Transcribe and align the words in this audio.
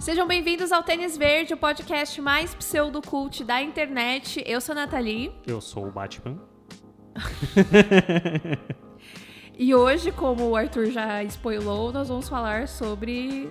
Sejam 0.00 0.26
bem-vindos 0.26 0.72
ao 0.72 0.82
Tênis 0.82 1.14
Verde, 1.14 1.52
o 1.52 1.58
podcast 1.58 2.18
mais 2.22 2.54
pseudo-cult 2.54 3.44
da 3.44 3.60
internet. 3.60 4.42
Eu 4.46 4.58
sou 4.58 4.72
a 4.72 4.76
Nathalie. 4.76 5.30
Eu 5.46 5.60
sou 5.60 5.86
o 5.86 5.90
Batman. 5.90 6.38
e 9.58 9.74
hoje, 9.74 10.10
como 10.10 10.48
o 10.48 10.56
Arthur 10.56 10.86
já 10.86 11.22
spoilou, 11.24 11.92
nós 11.92 12.08
vamos 12.08 12.30
falar 12.30 12.66
sobre 12.66 13.50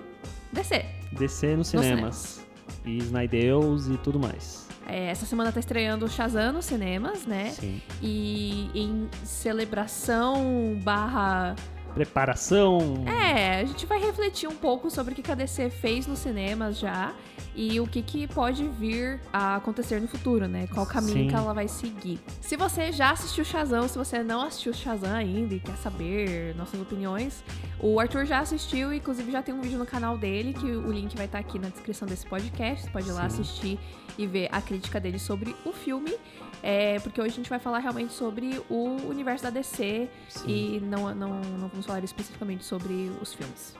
DC. 0.52 0.84
DC 1.12 1.54
nos 1.54 1.68
cinemas. 1.68 2.44
e 2.84 2.98
Snydeus 2.98 3.86
e 3.86 3.96
tudo 3.98 4.18
mais. 4.18 4.68
É, 4.88 5.06
essa 5.06 5.26
semana 5.26 5.52
tá 5.52 5.60
estreando 5.60 6.04
o 6.04 6.08
Shazam 6.08 6.54
nos 6.54 6.64
cinemas, 6.64 7.26
né? 7.26 7.50
Sim. 7.50 7.80
E 8.02 8.68
em 8.74 9.08
celebração 9.22 10.76
barra 10.82 11.54
preparação. 11.90 13.04
É, 13.06 13.60
a 13.60 13.64
gente 13.64 13.86
vai 13.86 14.00
refletir 14.00 14.48
um 14.48 14.56
pouco 14.56 14.90
sobre 14.90 15.12
o 15.12 15.16
que 15.16 15.30
a 15.30 15.34
DC 15.34 15.70
fez 15.70 16.06
nos 16.06 16.18
cinemas 16.20 16.78
já 16.78 17.14
e 17.54 17.80
o 17.80 17.86
que, 17.86 18.02
que 18.02 18.26
pode 18.26 18.66
vir 18.68 19.20
a 19.32 19.56
acontecer 19.56 20.00
no 20.00 20.08
futuro, 20.08 20.46
né? 20.46 20.66
Qual 20.72 20.86
caminho 20.86 21.24
Sim. 21.24 21.28
que 21.28 21.34
ela 21.34 21.52
vai 21.52 21.68
seguir. 21.68 22.18
Se 22.40 22.56
você 22.56 22.92
já 22.92 23.10
assistiu 23.10 23.44
Shazam, 23.44 23.86
se 23.88 23.98
você 23.98 24.22
não 24.22 24.42
assistiu 24.42 24.72
Shazam 24.72 25.14
ainda 25.14 25.54
e 25.54 25.60
quer 25.60 25.76
saber 25.76 26.54
nossas 26.56 26.80
opiniões, 26.80 27.44
o 27.78 27.98
Arthur 27.98 28.24
já 28.24 28.40
assistiu, 28.40 28.92
inclusive 28.94 29.30
já 29.32 29.42
tem 29.42 29.54
um 29.54 29.60
vídeo 29.60 29.78
no 29.78 29.86
canal 29.86 30.16
dele, 30.16 30.52
que 30.52 30.66
o 30.66 30.90
link 30.90 31.16
vai 31.16 31.26
estar 31.26 31.38
aqui 31.38 31.58
na 31.58 31.68
descrição 31.68 32.06
desse 32.06 32.26
podcast. 32.26 32.84
Você 32.84 32.90
pode 32.90 33.08
ir 33.08 33.12
lá 33.12 33.24
assistir 33.24 33.78
e 34.16 34.26
ver 34.26 34.48
a 34.52 34.60
crítica 34.60 35.00
dele 35.00 35.18
sobre 35.18 35.54
o 35.64 35.72
filme. 35.72 36.14
É, 36.62 36.98
porque 37.00 37.20
hoje 37.20 37.32
a 37.32 37.36
gente 37.36 37.50
vai 37.50 37.58
falar 37.58 37.78
realmente 37.78 38.12
sobre 38.12 38.60
o 38.68 38.96
universo 39.08 39.44
da 39.44 39.50
DC 39.50 40.08
Sim. 40.28 40.48
e 40.48 40.80
não, 40.80 41.14
não, 41.14 41.40
não 41.40 41.68
vamos 41.68 41.86
falar 41.86 42.04
especificamente 42.04 42.64
sobre 42.64 43.10
os 43.20 43.32
filmes. 43.32 43.74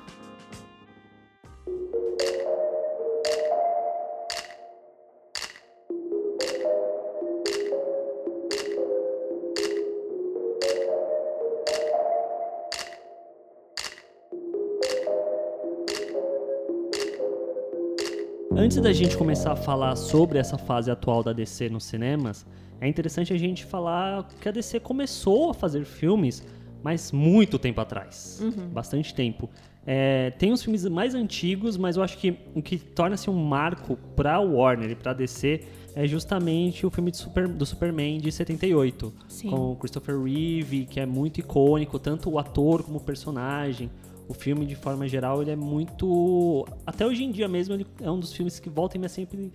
Antes 18.70 18.78
da 18.78 18.92
gente 18.92 19.16
começar 19.16 19.52
a 19.52 19.56
falar 19.56 19.96
sobre 19.96 20.38
essa 20.38 20.58
fase 20.58 20.90
atual 20.90 21.22
da 21.22 21.32
DC 21.32 21.70
nos 21.70 21.84
cinemas, 21.84 22.44
é 22.80 22.88
interessante 22.88 23.32
a 23.32 23.38
gente 23.38 23.64
falar 23.64 24.26
que 24.40 24.48
a 24.48 24.52
DC 24.52 24.80
começou 24.80 25.50
a 25.50 25.54
fazer 25.54 25.84
filmes, 25.84 26.42
mas 26.82 27.12
muito 27.12 27.58
tempo 27.58 27.80
atrás. 27.80 28.40
Uhum. 28.42 28.68
Bastante 28.68 29.14
tempo. 29.14 29.50
É, 29.86 30.30
tem 30.32 30.52
os 30.52 30.62
filmes 30.62 30.84
mais 30.86 31.14
antigos, 31.14 31.76
mas 31.76 31.96
eu 31.96 32.02
acho 32.02 32.16
que 32.18 32.36
o 32.54 32.62
que 32.62 32.78
torna-se 32.78 33.28
um 33.28 33.34
marco 33.34 33.96
para 34.14 34.38
Warner 34.40 34.90
e 34.90 34.94
para 34.94 35.12
DC 35.12 35.62
é 35.94 36.06
justamente 36.06 36.86
o 36.86 36.90
filme 36.90 37.12
Super, 37.12 37.48
do 37.48 37.66
Superman 37.66 38.18
de 38.18 38.30
78, 38.30 39.12
Sim. 39.28 39.50
com 39.50 39.76
Christopher 39.76 40.18
Reeve, 40.22 40.86
que 40.86 41.00
é 41.00 41.06
muito 41.06 41.40
icônico, 41.40 41.98
tanto 41.98 42.30
o 42.30 42.38
ator 42.38 42.82
como 42.82 42.98
o 42.98 43.00
personagem. 43.00 43.90
O 44.28 44.32
filme, 44.34 44.64
de 44.64 44.76
forma 44.76 45.08
geral, 45.08 45.42
ele 45.42 45.50
é 45.50 45.56
muito. 45.56 46.64
Até 46.86 47.04
hoje 47.04 47.24
em 47.24 47.32
dia 47.32 47.48
mesmo, 47.48 47.74
ele 47.74 47.86
é 48.00 48.08
um 48.08 48.20
dos 48.20 48.32
filmes 48.32 48.60
que 48.60 48.70
volta 48.70 48.96
e 48.96 49.08
sempre 49.08 49.52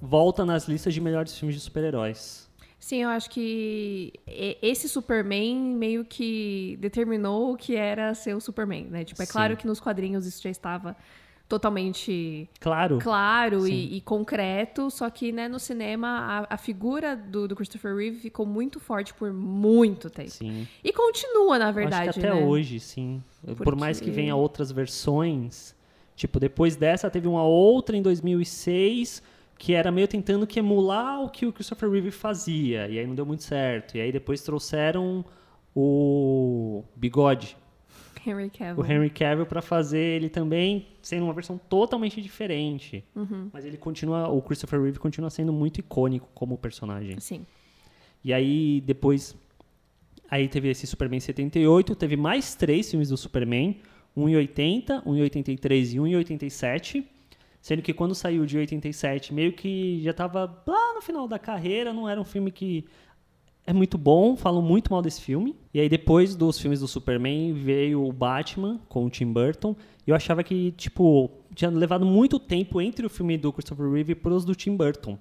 volta 0.00 0.44
nas 0.44 0.66
listas 0.66 0.94
de 0.94 1.00
melhores 1.02 1.36
filmes 1.38 1.54
de 1.54 1.60
super-heróis. 1.60 2.45
Sim, 2.78 3.02
eu 3.02 3.08
acho 3.08 3.30
que 3.30 4.12
esse 4.62 4.88
Superman 4.88 5.56
meio 5.56 6.04
que 6.04 6.76
determinou 6.80 7.52
o 7.52 7.56
que 7.56 7.74
era 7.74 8.14
ser 8.14 8.34
o 8.36 8.40
Superman, 8.40 8.84
né? 8.84 9.04
Tipo, 9.04 9.22
é 9.22 9.26
Sim. 9.26 9.32
claro 9.32 9.56
que 9.56 9.66
nos 9.66 9.80
quadrinhos 9.80 10.26
isso 10.26 10.42
já 10.42 10.50
estava 10.50 10.96
totalmente 11.48 12.48
claro, 12.60 12.98
claro 12.98 13.68
e, 13.68 13.96
e, 13.96 14.00
concreto, 14.00 14.90
só 14.90 15.08
que 15.08 15.30
né, 15.30 15.48
no 15.48 15.60
cinema 15.60 16.46
a, 16.48 16.54
a 16.54 16.56
figura 16.56 17.16
do, 17.16 17.46
do, 17.46 17.54
Christopher 17.54 17.94
Reeve 17.94 18.18
ficou 18.18 18.44
muito 18.44 18.80
forte 18.80 19.14
por 19.14 19.32
muito 19.32 20.10
tempo. 20.10 20.30
Sim. 20.30 20.66
E 20.82 20.92
continua, 20.92 21.58
na 21.58 21.70
verdade. 21.70 22.08
Acho 22.08 22.20
que 22.20 22.26
até 22.26 22.34
né? 22.34 22.44
hoje, 22.44 22.80
sim. 22.80 23.22
Porque... 23.44 23.62
Por 23.62 23.76
mais 23.76 24.00
que 24.00 24.10
venha 24.10 24.34
outras 24.34 24.72
versões, 24.72 25.74
tipo, 26.16 26.40
depois 26.40 26.74
dessa 26.74 27.08
teve 27.08 27.28
uma 27.28 27.44
outra 27.44 27.96
em 27.96 28.02
2006 28.02 29.22
que 29.58 29.74
era 29.74 29.90
meio 29.90 30.06
tentando 30.06 30.46
que 30.46 30.58
emular 30.58 31.22
o 31.22 31.30
que 31.30 31.46
o 31.46 31.52
Christopher 31.52 31.90
Reeve 31.90 32.10
fazia, 32.10 32.88
e 32.88 32.98
aí 32.98 33.06
não 33.06 33.14
deu 33.14 33.26
muito 33.26 33.42
certo. 33.42 33.96
E 33.96 34.00
aí 34.00 34.12
depois 34.12 34.42
trouxeram 34.42 35.24
o 35.74 36.84
Bigode. 36.94 37.56
Henry 38.26 38.50
Cavill. 38.50 38.82
O 38.82 38.86
Henry 38.86 39.10
Cavill 39.10 39.46
para 39.46 39.62
fazer 39.62 39.98
ele 39.98 40.28
também 40.28 40.88
sendo 41.00 41.24
uma 41.24 41.32
versão 41.32 41.58
totalmente 41.58 42.20
diferente. 42.20 43.04
Uhum. 43.14 43.48
Mas 43.52 43.64
ele 43.64 43.76
continua, 43.76 44.28
o 44.28 44.42
Christopher 44.42 44.82
Reeve 44.82 44.98
continua 44.98 45.30
sendo 45.30 45.52
muito 45.52 45.78
icônico 45.78 46.28
como 46.34 46.58
personagem. 46.58 47.20
Sim. 47.20 47.46
E 48.24 48.32
aí 48.32 48.82
depois 48.84 49.36
aí 50.28 50.48
teve 50.48 50.68
esse 50.68 50.86
Superman 50.86 51.20
78, 51.20 51.94
teve 51.94 52.16
mais 52.16 52.54
três 52.56 52.90
filmes 52.90 53.10
do 53.10 53.16
Superman, 53.16 53.80
um 54.16 54.28
em 54.28 54.34
80, 54.34 55.02
um 55.06 55.14
em 55.14 55.20
83 55.20 55.94
e 55.94 56.00
um 56.00 56.06
em 56.06 56.16
87. 56.16 57.06
Sendo 57.66 57.82
que 57.82 57.92
quando 57.92 58.14
saiu 58.14 58.46
de 58.46 58.56
87, 58.56 59.34
meio 59.34 59.52
que 59.52 60.00
já 60.00 60.12
estava 60.12 60.44
lá 60.64 60.94
no 60.94 61.02
final 61.02 61.26
da 61.26 61.36
carreira, 61.36 61.92
não 61.92 62.08
era 62.08 62.20
um 62.20 62.24
filme 62.24 62.52
que 62.52 62.84
é 63.66 63.72
muito 63.72 63.98
bom, 63.98 64.36
falam 64.36 64.62
muito 64.62 64.92
mal 64.92 65.02
desse 65.02 65.20
filme. 65.20 65.56
E 65.74 65.80
aí 65.80 65.88
depois 65.88 66.36
dos 66.36 66.60
filmes 66.60 66.78
do 66.78 66.86
Superman 66.86 67.52
veio 67.54 68.06
o 68.06 68.12
Batman 68.12 68.78
com 68.88 69.04
o 69.04 69.10
Tim 69.10 69.32
Burton. 69.32 69.74
E 70.06 70.10
eu 70.10 70.14
achava 70.14 70.44
que, 70.44 70.70
tipo, 70.76 71.28
tinha 71.56 71.68
levado 71.68 72.06
muito 72.06 72.38
tempo 72.38 72.80
entre 72.80 73.04
o 73.04 73.10
filme 73.10 73.36
do 73.36 73.52
Christopher 73.52 73.90
Reeve 73.90 74.12
e 74.12 74.28
os 74.28 74.44
do 74.44 74.54
Tim 74.54 74.76
Burton. 74.76 75.18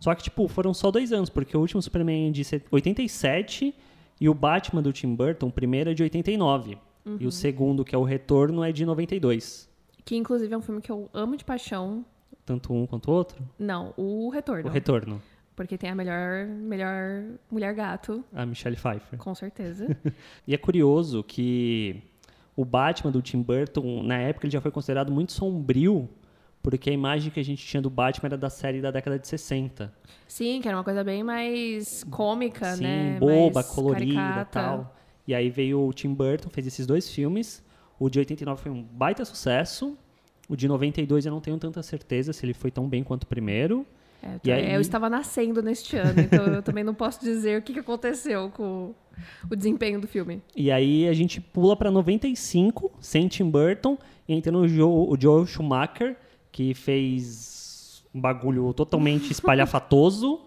Só 0.00 0.12
que, 0.16 0.24
tipo, 0.24 0.48
foram 0.48 0.74
só 0.74 0.90
dois 0.90 1.12
anos, 1.12 1.30
porque 1.30 1.56
o 1.56 1.60
último 1.60 1.80
Superman 1.80 2.26
é 2.26 2.32
de 2.32 2.42
87 2.72 3.72
e 4.20 4.28
o 4.28 4.34
Batman 4.34 4.82
do 4.82 4.92
Tim 4.92 5.14
Burton, 5.14 5.46
o 5.46 5.52
primeiro 5.52 5.90
é 5.90 5.94
de 5.94 6.02
89. 6.02 6.76
Uhum. 7.06 7.18
E 7.20 7.24
o 7.28 7.30
segundo, 7.30 7.84
que 7.84 7.94
é 7.94 7.98
o 7.98 8.02
Retorno, 8.02 8.64
é 8.64 8.72
de 8.72 8.84
92. 8.84 9.72
Que 10.04 10.16
inclusive 10.16 10.52
é 10.52 10.56
um 10.56 10.62
filme 10.62 10.80
que 10.80 10.92
eu 10.92 11.08
amo 11.12 11.36
de 11.36 11.44
paixão. 11.44 12.04
Tanto 12.44 12.72
um 12.72 12.86
quanto 12.86 13.10
o 13.10 13.14
outro? 13.14 13.42
Não, 13.58 13.94
o 13.96 14.28
Retorno. 14.28 14.68
O 14.68 14.72
Retorno. 14.72 15.22
Porque 15.56 15.78
tem 15.78 15.88
a 15.88 15.94
melhor, 15.94 16.46
melhor 16.46 17.24
mulher 17.50 17.74
gato. 17.74 18.24
A 18.34 18.44
Michelle 18.44 18.76
Pfeiffer. 18.76 19.18
Com 19.18 19.34
certeza. 19.34 19.96
e 20.46 20.52
é 20.52 20.58
curioso 20.58 21.22
que 21.22 22.02
o 22.56 22.64
Batman 22.64 23.10
do 23.10 23.22
Tim 23.22 23.40
Burton, 23.40 24.02
na 24.02 24.18
época, 24.18 24.46
ele 24.46 24.52
já 24.52 24.60
foi 24.60 24.70
considerado 24.70 25.12
muito 25.12 25.32
sombrio, 25.32 26.08
porque 26.62 26.90
a 26.90 26.92
imagem 26.92 27.30
que 27.30 27.40
a 27.40 27.44
gente 27.44 27.64
tinha 27.64 27.80
do 27.80 27.88
Batman 27.88 28.28
era 28.28 28.38
da 28.38 28.50
série 28.50 28.80
da 28.80 28.90
década 28.90 29.18
de 29.18 29.26
60. 29.28 29.92
Sim, 30.26 30.60
que 30.60 30.68
era 30.68 30.76
uma 30.76 30.84
coisa 30.84 31.04
bem 31.04 31.22
mais 31.22 32.04
cômica, 32.04 32.74
Sim, 32.74 32.82
né? 32.82 33.12
Sim, 33.14 33.18
boba, 33.20 33.54
mais 33.54 33.68
colorida 33.68 34.42
e 34.42 34.44
tal. 34.46 34.96
E 35.26 35.34
aí 35.34 35.48
veio 35.48 35.86
o 35.86 35.92
Tim 35.92 36.12
Burton, 36.12 36.50
fez 36.50 36.66
esses 36.66 36.86
dois 36.86 37.08
filmes. 37.08 37.64
O 37.98 38.08
de 38.08 38.18
89 38.18 38.62
foi 38.62 38.72
um 38.72 38.82
baita 38.82 39.24
sucesso. 39.24 39.96
O 40.48 40.56
de 40.56 40.68
92 40.68 41.26
eu 41.26 41.32
não 41.32 41.40
tenho 41.40 41.58
tanta 41.58 41.82
certeza 41.82 42.32
se 42.32 42.44
ele 42.44 42.54
foi 42.54 42.70
tão 42.70 42.88
bem 42.88 43.02
quanto 43.02 43.24
o 43.24 43.26
primeiro. 43.26 43.86
É, 44.22 44.40
eu, 44.44 44.54
aí... 44.54 44.74
eu 44.74 44.80
estava 44.80 45.10
nascendo 45.10 45.62
neste 45.62 45.96
ano, 45.96 46.20
então 46.20 46.46
eu 46.46 46.62
também 46.62 46.82
não 46.82 46.94
posso 46.94 47.20
dizer 47.20 47.58
o 47.58 47.62
que 47.62 47.78
aconteceu 47.78 48.50
com 48.50 48.94
o 49.50 49.54
desempenho 49.54 50.00
do 50.00 50.06
filme. 50.06 50.42
E 50.56 50.70
aí 50.70 51.06
a 51.06 51.12
gente 51.12 51.40
pula 51.40 51.76
para 51.76 51.90
95, 51.90 52.90
sem 53.00 53.28
Tim 53.28 53.50
Burton, 53.50 53.98
e 54.26 54.34
entra 54.34 54.50
no 54.50 54.66
Joe, 54.66 54.88
o 54.88 55.16
Joe 55.18 55.46
Schumacher, 55.46 56.16
que 56.50 56.72
fez 56.72 58.02
um 58.14 58.20
bagulho 58.20 58.72
totalmente 58.72 59.30
espalhafatoso. 59.32 60.40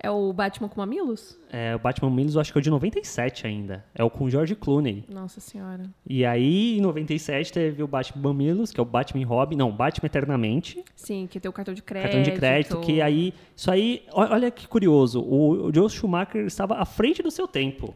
É 0.00 0.10
o 0.10 0.32
Batman 0.32 0.68
com 0.68 0.80
Mamilos? 0.80 1.36
É, 1.50 1.74
o 1.74 1.78
Batman 1.78 2.08
Mamilos 2.08 2.36
eu 2.36 2.40
acho 2.40 2.52
que 2.52 2.58
é 2.58 2.60
o 2.60 2.62
de 2.62 2.70
97 2.70 3.46
ainda. 3.46 3.84
É 3.94 4.04
o 4.04 4.08
com 4.08 4.30
George 4.30 4.54
Clooney. 4.54 5.04
Nossa 5.08 5.40
senhora. 5.40 5.90
E 6.06 6.24
aí, 6.24 6.78
em 6.78 6.80
97, 6.80 7.52
teve 7.52 7.82
o 7.82 7.88
Batman 7.88 8.22
Mamilos, 8.22 8.72
que 8.72 8.78
é 8.78 8.82
o 8.82 8.86
Batman 8.86 9.26
Robin. 9.26 9.56
Não, 9.56 9.72
Batman 9.72 10.06
Eternamente. 10.06 10.84
Sim, 10.94 11.26
que 11.28 11.40
tem 11.40 11.48
o 11.48 11.52
cartão 11.52 11.74
de 11.74 11.82
crédito. 11.82 12.12
Cartão 12.12 12.22
de 12.22 12.38
crédito, 12.38 12.80
que 12.80 13.02
aí... 13.02 13.34
Isso 13.56 13.70
aí, 13.70 14.04
olha 14.12 14.50
que 14.50 14.68
curioso. 14.68 15.20
O, 15.20 15.66
o 15.66 15.74
Joe 15.74 15.90
Schumacher 15.90 16.46
estava 16.46 16.76
à 16.76 16.84
frente 16.84 17.22
do 17.22 17.30
seu 17.30 17.48
tempo. 17.48 17.92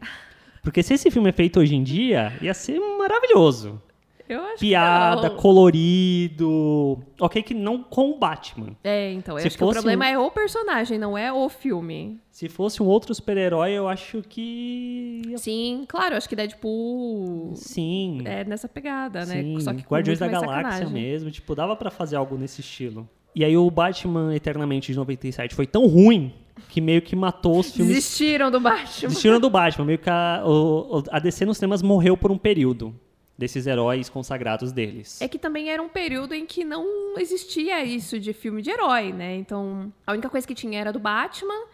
Porque 0.61 0.83
se 0.83 0.93
esse 0.93 1.09
filme 1.09 1.29
é 1.29 1.33
feito 1.33 1.59
hoje 1.59 1.75
em 1.75 1.83
dia, 1.83 2.33
ia 2.41 2.53
ser 2.53 2.79
maravilhoso. 2.97 3.81
Piada, 4.59 5.29
colorido. 5.29 6.99
Ok, 7.19 7.41
que 7.43 7.53
não 7.53 7.83
com 7.83 8.11
o 8.11 8.17
Batman. 8.17 8.75
É, 8.83 9.11
então. 9.11 9.37
Eu 9.37 9.45
acho 9.45 9.57
que 9.57 9.63
o 9.63 9.71
problema 9.71 10.05
um... 10.05 10.07
é 10.07 10.17
o 10.17 10.31
personagem, 10.31 10.97
não 10.97 11.17
é 11.17 11.31
o 11.31 11.49
filme. 11.49 12.19
Se 12.31 12.49
fosse 12.49 12.81
um 12.81 12.85
outro 12.85 13.13
super-herói, 13.13 13.71
eu 13.71 13.87
acho 13.87 14.21
que. 14.21 15.21
Sim, 15.37 15.85
claro, 15.87 16.15
acho 16.15 16.27
que 16.27 16.35
Deadpool. 16.35 17.53
Sim. 17.55 18.21
É 18.25 18.43
nessa 18.43 18.67
pegada, 18.67 19.25
né? 19.25 19.41
Sim. 19.41 19.59
Só 19.59 19.73
que 19.73 19.83
Guardiões 19.83 20.19
da 20.19 20.27
Galáxia 20.27 20.55
sacanagem. 20.55 20.89
mesmo. 20.89 21.29
Tipo, 21.29 21.53
dava 21.55 21.75
para 21.75 21.91
fazer 21.91 22.15
algo 22.15 22.37
nesse 22.37 22.61
estilo. 22.61 23.07
E 23.35 23.43
aí 23.43 23.57
o 23.57 23.69
Batman 23.69 24.35
Eternamente 24.35 24.91
de 24.91 24.97
97 24.97 25.55
foi 25.55 25.65
tão 25.65 25.87
ruim 25.87 26.33
que 26.69 26.79
meio 26.79 27.01
que 27.01 27.15
matou 27.15 27.59
os 27.59 27.71
filmes. 27.71 27.95
Desistiram 27.95 28.51
do 28.51 28.59
Batman. 28.59 29.07
Desistiram 29.07 29.39
do 29.39 29.49
Batman. 29.49 29.85
Meio 29.85 29.99
que 29.99 30.09
a, 30.09 30.43
o, 30.45 31.03
a 31.11 31.19
DC 31.19 31.45
nos 31.45 31.57
cinemas 31.57 31.81
morreu 31.81 32.15
por 32.15 32.31
um 32.31 32.37
período. 32.37 32.95
Desses 33.37 33.65
heróis 33.65 34.09
consagrados 34.09 34.71
deles. 34.71 35.21
É 35.21 35.27
que 35.27 35.39
também 35.39 35.69
era 35.69 35.81
um 35.81 35.89
período 35.89 36.33
em 36.33 36.45
que 36.45 36.63
não 36.63 37.17
existia 37.17 37.83
isso 37.83 38.19
de 38.19 38.33
filme 38.33 38.61
de 38.61 38.69
herói, 38.69 39.11
né? 39.11 39.35
Então, 39.35 39.91
a 40.05 40.11
única 40.11 40.29
coisa 40.29 40.45
que 40.45 40.53
tinha 40.53 40.79
era 40.79 40.93
do 40.93 40.99
Batman, 40.99 41.65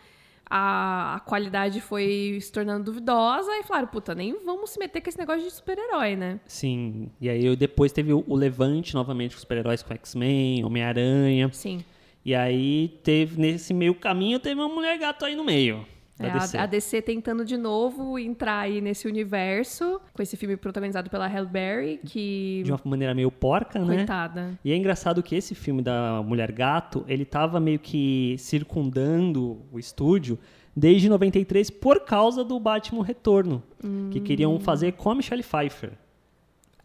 a, 0.50 1.16
a 1.16 1.20
qualidade 1.20 1.80
foi 1.80 2.40
se 2.42 2.52
tornando 2.52 2.86
duvidosa 2.86 3.52
e 3.58 3.64
falaram, 3.64 3.88
puta, 3.88 4.16
nem 4.16 4.34
vamos 4.44 4.72
se 4.72 4.80
meter 4.80 5.02
com 5.02 5.10
esse 5.10 5.20
negócio 5.20 5.44
de 5.44 5.52
super-herói, 5.52 6.16
né? 6.16 6.40
Sim, 6.48 7.10
e 7.22 7.30
aí 7.30 7.56
depois 7.56 7.92
teve 7.92 8.14
o, 8.14 8.24
o 8.28 8.36
Levante 8.36 8.96
novamente 8.96 9.36
com 9.36 9.42
super-heróis 9.42 9.84
com 9.84 9.94
X-Men, 9.94 10.66
Homem-Aranha. 10.66 11.50
Sim. 11.54 11.84
E 12.26 12.34
aí 12.36 13.00
teve, 13.04 13.40
nesse 13.40 13.74
meio 13.74 13.96
caminho, 13.96 14.40
teve 14.40 14.60
uma 14.60 14.70
mulher 14.70 14.98
gato 14.98 15.24
aí 15.26 15.36
no 15.36 15.44
meio. 15.44 15.86
É, 16.20 16.30
DC. 16.32 16.58
A, 16.58 16.64
a, 16.64 16.66
DC 16.66 17.02
tentando 17.02 17.46
de 17.46 17.56
novo 17.56 18.20
entrar 18.20 18.60
aí 18.60 18.82
nesse 18.82 19.08
universo, 19.08 20.02
com 20.14 20.22
esse 20.22 20.36
filme 20.36 20.58
protagonizado 20.58 21.10
pela 21.10 21.28
Halle 21.28 21.48
Berry, 21.48 22.00
que... 22.06 22.62
De 22.66 22.72
uma 22.72 22.80
maneira 22.84 23.16
meio 23.16 23.32
porca, 23.32 23.80
né? 23.80 23.98
Coitada. 23.98 24.60
E 24.64 24.72
é 24.72 24.76
engraçado 24.76 25.24
que 25.24 25.34
esse 25.34 25.56
filme 25.56 25.82
da 25.82 26.22
Mulher 26.22 26.52
Gato, 26.52 27.06
ele 27.08 27.24
tava 27.24 27.60
meio 27.60 27.80
que 27.80 28.36
circundando 28.38 29.60
o 29.72 29.80
estúdio 29.80 30.38
desde 30.76 31.08
93 31.08 31.70
por 31.70 32.02
causa 32.02 32.44
do 32.44 32.60
Batman 32.60 33.04
Retorno, 33.04 33.64
hum. 33.84 34.10
que 34.12 34.20
queriam 34.20 34.60
fazer 34.60 34.94
com 34.94 35.10
a 35.10 35.16
Michelle 35.16 35.44
Pfeiffer. 35.44 35.92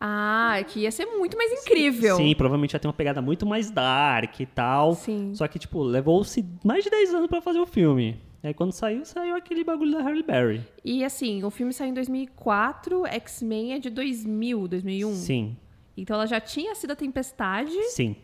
Ah, 0.01 0.63
que 0.69 0.81
ia 0.81 0.91
ser 0.91 1.07
muito 1.07 1.37
mais 1.37 1.51
incrível. 1.51 2.17
Sim, 2.17 2.35
provavelmente 2.35 2.75
ia 2.75 2.79
ter 2.79 2.87
uma 2.87 2.93
pegada 2.93 3.23
muito 3.23 3.47
mais 3.47 3.71
dark 3.71 4.39
e 4.39 4.45
tal. 4.45 4.95
Sim. 4.95 5.33
Só 5.35 5.49
que, 5.49 5.59
tipo, 5.59 5.83
levou-se 5.83 6.45
mais 6.63 6.85
de 6.85 6.91
10 6.91 7.15
anos 7.15 7.27
para 7.27 7.41
fazer 7.41 7.59
o 7.59 7.65
filme. 7.65 8.21
E 8.44 8.49
aí 8.49 8.52
quando 8.52 8.73
saiu, 8.73 9.06
saiu 9.06 9.35
aquele 9.35 9.64
bagulho 9.64 9.93
da 9.93 10.02
Harry 10.02 10.23
Berry. 10.23 10.61
E 10.85 11.02
assim, 11.02 11.43
o 11.43 11.49
filme 11.49 11.73
saiu 11.73 11.88
em 11.88 11.94
2004, 11.94 13.06
X-Men 13.06 13.73
é 13.73 13.79
de 13.79 13.88
2000, 13.88 14.69
2001. 14.69 15.14
Sim. 15.14 15.56
Então 15.96 16.14
ela 16.14 16.26
já 16.26 16.38
tinha 16.38 16.75
sido 16.75 16.91
a 16.91 16.96
Tempestade. 16.96 17.73
Sim. 17.85 18.14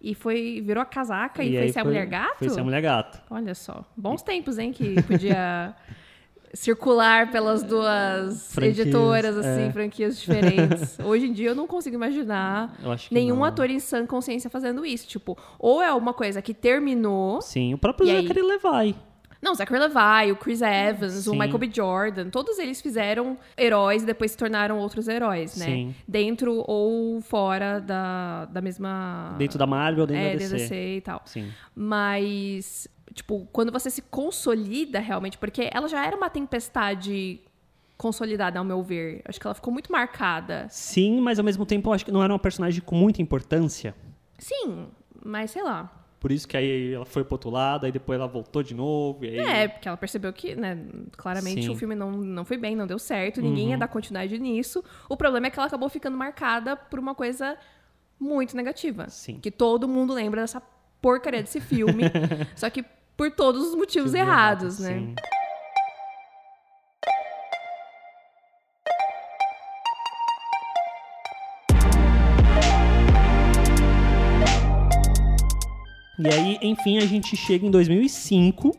E 0.00 0.14
foi, 0.14 0.62
virou 0.64 0.80
a 0.80 0.86
casaca 0.86 1.42
e, 1.42 1.56
e 1.56 1.58
foi 1.58 1.72
ser 1.72 1.80
a 1.80 1.84
Mulher 1.84 2.06
Gato? 2.06 2.38
Foi 2.38 2.48
ser 2.50 2.60
a 2.60 2.64
Mulher 2.64 2.80
Gato. 2.80 3.20
Olha 3.28 3.52
só. 3.52 3.84
Bons 3.96 4.22
tempos, 4.22 4.58
hein, 4.58 4.72
que 4.72 5.02
podia 5.02 5.74
circular 6.54 7.32
pelas 7.32 7.64
duas 7.64 8.52
franquias, 8.54 8.78
editoras, 8.78 9.36
assim, 9.38 9.62
é. 9.62 9.72
franquias 9.72 10.20
diferentes. 10.20 10.98
Hoje 11.04 11.26
em 11.26 11.32
dia 11.32 11.48
eu 11.48 11.56
não 11.56 11.66
consigo 11.66 11.96
imaginar 11.96 12.78
nenhum 13.10 13.38
não. 13.38 13.44
ator 13.44 13.68
em 13.68 13.80
sã 13.80 14.06
consciência 14.06 14.48
fazendo 14.48 14.86
isso. 14.86 15.08
Tipo, 15.08 15.36
ou 15.58 15.82
é 15.82 15.92
uma 15.92 16.14
coisa 16.14 16.40
que 16.40 16.54
terminou. 16.54 17.42
Sim, 17.42 17.74
o 17.74 17.78
próprio 17.78 18.06
Zachary 18.06 18.38
aí... 18.38 18.46
Levi. 18.46 19.07
Não, 19.40 19.54
Zachary 19.54 19.80
Levi, 19.80 20.32
o 20.32 20.36
Chris 20.36 20.60
Evans, 20.60 21.12
Sim. 21.12 21.30
o 21.30 21.32
Michael 21.32 21.58
B. 21.58 21.70
Jordan, 21.72 22.28
todos 22.28 22.58
eles 22.58 22.80
fizeram 22.80 23.38
heróis 23.56 24.02
e 24.02 24.06
depois 24.06 24.32
se 24.32 24.36
tornaram 24.36 24.78
outros 24.78 25.06
heróis, 25.06 25.56
né? 25.56 25.66
Sim. 25.66 25.94
Dentro 26.06 26.64
ou 26.66 27.20
fora 27.20 27.80
da, 27.80 28.46
da 28.46 28.60
mesma... 28.60 29.36
Dentro 29.38 29.58
da 29.58 29.66
Marvel, 29.66 30.06
dentro 30.06 30.22
é, 30.22 30.32
da 30.32 30.38
DC. 30.38 30.56
DC 30.56 30.96
e 30.96 31.00
tal. 31.00 31.22
Sim. 31.24 31.52
Mas, 31.74 32.88
tipo, 33.14 33.46
quando 33.52 33.70
você 33.70 33.90
se 33.90 34.02
consolida 34.02 34.98
realmente, 34.98 35.38
porque 35.38 35.70
ela 35.72 35.86
já 35.86 36.04
era 36.04 36.16
uma 36.16 36.28
tempestade 36.28 37.40
consolidada, 37.98 38.58
ao 38.58 38.64
meu 38.64 38.82
ver. 38.82 39.22
Acho 39.24 39.40
que 39.40 39.46
ela 39.46 39.54
ficou 39.54 39.72
muito 39.72 39.90
marcada. 39.90 40.66
Sim, 40.70 41.20
mas 41.20 41.38
ao 41.38 41.44
mesmo 41.44 41.66
tempo 41.66 41.92
acho 41.92 42.04
que 42.04 42.12
não 42.12 42.22
era 42.22 42.32
uma 42.32 42.38
personagem 42.38 42.80
com 42.80 42.94
muita 42.94 43.20
importância. 43.20 43.94
Sim, 44.38 44.86
mas 45.22 45.50
sei 45.50 45.62
lá. 45.64 45.97
Por 46.20 46.32
isso 46.32 46.48
que 46.48 46.56
aí 46.56 46.94
ela 46.94 47.04
foi 47.04 47.22
pro 47.22 47.34
outro 47.34 47.48
lado, 47.48 47.86
aí 47.86 47.92
depois 47.92 48.18
ela 48.18 48.26
voltou 48.26 48.62
de 48.62 48.74
novo. 48.74 49.22
Aí... 49.22 49.38
É, 49.38 49.68
porque 49.68 49.86
ela 49.86 49.96
percebeu 49.96 50.32
que, 50.32 50.54
né, 50.56 50.76
claramente 51.16 51.62
Sim. 51.62 51.70
o 51.70 51.76
filme 51.76 51.94
não, 51.94 52.10
não 52.10 52.44
foi 52.44 52.56
bem, 52.56 52.74
não 52.74 52.86
deu 52.86 52.98
certo, 52.98 53.40
ninguém 53.40 53.66
uhum. 53.66 53.70
ia 53.70 53.78
dar 53.78 53.88
continuidade 53.88 54.36
nisso. 54.38 54.82
O 55.08 55.16
problema 55.16 55.46
é 55.46 55.50
que 55.50 55.58
ela 55.58 55.66
acabou 55.66 55.88
ficando 55.88 56.16
marcada 56.16 56.76
por 56.76 56.98
uma 56.98 57.14
coisa 57.14 57.56
muito 58.18 58.56
negativa. 58.56 59.08
Sim. 59.08 59.38
Que 59.40 59.50
todo 59.50 59.86
mundo 59.86 60.12
lembra 60.12 60.40
dessa 60.40 60.60
porcaria 61.00 61.42
desse 61.42 61.60
filme. 61.60 62.02
só 62.56 62.68
que 62.68 62.84
por 63.16 63.30
todos 63.30 63.68
os 63.68 63.74
motivos 63.74 64.12
errados, 64.14 64.80
errados, 64.80 64.80
né? 64.80 64.98
Sim. 64.98 65.37
E 76.18 76.26
aí, 76.26 76.58
enfim, 76.62 76.98
a 76.98 77.06
gente 77.06 77.36
chega 77.36 77.64
em 77.64 77.70
2005, 77.70 78.76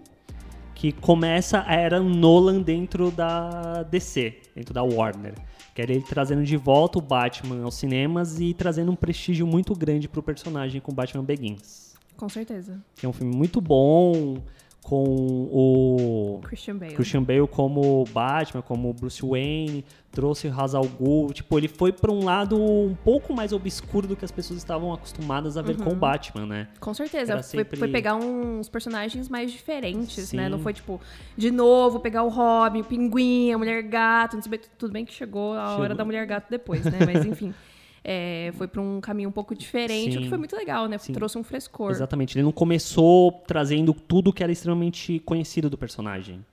que 0.75 0.91
começa 0.91 1.63
a 1.65 1.73
era 1.73 1.97
Nolan 2.01 2.61
dentro 2.61 3.11
da 3.11 3.83
DC, 3.83 4.35
dentro 4.53 4.73
da 4.73 4.83
Warner. 4.83 5.35
Que 5.73 5.81
era 5.81 5.93
ele 5.93 6.03
trazendo 6.03 6.43
de 6.43 6.57
volta 6.57 6.99
o 6.99 7.01
Batman 7.01 7.63
aos 7.63 7.75
cinemas 7.75 8.41
e 8.41 8.53
trazendo 8.53 8.91
um 8.91 8.95
prestígio 8.95 9.47
muito 9.47 9.73
grande 9.73 10.09
pro 10.09 10.21
personagem 10.21 10.81
com 10.81 10.93
Batman 10.93 11.23
Begins. 11.23 11.95
Com 12.17 12.27
certeza. 12.27 12.77
Que 12.97 13.05
é 13.05 13.09
um 13.09 13.13
filme 13.13 13.33
muito 13.33 13.61
bom, 13.61 14.43
com 14.89 15.03
o 15.51 16.39
Christian 16.41 16.75
Bale. 16.75 16.95
Christian 16.95 17.21
Bale 17.21 17.47
como 17.47 18.03
Batman, 18.11 18.63
como 18.63 18.91
Bruce 18.91 19.21
Wayne, 19.21 19.85
trouxe 20.11 20.47
Ra's 20.47 20.73
al 20.73 20.87
Ghul, 20.87 21.31
tipo, 21.31 21.59
ele 21.59 21.67
foi 21.67 21.91
para 21.91 22.11
um 22.11 22.23
lado 22.25 22.59
um 22.59 22.95
pouco 23.03 23.31
mais 23.31 23.53
obscuro 23.53 24.07
do 24.07 24.15
que 24.15 24.25
as 24.25 24.31
pessoas 24.31 24.57
estavam 24.57 24.91
acostumadas 24.91 25.57
a 25.57 25.61
ver 25.61 25.77
uhum. 25.77 25.83
com 25.85 25.91
o 25.91 25.95
Batman, 25.95 26.47
né? 26.47 26.67
Com 26.79 26.91
certeza, 26.95 27.39
sempre... 27.43 27.69
foi, 27.69 27.77
foi, 27.77 27.87
pegar 27.89 28.15
uns 28.15 28.67
personagens 28.67 29.29
mais 29.29 29.51
diferentes, 29.51 30.29
Sim. 30.29 30.37
né? 30.37 30.49
Não 30.49 30.57
foi 30.57 30.73
tipo, 30.73 30.99
de 31.37 31.51
novo, 31.51 31.99
pegar 31.99 32.23
o 32.23 32.29
Robin, 32.29 32.81
o 32.81 32.83
Pinguim, 32.83 33.51
a 33.51 33.59
Mulher 33.59 33.83
Gato, 33.83 34.39
tudo 34.75 34.91
bem 34.91 35.05
que 35.05 35.13
chegou 35.13 35.53
a 35.53 35.67
chegou. 35.67 35.83
hora 35.83 35.93
da 35.93 36.03
Mulher 36.03 36.25
Gato 36.25 36.49
depois, 36.49 36.83
né? 36.83 36.97
Mas 37.05 37.23
enfim. 37.25 37.53
é, 38.03 38.51
foi 38.55 38.67
para 38.67 38.81
um 38.81 39.01
caminho 39.01 39.29
um 39.29 39.31
pouco 39.31 39.55
diferente, 39.55 40.13
Sim. 40.13 40.17
o 40.19 40.21
que 40.21 40.29
foi 40.29 40.37
muito 40.37 40.55
legal, 40.55 40.87
né? 40.87 40.97
Sim. 40.97 41.13
Trouxe 41.13 41.37
um 41.37 41.43
frescor. 41.43 41.91
Exatamente. 41.91 42.37
Ele 42.37 42.43
não 42.43 42.51
começou 42.51 43.31
trazendo 43.45 43.93
tudo 43.93 44.33
que 44.33 44.43
era 44.43 44.51
extremamente 44.51 45.19
conhecido 45.19 45.69
do 45.69 45.77
personagem. 45.77 46.43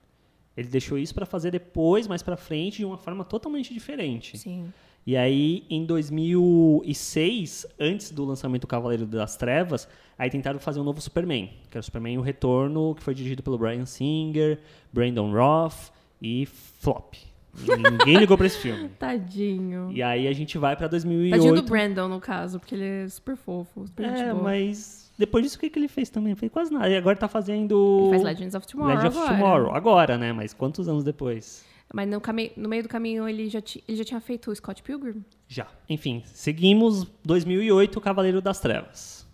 Ele 0.55 0.67
deixou 0.67 0.97
isso 0.97 1.13
para 1.13 1.25
fazer 1.25 1.51
depois, 1.51 2.07
mais 2.07 2.23
para 2.23 2.35
frente, 2.35 2.77
de 2.77 2.85
uma 2.85 2.97
forma 2.97 3.23
totalmente 3.23 3.73
diferente. 3.73 4.37
Sim. 4.37 4.73
E 5.05 5.15
aí, 5.15 5.63
em 5.69 5.85
2006, 5.85 7.65
antes 7.79 8.11
do 8.11 8.25
lançamento 8.25 8.63
do 8.63 8.67
Cavaleiro 8.67 9.05
das 9.05 9.37
Trevas, 9.37 9.87
aí 10.17 10.29
tentaram 10.29 10.59
fazer 10.59 10.81
um 10.81 10.83
novo 10.83 10.99
Superman, 10.99 11.47
que 11.69 11.77
era 11.77 11.79
o 11.79 11.83
Superman 11.83 12.17
O 12.17 12.21
Retorno, 12.21 12.93
que 12.93 13.01
foi 13.01 13.13
dirigido 13.13 13.41
pelo 13.41 13.57
Brian 13.57 13.85
Singer, 13.85 14.59
Brandon 14.91 15.31
Roth 15.31 15.91
e 16.21 16.45
Flop. 16.45 17.13
Ninguém 17.57 18.17
ligou 18.17 18.37
pra 18.37 18.47
esse 18.47 18.57
filme. 18.57 18.89
Tadinho. 18.99 19.91
E 19.91 20.03
aí 20.03 20.27
a 20.27 20.33
gente 20.33 20.57
vai 20.57 20.75
pra 20.75 20.87
2008. 20.87 21.31
Tadinho 21.31 21.55
do 21.55 21.63
Brandon, 21.63 22.07
no 22.07 22.19
caso, 22.19 22.59
porque 22.59 22.75
ele 22.75 22.85
é 22.85 23.07
super 23.09 23.35
fofo, 23.35 23.87
super 23.87 24.05
É, 24.05 24.33
mas 24.33 25.11
depois 25.17 25.43
disso, 25.43 25.57
o 25.57 25.59
que, 25.59 25.69
que 25.69 25.79
ele 25.79 25.87
fez 25.87 26.09
também? 26.09 26.35
Fez 26.35 26.51
quase 26.51 26.71
nada. 26.71 26.87
E 26.89 26.95
agora 26.95 27.15
tá 27.15 27.27
fazendo... 27.27 28.01
Ele 28.03 28.09
faz 28.11 28.23
Legends 28.23 28.55
of 28.55 28.67
Tomorrow 28.67 28.95
Legends 28.95 29.17
of 29.17 29.25
agora. 29.25 29.37
Tomorrow, 29.37 29.75
agora, 29.75 30.17
né? 30.17 30.31
Mas 30.31 30.53
quantos 30.53 30.87
anos 30.87 31.03
depois? 31.03 31.65
Mas 31.91 32.07
no, 32.07 32.21
cami... 32.21 32.51
no 32.55 32.69
meio 32.69 32.83
do 32.83 32.89
caminho 32.89 33.27
ele 33.27 33.49
já, 33.49 33.61
ele 33.87 33.97
já 33.97 34.03
tinha 34.03 34.21
feito 34.21 34.51
o 34.51 34.55
Scott 34.55 34.83
Pilgrim? 34.83 35.23
Já. 35.47 35.67
Enfim, 35.89 36.21
seguimos 36.25 37.07
2008, 37.23 37.97
o 37.97 38.01
Cavaleiro 38.01 38.41
das 38.41 38.59
Trevas. 38.59 39.25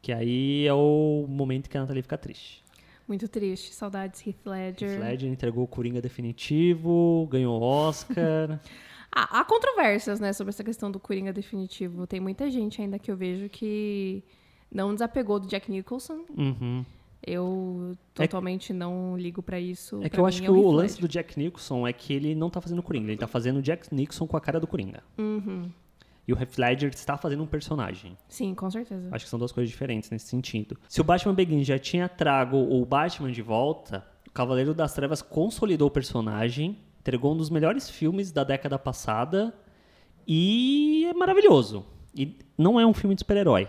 Que 0.00 0.12
aí 0.12 0.66
é 0.66 0.74
o 0.74 1.26
momento 1.28 1.70
que 1.70 1.76
a 1.76 1.80
Natalie 1.80 2.02
fica 2.02 2.18
triste. 2.18 2.61
Muito 3.12 3.28
triste. 3.28 3.74
Saudades 3.74 4.26
Heath 4.26 4.46
Ledger. 4.46 4.92
Heath 4.92 5.00
Ledger 5.02 5.30
entregou 5.30 5.64
o 5.64 5.68
Coringa 5.68 6.00
definitivo, 6.00 7.28
ganhou 7.30 7.60
Oscar. 7.60 8.58
há, 9.12 9.40
há 9.40 9.44
controvérsias, 9.44 10.18
né, 10.18 10.32
sobre 10.32 10.48
essa 10.48 10.64
questão 10.64 10.90
do 10.90 10.98
Coringa 10.98 11.30
definitivo. 11.30 12.06
Tem 12.06 12.20
muita 12.20 12.50
gente 12.50 12.80
ainda 12.80 12.98
que 12.98 13.10
eu 13.10 13.16
vejo 13.16 13.50
que 13.50 14.24
não 14.72 14.94
desapegou 14.94 15.38
do 15.38 15.46
Jack 15.46 15.70
Nicholson. 15.70 16.24
Uhum. 16.34 16.86
Eu 17.22 17.94
totalmente 18.14 18.72
é, 18.72 18.74
não 18.74 19.14
ligo 19.14 19.42
para 19.42 19.60
isso. 19.60 20.02
É 20.02 20.08
que 20.08 20.18
eu 20.18 20.24
acho 20.24 20.40
que 20.40 20.48
é 20.48 20.50
o, 20.50 20.56
o 20.56 20.72
lance 20.72 20.98
do 20.98 21.06
Jack 21.06 21.38
Nicholson 21.38 21.86
é 21.86 21.92
que 21.92 22.14
ele 22.14 22.34
não 22.34 22.48
tá 22.48 22.62
fazendo 22.62 22.82
Coringa, 22.82 23.10
ele 23.10 23.18
tá 23.18 23.26
fazendo 23.26 23.58
o 23.58 23.62
Jack 23.62 23.94
Nicholson 23.94 24.26
com 24.26 24.38
a 24.38 24.40
cara 24.40 24.58
do 24.58 24.66
Coringa. 24.66 25.02
Uhum. 25.18 25.70
E 26.26 26.32
o 26.32 26.38
Heath 26.38 26.56
Ledger 26.56 26.90
está 26.90 27.16
fazendo 27.16 27.42
um 27.42 27.46
personagem. 27.46 28.16
Sim, 28.28 28.54
com 28.54 28.70
certeza. 28.70 29.08
Acho 29.10 29.24
que 29.24 29.30
são 29.30 29.38
duas 29.38 29.50
coisas 29.50 29.68
diferentes 29.68 30.08
nesse 30.10 30.26
sentido. 30.26 30.78
Se 30.88 31.00
o 31.00 31.04
Batman 31.04 31.34
Begins 31.34 31.66
já 31.66 31.78
tinha 31.78 32.08
trago 32.08 32.56
o 32.56 32.84
Batman 32.86 33.32
de 33.32 33.42
volta, 33.42 34.06
o 34.28 34.30
Cavaleiro 34.30 34.72
das 34.72 34.94
Trevas 34.94 35.20
consolidou 35.20 35.88
o 35.88 35.90
personagem, 35.90 36.78
entregou 37.00 37.34
um 37.34 37.36
dos 37.36 37.50
melhores 37.50 37.90
filmes 37.90 38.30
da 38.30 38.44
década 38.44 38.78
passada 38.78 39.52
e 40.26 41.06
é 41.06 41.12
maravilhoso. 41.12 41.84
E 42.14 42.38
não 42.56 42.78
é 42.78 42.86
um 42.86 42.94
filme 42.94 43.14
de 43.14 43.20
super-herói. 43.20 43.68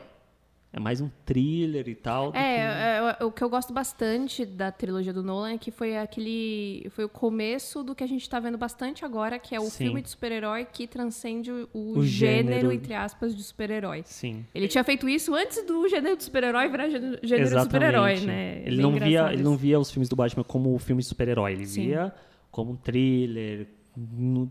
É 0.71 0.79
mais 0.79 1.01
um 1.01 1.09
thriller 1.25 1.87
e 1.87 1.95
tal. 1.95 2.29
É, 2.29 2.31
que... 2.31 2.39
é, 2.39 2.92
o 3.21 3.31
que 3.31 3.43
eu 3.43 3.49
gosto 3.49 3.73
bastante 3.73 4.45
da 4.45 4.71
trilogia 4.71 5.13
do 5.13 5.23
Nolan 5.23 5.53
é 5.53 5.57
que 5.57 5.71
foi 5.71 5.97
aquele. 5.97 6.87
Foi 6.91 7.05
o 7.05 7.09
começo 7.09 7.83
do 7.83 7.93
que 7.93 8.03
a 8.03 8.07
gente 8.07 8.21
está 8.21 8.39
vendo 8.39 8.57
bastante 8.57 9.05
agora, 9.05 9.39
que 9.39 9.55
é 9.55 9.59
o 9.59 9.65
Sim. 9.65 9.85
filme 9.85 10.01
de 10.01 10.09
super-herói 10.09 10.65
que 10.65 10.87
transcende 10.87 11.51
o, 11.51 11.69
o 11.73 12.03
gênero, 12.03 12.55
gênero, 12.55 12.71
entre 12.71 12.93
aspas, 12.93 13.35
de 13.35 13.43
super-herói. 13.43 14.03
Sim. 14.05 14.45
Ele 14.53 14.67
tinha 14.67 14.83
feito 14.83 15.07
isso 15.07 15.33
antes 15.33 15.65
do 15.65 15.87
gênero 15.87 16.15
de 16.15 16.23
super-herói 16.23 16.69
virar 16.69 16.89
gênero, 16.89 17.19
gênero 17.23 17.55
de 17.55 17.61
super-herói, 17.63 18.19
né? 18.21 18.59
É 18.59 18.63
ele, 18.67 18.81
não 18.81 18.91
via, 18.91 19.33
ele 19.33 19.43
não 19.43 19.57
via 19.57 19.79
os 19.79 19.91
filmes 19.91 20.09
do 20.09 20.15
Batman 20.15 20.43
como 20.43 20.77
filme 20.77 21.01
de 21.01 21.07
super-herói. 21.07 21.53
Ele 21.53 21.65
Sim. 21.65 21.87
via 21.87 22.13
como 22.51 22.71
um 22.73 22.75
thriller, 22.75 23.67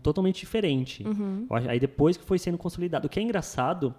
totalmente 0.01 0.39
diferente. 0.39 1.05
Uhum. 1.05 1.47
Aí 1.67 1.79
depois 1.79 2.17
que 2.17 2.23
foi 2.23 2.37
sendo 2.37 2.57
consolidado. 2.57 3.07
O 3.07 3.09
que 3.09 3.19
é 3.19 3.23
engraçado 3.23 3.93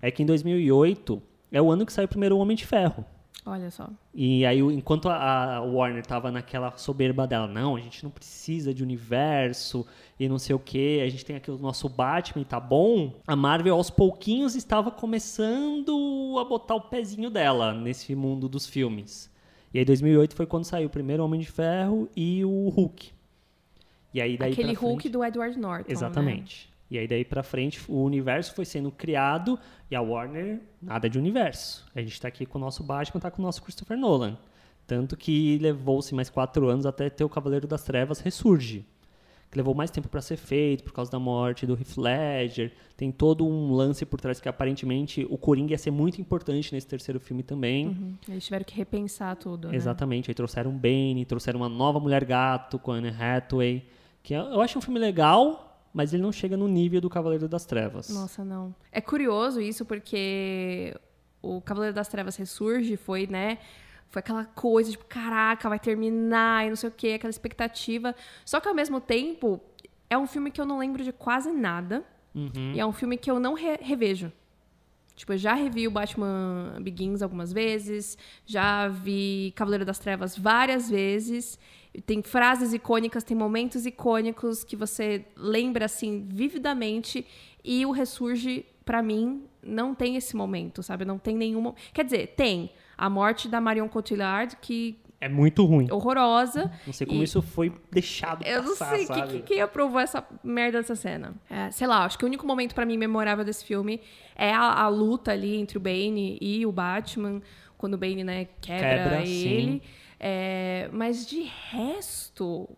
é 0.00 0.10
que 0.10 0.22
em 0.22 0.26
2008 0.26 1.22
é 1.52 1.60
o 1.60 1.70
ano 1.70 1.84
que 1.84 1.92
saiu 1.92 2.06
o 2.06 2.08
primeiro 2.08 2.38
Homem 2.38 2.56
de 2.56 2.66
Ferro. 2.66 3.04
Olha 3.44 3.70
só. 3.70 3.88
E 4.14 4.44
aí, 4.44 4.58
enquanto 4.60 5.08
a 5.08 5.60
Warner 5.62 6.04
tava 6.04 6.30
naquela 6.30 6.76
soberba 6.76 7.26
dela, 7.26 7.48
não, 7.48 7.74
a 7.74 7.80
gente 7.80 8.04
não 8.04 8.10
precisa 8.10 8.74
de 8.74 8.82
universo 8.82 9.86
e 10.18 10.28
não 10.28 10.38
sei 10.38 10.54
o 10.54 10.58
que, 10.58 11.00
a 11.00 11.08
gente 11.08 11.24
tem 11.24 11.36
aqui 11.36 11.50
o 11.50 11.56
nosso 11.56 11.88
Batman 11.88 12.42
e 12.42 12.44
tá 12.44 12.60
bom, 12.60 13.14
a 13.26 13.34
Marvel 13.34 13.74
aos 13.74 13.88
pouquinhos 13.88 14.54
estava 14.54 14.90
começando 14.90 16.36
a 16.38 16.44
botar 16.44 16.74
o 16.74 16.82
pezinho 16.82 17.30
dela 17.30 17.72
nesse 17.72 18.14
mundo 18.14 18.48
dos 18.48 18.66
filmes. 18.66 19.30
E 19.72 19.78
aí 19.78 19.84
2008 19.84 20.34
foi 20.34 20.46
quando 20.46 20.64
saiu 20.64 20.88
o 20.88 20.90
primeiro 20.90 21.24
Homem 21.24 21.40
de 21.40 21.50
Ferro 21.50 22.08
e 22.14 22.44
o 22.44 22.68
Hulk. 22.68 23.10
E 24.12 24.20
aí 24.20 24.36
daí 24.36 24.52
Aquele 24.52 24.74
Hulk 24.74 25.02
frente... 25.02 25.12
do 25.12 25.24
Edward 25.24 25.58
Norton. 25.58 25.88
Né? 25.88 25.92
Exatamente. 25.92 26.66
Né? 26.66 26.69
E 26.90 26.98
aí 26.98 27.06
daí 27.06 27.24
pra 27.24 27.42
frente 27.42 27.80
o 27.88 28.02
universo 28.02 28.54
foi 28.54 28.64
sendo 28.64 28.90
criado 28.90 29.58
e 29.90 29.94
a 29.94 30.00
Warner, 30.00 30.60
nada 30.82 31.08
de 31.08 31.18
universo. 31.18 31.86
A 31.94 32.00
gente 32.00 32.20
tá 32.20 32.28
aqui 32.28 32.44
com 32.44 32.58
o 32.58 32.60
nosso 32.60 32.82
Batman, 32.82 33.20
tá 33.20 33.30
com 33.30 33.40
o 33.40 33.44
nosso 33.44 33.62
Christopher 33.62 33.96
Nolan. 33.96 34.36
Tanto 34.86 35.16
que 35.16 35.56
levou-se 35.58 36.12
mais 36.14 36.28
quatro 36.28 36.68
anos 36.68 36.84
até 36.84 37.08
ter 37.08 37.22
o 37.22 37.28
Cavaleiro 37.28 37.68
das 37.68 37.84
Trevas 37.84 38.18
ressurge. 38.18 38.84
Que 39.48 39.56
levou 39.56 39.74
mais 39.74 39.90
tempo 39.90 40.08
para 40.08 40.20
ser 40.20 40.36
feito 40.36 40.82
por 40.82 40.92
causa 40.92 41.10
da 41.10 41.18
morte 41.18 41.64
do 41.64 41.74
Heath 41.74 41.96
Ledger. 41.96 42.72
Tem 42.96 43.10
todo 43.10 43.46
um 43.46 43.72
lance 43.72 44.04
por 44.04 44.20
trás 44.20 44.40
que 44.40 44.48
aparentemente 44.48 45.26
o 45.30 45.36
Coringa 45.36 45.72
ia 45.72 45.78
ser 45.78 45.92
muito 45.92 46.20
importante 46.20 46.72
nesse 46.72 46.86
terceiro 46.88 47.20
filme 47.20 47.42
também. 47.42 47.86
Uhum. 47.88 48.14
Eles 48.28 48.44
tiveram 48.44 48.64
que 48.64 48.76
repensar 48.76 49.36
tudo. 49.36 49.68
Né? 49.68 49.76
Exatamente. 49.76 50.30
Aí 50.30 50.34
trouxeram 50.34 50.72
Bane, 50.72 51.24
trouxeram 51.24 51.60
uma 51.60 51.68
nova 51.68 52.00
Mulher 52.00 52.24
Gato 52.24 52.78
com 52.78 52.92
a 52.92 52.96
Anne 52.96 53.10
Hathaway. 53.10 53.84
Que 54.22 54.34
eu 54.34 54.60
acho 54.60 54.78
um 54.78 54.82
filme 54.82 55.00
legal, 55.00 55.69
mas 55.92 56.12
ele 56.14 56.22
não 56.22 56.32
chega 56.32 56.56
no 56.56 56.68
nível 56.68 57.00
do 57.00 57.10
Cavaleiro 57.10 57.48
das 57.48 57.64
Trevas. 57.64 58.08
Nossa, 58.08 58.44
não. 58.44 58.74
É 58.92 59.00
curioso 59.00 59.60
isso 59.60 59.84
porque 59.84 60.96
o 61.42 61.60
Cavaleiro 61.60 61.94
das 61.94 62.08
Trevas 62.08 62.36
ressurge 62.36 62.96
foi, 62.96 63.26
né? 63.26 63.58
Foi 64.08 64.20
aquela 64.20 64.44
coisa, 64.44 64.90
tipo, 64.90 65.04
caraca, 65.04 65.68
vai 65.68 65.78
terminar 65.78 66.66
e 66.66 66.68
não 66.68 66.76
sei 66.76 66.88
o 66.88 66.92
quê, 66.92 67.12
aquela 67.14 67.30
expectativa. 67.30 68.14
Só 68.44 68.60
que 68.60 68.68
ao 68.68 68.74
mesmo 68.74 69.00
tempo, 69.00 69.60
é 70.08 70.18
um 70.18 70.26
filme 70.26 70.50
que 70.50 70.60
eu 70.60 70.66
não 70.66 70.78
lembro 70.78 71.04
de 71.04 71.12
quase 71.12 71.50
nada. 71.52 72.04
Uhum. 72.34 72.72
E 72.74 72.80
é 72.80 72.86
um 72.86 72.92
filme 72.92 73.16
que 73.16 73.30
eu 73.30 73.38
não 73.38 73.54
re 73.54 73.76
revejo. 73.80 74.32
Tipo, 75.14 75.34
eu 75.34 75.38
já 75.38 75.54
revi 75.54 75.86
o 75.86 75.90
Batman 75.90 76.78
Begins 76.80 77.20
algumas 77.20 77.52
vezes, 77.52 78.16
já 78.46 78.88
vi 78.88 79.52
Cavaleiro 79.54 79.84
das 79.84 79.98
Trevas 79.98 80.36
várias 80.36 80.88
vezes. 80.88 81.58
Tem 82.06 82.22
frases 82.22 82.72
icônicas, 82.72 83.24
tem 83.24 83.36
momentos 83.36 83.84
icônicos 83.84 84.62
que 84.62 84.76
você 84.76 85.24
lembra 85.36 85.86
assim 85.86 86.26
vividamente 86.28 87.26
e 87.64 87.84
o 87.84 87.90
Ressurge 87.90 88.64
para 88.84 89.02
mim 89.02 89.44
não 89.62 89.94
tem 89.94 90.16
esse 90.16 90.36
momento, 90.36 90.82
sabe? 90.82 91.04
Não 91.04 91.18
tem 91.18 91.36
nenhum, 91.36 91.74
quer 91.92 92.04
dizer, 92.04 92.34
tem 92.36 92.70
a 92.96 93.10
morte 93.10 93.48
da 93.48 93.60
Marion 93.60 93.88
Cotillard 93.88 94.56
que 94.60 94.98
é 95.20 95.28
muito 95.28 95.66
ruim. 95.66 95.86
Horrorosa. 95.90 96.72
Não 96.86 96.94
sei 96.94 97.06
como 97.06 97.20
e... 97.20 97.24
isso 97.24 97.42
foi 97.42 97.70
deixado 97.92 98.42
Eu 98.42 98.62
passar, 98.62 98.90
não 98.90 98.96
sei 98.96 99.06
sabe? 99.06 99.32
Que, 99.32 99.42
quem 99.42 99.60
aprovou 99.60 100.00
essa 100.00 100.26
merda 100.42 100.78
dessa 100.78 100.96
cena. 100.96 101.34
É, 101.48 101.70
sei 101.70 101.86
lá, 101.86 102.06
acho 102.06 102.18
que 102.18 102.24
o 102.24 102.26
único 102.26 102.46
momento 102.46 102.74
para 102.74 102.86
mim 102.86 102.96
memorável 102.96 103.44
desse 103.44 103.62
filme 103.62 104.00
é 104.34 104.50
a, 104.50 104.82
a, 104.82 104.88
luta 104.88 105.32
ali 105.32 105.56
entre 105.56 105.76
o 105.76 105.80
Bane 105.80 106.38
e 106.40 106.64
o 106.64 106.72
Batman, 106.72 107.42
quando 107.80 107.94
o 107.94 107.98
Bane, 107.98 108.22
né, 108.22 108.46
quebra, 108.60 108.88
quebra 108.88 109.22
ele. 109.22 109.82
É, 110.20 110.90
mas 110.92 111.26
de 111.26 111.50
resto. 111.70 112.68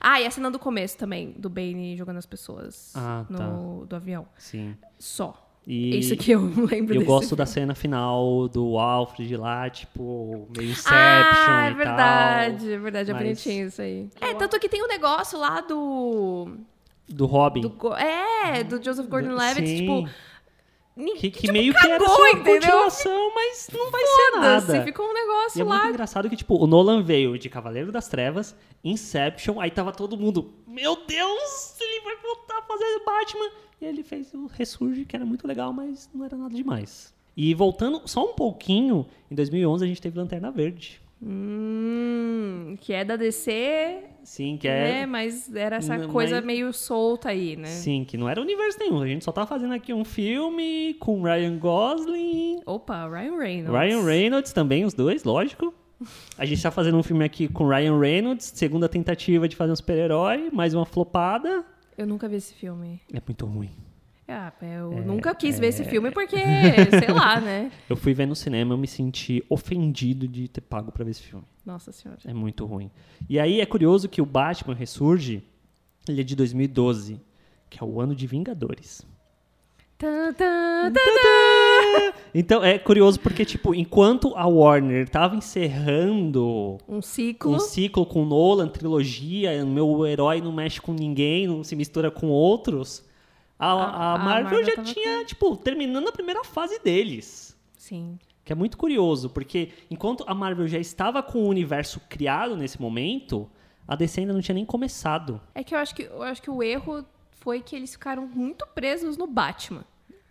Ah, 0.00 0.20
e 0.20 0.26
a 0.26 0.30
cena 0.32 0.50
do 0.50 0.58
começo 0.58 0.98
também, 0.98 1.32
do 1.38 1.48
Bane 1.48 1.96
jogando 1.96 2.16
as 2.16 2.26
pessoas 2.26 2.92
ah, 2.96 3.24
no, 3.30 3.38
tá. 3.38 3.86
do 3.86 3.96
avião. 3.96 4.26
Sim. 4.36 4.76
Só. 4.98 5.44
E 5.64 5.96
Isso 5.96 6.16
que 6.16 6.32
eu 6.32 6.40
lembro 6.66 6.94
Eu 6.94 7.04
gosto 7.04 7.28
filme. 7.28 7.38
da 7.38 7.46
cena 7.46 7.74
final 7.74 8.48
do 8.48 8.76
Alfred 8.78 9.36
lá, 9.36 9.70
tipo, 9.70 10.48
meio 10.56 10.70
Inception 10.70 10.92
ah, 10.96 11.66
é 11.66 11.70
e 11.70 11.74
verdade, 11.74 12.64
tal. 12.64 12.74
é 12.74 12.78
verdade, 12.78 13.10
é 13.10 13.14
Mas... 13.14 13.22
bonitinho 13.22 13.68
isso 13.68 13.80
aí. 13.80 14.10
É, 14.20 14.34
tanto 14.34 14.58
que 14.58 14.68
tem 14.68 14.82
um 14.82 14.88
negócio 14.88 15.38
lá 15.38 15.60
do... 15.60 16.56
Do 17.08 17.26
Robin. 17.26 17.60
Do, 17.60 17.94
é, 17.94 18.64
do 18.64 18.82
Joseph 18.82 19.06
Gordon-Levitt, 19.06 19.76
tipo 19.76 20.08
que, 20.96 21.30
que 21.30 21.40
tipo, 21.42 21.52
meio 21.52 21.74
cagou, 21.74 21.88
que 21.88 21.94
era 21.94 22.08
só 22.08 22.16
uma 22.16 22.30
entendeu? 22.30 22.60
continuação, 22.60 23.34
mas 23.34 23.68
não 23.72 23.90
vai 23.90 24.06
ser 24.06 24.30
nada. 24.38 24.84
ficou 24.84 25.06
um 25.06 25.12
negócio 25.12 25.58
e 25.58 25.60
é 25.60 25.64
lá. 25.64 25.76
muito 25.76 25.88
engraçado 25.90 26.30
que, 26.30 26.36
tipo, 26.36 26.56
o 26.56 26.66
Nolan 26.66 27.02
veio 27.02 27.38
de 27.38 27.50
Cavaleiro 27.50 27.92
das 27.92 28.08
Trevas, 28.08 28.56
Inception, 28.82 29.60
aí 29.60 29.70
tava 29.70 29.92
todo 29.92 30.16
mundo, 30.16 30.54
meu 30.66 30.96
Deus, 31.06 31.78
ele 31.80 32.00
vai 32.00 32.16
voltar 32.16 32.58
a 32.58 32.62
fazer 32.62 33.00
Batman. 33.04 33.50
E 33.80 33.84
ele 33.84 34.02
fez 34.02 34.32
o 34.32 34.46
Ressurge, 34.46 35.04
que 35.04 35.14
era 35.14 35.26
muito 35.26 35.46
legal, 35.46 35.70
mas 35.72 36.08
não 36.14 36.24
era 36.24 36.34
nada 36.34 36.54
demais. 36.54 37.12
E 37.36 37.52
voltando 37.54 38.00
só 38.06 38.24
um 38.24 38.32
pouquinho, 38.32 39.06
em 39.30 39.34
2011 39.34 39.84
a 39.84 39.88
gente 39.88 40.00
teve 40.00 40.18
Lanterna 40.18 40.50
Verde. 40.50 40.98
Hum, 41.22 42.76
que 42.80 42.92
é 42.92 43.04
da 43.04 43.16
DC. 43.16 44.02
Sim, 44.26 44.56
que 44.56 44.66
é. 44.66 44.82
Né? 44.82 45.06
Mas 45.06 45.54
era 45.54 45.76
essa 45.76 46.08
coisa 46.08 46.40
meio 46.40 46.72
solta 46.72 47.28
aí, 47.28 47.56
né? 47.56 47.68
Sim, 47.68 48.04
que 48.04 48.18
não 48.18 48.28
era 48.28 48.40
universo 48.40 48.76
nenhum. 48.80 49.00
A 49.00 49.06
gente 49.06 49.24
só 49.24 49.30
tá 49.30 49.46
fazendo 49.46 49.72
aqui 49.72 49.94
um 49.94 50.04
filme 50.04 50.94
com 50.94 51.22
Ryan 51.22 51.56
Gosling. 51.56 52.60
Opa, 52.66 53.08
Ryan 53.08 53.38
Reynolds. 53.38 53.80
Ryan 53.80 54.04
Reynolds 54.04 54.52
também, 54.52 54.84
os 54.84 54.92
dois, 54.92 55.22
lógico. 55.22 55.72
A 56.36 56.44
gente 56.44 56.60
tá 56.60 56.72
fazendo 56.72 56.98
um 56.98 57.04
filme 57.04 57.24
aqui 57.24 57.46
com 57.46 57.68
Ryan 57.68 57.98
Reynolds, 58.00 58.52
segunda 58.52 58.88
tentativa 58.88 59.48
de 59.48 59.54
fazer 59.54 59.70
um 59.70 59.76
super-herói, 59.76 60.50
mais 60.52 60.74
uma 60.74 60.84
flopada. 60.84 61.64
Eu 61.96 62.06
nunca 62.06 62.28
vi 62.28 62.34
esse 62.34 62.52
filme. 62.52 63.00
É 63.14 63.22
muito 63.24 63.46
ruim. 63.46 63.70
Ah, 64.28 64.52
eu 64.60 64.92
é, 64.92 65.00
nunca 65.02 65.34
quis 65.34 65.56
é... 65.56 65.60
ver 65.60 65.68
esse 65.68 65.84
filme 65.84 66.10
porque, 66.10 66.36
sei 66.98 67.14
lá, 67.14 67.40
né? 67.40 67.70
Eu 67.88 67.96
fui 67.96 68.12
ver 68.12 68.26
no 68.26 68.34
cinema, 68.34 68.74
eu 68.74 68.78
me 68.78 68.88
senti 68.88 69.44
ofendido 69.48 70.26
de 70.26 70.48
ter 70.48 70.60
pago 70.60 70.90
para 70.90 71.04
ver 71.04 71.12
esse 71.12 71.22
filme. 71.22 71.44
Nossa 71.64 71.92
senhora. 71.92 72.18
É 72.24 72.34
muito 72.34 72.64
ruim. 72.64 72.90
E 73.28 73.38
aí 73.38 73.60
é 73.60 73.66
curioso 73.66 74.08
que 74.08 74.20
o 74.20 74.26
Batman 74.26 74.74
Ressurge, 74.74 75.44
ele 76.08 76.20
é 76.20 76.24
de 76.24 76.34
2012, 76.34 77.20
que 77.70 77.82
é 77.82 77.86
o 77.86 78.00
ano 78.00 78.16
de 78.16 78.26
Vingadores. 78.26 79.06
Tá, 79.98 80.30
tá, 80.36 80.92
tá, 80.92 82.14
então 82.34 82.62
é 82.62 82.78
curioso 82.78 83.18
porque 83.18 83.46
tipo 83.46 83.74
enquanto 83.74 84.34
a 84.36 84.46
Warner 84.46 85.04
estava 85.04 85.34
encerrando 85.34 86.76
um 86.86 87.00
ciclo 87.00 87.54
um 87.54 87.58
ciclo 87.58 88.04
com 88.04 88.26
Nolan 88.26 88.68
trilogia 88.68 89.64
meu 89.64 90.06
herói 90.06 90.42
não 90.42 90.52
mexe 90.52 90.82
com 90.82 90.92
ninguém 90.92 91.46
não 91.46 91.64
se 91.64 91.74
mistura 91.74 92.10
com 92.10 92.26
outros 92.26 93.02
a, 93.58 93.72
a, 93.72 94.14
a 94.14 94.18
Marvel, 94.18 94.58
Marvel, 94.58 94.64
já 94.64 94.82
tinha, 94.82 95.18
com... 95.18 95.24
tipo, 95.24 95.56
terminando 95.56 96.08
a 96.08 96.12
primeira 96.12 96.44
fase 96.44 96.78
deles. 96.80 97.56
Sim. 97.76 98.18
Que 98.44 98.52
é 98.52 98.56
muito 98.56 98.76
curioso, 98.76 99.30
porque 99.30 99.72
enquanto 99.90 100.24
a 100.26 100.34
Marvel 100.34 100.68
já 100.68 100.78
estava 100.78 101.22
com 101.22 101.44
o 101.44 101.48
universo 101.48 102.00
criado 102.08 102.56
nesse 102.56 102.80
momento, 102.80 103.50
a 103.88 103.96
DC 103.96 104.20
ainda 104.20 104.32
não 104.32 104.40
tinha 104.40 104.54
nem 104.54 104.64
começado. 104.64 105.40
É 105.54 105.64
que 105.64 105.74
eu 105.74 105.78
acho 105.78 105.94
que, 105.94 106.02
eu 106.02 106.22
acho 106.22 106.42
que 106.42 106.50
o 106.50 106.62
erro 106.62 107.04
foi 107.30 107.60
que 107.60 107.74
eles 107.74 107.92
ficaram 107.92 108.26
muito 108.26 108.66
presos 108.68 109.16
no 109.16 109.26
Batman. 109.26 109.84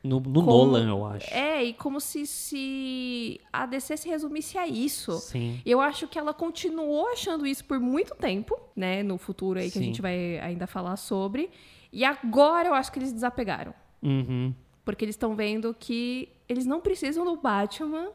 No, 0.05 0.19
no 0.19 0.45
como, 0.45 0.65
Nolan, 0.67 0.87
eu 0.87 1.05
acho. 1.05 1.33
É, 1.33 1.63
e 1.63 1.73
como 1.73 1.99
se, 1.99 2.27
se 2.27 3.41
a 3.51 3.65
DC 3.65 3.97
se 3.97 4.07
resumisse 4.07 4.55
a 4.55 4.67
isso. 4.67 5.13
Sim. 5.13 5.59
Eu 5.65 5.81
acho 5.81 6.07
que 6.07 6.19
ela 6.19 6.31
continuou 6.31 7.07
achando 7.07 7.45
isso 7.45 7.65
por 7.65 7.79
muito 7.79 8.13
tempo, 8.13 8.55
né? 8.75 9.01
No 9.01 9.17
futuro 9.17 9.59
aí 9.59 9.65
Sim. 9.65 9.71
que 9.71 9.79
a 9.79 9.87
gente 9.87 10.01
vai 10.03 10.39
ainda 10.39 10.67
falar 10.67 10.95
sobre. 10.95 11.49
E 11.95 12.03
agora 12.03 12.67
eu 12.67 12.73
acho 12.73 12.91
que 12.91 12.99
eles 12.99 13.13
desapegaram. 13.13 13.73
Uhum. 14.03 14.53
Porque 14.83 15.05
eles 15.05 15.15
estão 15.15 15.33
vendo 15.33 15.73
que 15.79 16.27
eles 16.47 16.65
não 16.65 16.81
precisam 16.81 17.23
do 17.23 17.37
Batman 17.37 18.09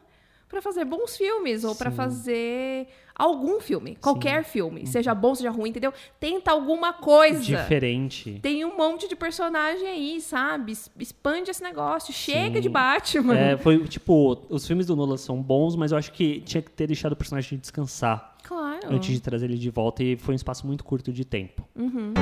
para 0.47 0.61
fazer 0.61 0.85
bons 0.85 1.17
filmes 1.17 1.63
ou 1.63 1.73
para 1.73 1.89
fazer 1.89 2.87
algum 3.15 3.59
filme, 3.59 3.95
qualquer 3.95 4.43
Sim. 4.43 4.51
filme, 4.51 4.85
seja 4.85 5.15
bom, 5.15 5.33
seja 5.33 5.49
ruim, 5.49 5.69
entendeu? 5.69 5.93
Tenta 6.19 6.51
alguma 6.51 6.93
coisa 6.93 7.39
diferente. 7.39 8.39
Tem 8.41 8.63
um 8.65 8.77
monte 8.77 9.07
de 9.07 9.15
personagem 9.15 9.87
aí, 9.87 10.21
sabe? 10.21 10.73
Expande 10.99 11.49
esse 11.49 11.63
negócio, 11.63 12.13
chega 12.13 12.55
Sim. 12.55 12.61
de 12.61 12.69
Batman. 12.69 13.37
É, 13.37 13.57
foi 13.57 13.79
tipo, 13.87 14.37
os 14.49 14.67
filmes 14.67 14.85
do 14.85 14.95
Nolan 14.95 15.17
são 15.17 15.41
bons, 15.41 15.75
mas 15.75 15.91
eu 15.91 15.97
acho 15.97 16.11
que 16.11 16.41
tinha 16.41 16.61
que 16.61 16.69
ter 16.69 16.85
deixado 16.85 17.13
o 17.13 17.15
personagem 17.15 17.57
descansar. 17.57 18.35
Claro. 18.43 18.87
Antes 18.89 19.09
de 19.09 19.21
trazer 19.21 19.45
ele 19.45 19.57
de 19.57 19.69
volta 19.71 20.03
e 20.03 20.17
foi 20.17 20.33
um 20.33 20.35
espaço 20.35 20.67
muito 20.67 20.83
curto 20.83 21.11
de 21.11 21.25
tempo. 21.25 21.67
Uhum. 21.75 22.13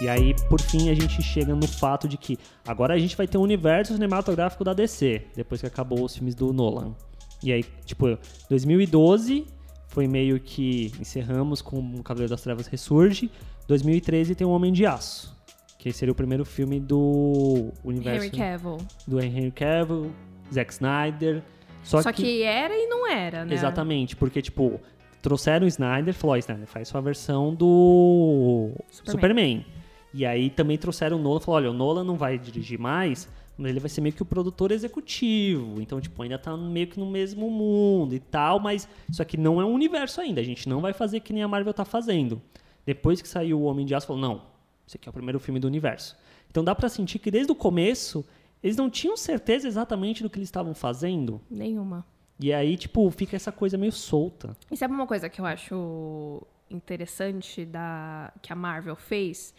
E 0.00 0.08
aí, 0.08 0.34
por 0.48 0.60
fim, 0.60 0.90
a 0.90 0.94
gente 0.94 1.20
chega 1.22 1.54
no 1.54 1.66
fato 1.66 2.06
de 2.06 2.16
que 2.16 2.38
agora 2.66 2.94
a 2.94 2.98
gente 2.98 3.16
vai 3.16 3.26
ter 3.26 3.36
um 3.36 3.42
universo 3.42 3.92
cinematográfico 3.92 4.62
da 4.62 4.72
DC, 4.72 5.26
depois 5.34 5.60
que 5.60 5.66
acabou 5.66 6.04
os 6.04 6.14
filmes 6.14 6.36
do 6.36 6.52
Nolan. 6.52 6.94
E 7.42 7.52
aí, 7.52 7.64
tipo, 7.84 8.18
2012 8.48 9.46
foi 9.88 10.06
meio 10.06 10.38
que 10.38 10.92
encerramos 11.00 11.60
com 11.60 11.78
o 11.78 12.02
Cavaleiro 12.02 12.30
das 12.30 12.42
Trevas 12.42 12.68
Ressurge. 12.68 13.30
2013 13.66 14.34
tem 14.34 14.46
o 14.46 14.50
Homem 14.50 14.72
de 14.72 14.86
Aço. 14.86 15.36
Que 15.78 15.92
seria 15.92 16.12
o 16.12 16.14
primeiro 16.14 16.44
filme 16.44 16.78
do 16.78 17.72
universo 17.84 18.26
Henry 18.26 18.36
Cavill. 18.36 18.78
do 19.06 19.20
Henry 19.20 19.50
Cavill, 19.50 20.12
Zack 20.52 20.72
Snyder. 20.72 21.42
Só, 21.82 22.02
Só 22.02 22.12
que... 22.12 22.42
era 22.42 22.74
e 22.76 22.86
não 22.86 23.06
era, 23.06 23.44
né? 23.44 23.54
Exatamente, 23.54 24.14
porque, 24.16 24.42
tipo, 24.42 24.80
trouxeram 25.22 25.64
o 25.64 25.68
Snyder, 25.68 26.12
falou, 26.14 26.34
ó, 26.34 26.38
Snyder, 26.38 26.66
faz 26.66 26.88
sua 26.88 27.00
versão 27.00 27.54
do 27.54 28.72
Superman. 28.90 29.12
Superman. 29.12 29.66
E 30.12 30.24
aí 30.24 30.50
também 30.50 30.78
trouxeram 30.78 31.18
o 31.18 31.20
Nolan, 31.20 31.40
falou, 31.40 31.56
olha, 31.56 31.70
o 31.70 31.74
Nolan 31.74 32.04
não 32.04 32.16
vai 32.16 32.38
dirigir 32.38 32.78
mais, 32.78 33.28
mas 33.56 33.70
ele 33.70 33.80
vai 33.80 33.88
ser 33.88 34.00
meio 34.00 34.14
que 34.14 34.22
o 34.22 34.26
produtor 34.26 34.72
executivo. 34.72 35.80
Então, 35.80 36.00
tipo, 36.00 36.22
ainda 36.22 36.38
tá 36.38 36.56
meio 36.56 36.86
que 36.86 36.98
no 36.98 37.10
mesmo 37.10 37.50
mundo 37.50 38.14
e 38.14 38.20
tal, 38.20 38.60
mas 38.60 38.88
isso 39.08 39.20
aqui 39.20 39.36
não 39.36 39.60
é 39.60 39.64
um 39.64 39.72
universo 39.72 40.20
ainda. 40.20 40.40
A 40.40 40.44
gente 40.44 40.68
não 40.68 40.80
vai 40.80 40.92
fazer 40.92 41.20
que 41.20 41.32
nem 41.32 41.42
a 41.42 41.48
Marvel 41.48 41.74
tá 41.74 41.84
fazendo. 41.84 42.40
Depois 42.86 43.20
que 43.20 43.28
saiu 43.28 43.60
o 43.60 43.64
Homem 43.64 43.84
de 43.84 43.94
Aço, 43.94 44.06
falou, 44.06 44.22
não, 44.22 44.42
esse 44.86 44.96
aqui 44.96 45.08
é 45.08 45.10
o 45.10 45.12
primeiro 45.12 45.38
filme 45.38 45.60
do 45.60 45.66
universo. 45.66 46.16
Então 46.50 46.64
dá 46.64 46.74
pra 46.74 46.88
sentir 46.88 47.18
que 47.18 47.30
desde 47.30 47.52
o 47.52 47.54
começo 47.54 48.24
eles 48.62 48.76
não 48.76 48.88
tinham 48.88 49.16
certeza 49.16 49.68
exatamente 49.68 50.22
do 50.22 50.30
que 50.30 50.38
eles 50.38 50.48
estavam 50.48 50.74
fazendo. 50.74 51.40
Nenhuma. 51.50 52.04
E 52.40 52.52
aí, 52.52 52.76
tipo, 52.76 53.10
fica 53.10 53.36
essa 53.36 53.50
coisa 53.50 53.76
meio 53.76 53.92
solta. 53.92 54.56
E 54.70 54.76
sabe 54.76 54.94
uma 54.94 55.06
coisa 55.06 55.28
que 55.28 55.40
eu 55.40 55.46
acho 55.46 56.42
interessante 56.70 57.64
da 57.64 58.32
que 58.40 58.52
a 58.52 58.56
Marvel 58.56 58.96
fez? 58.96 59.54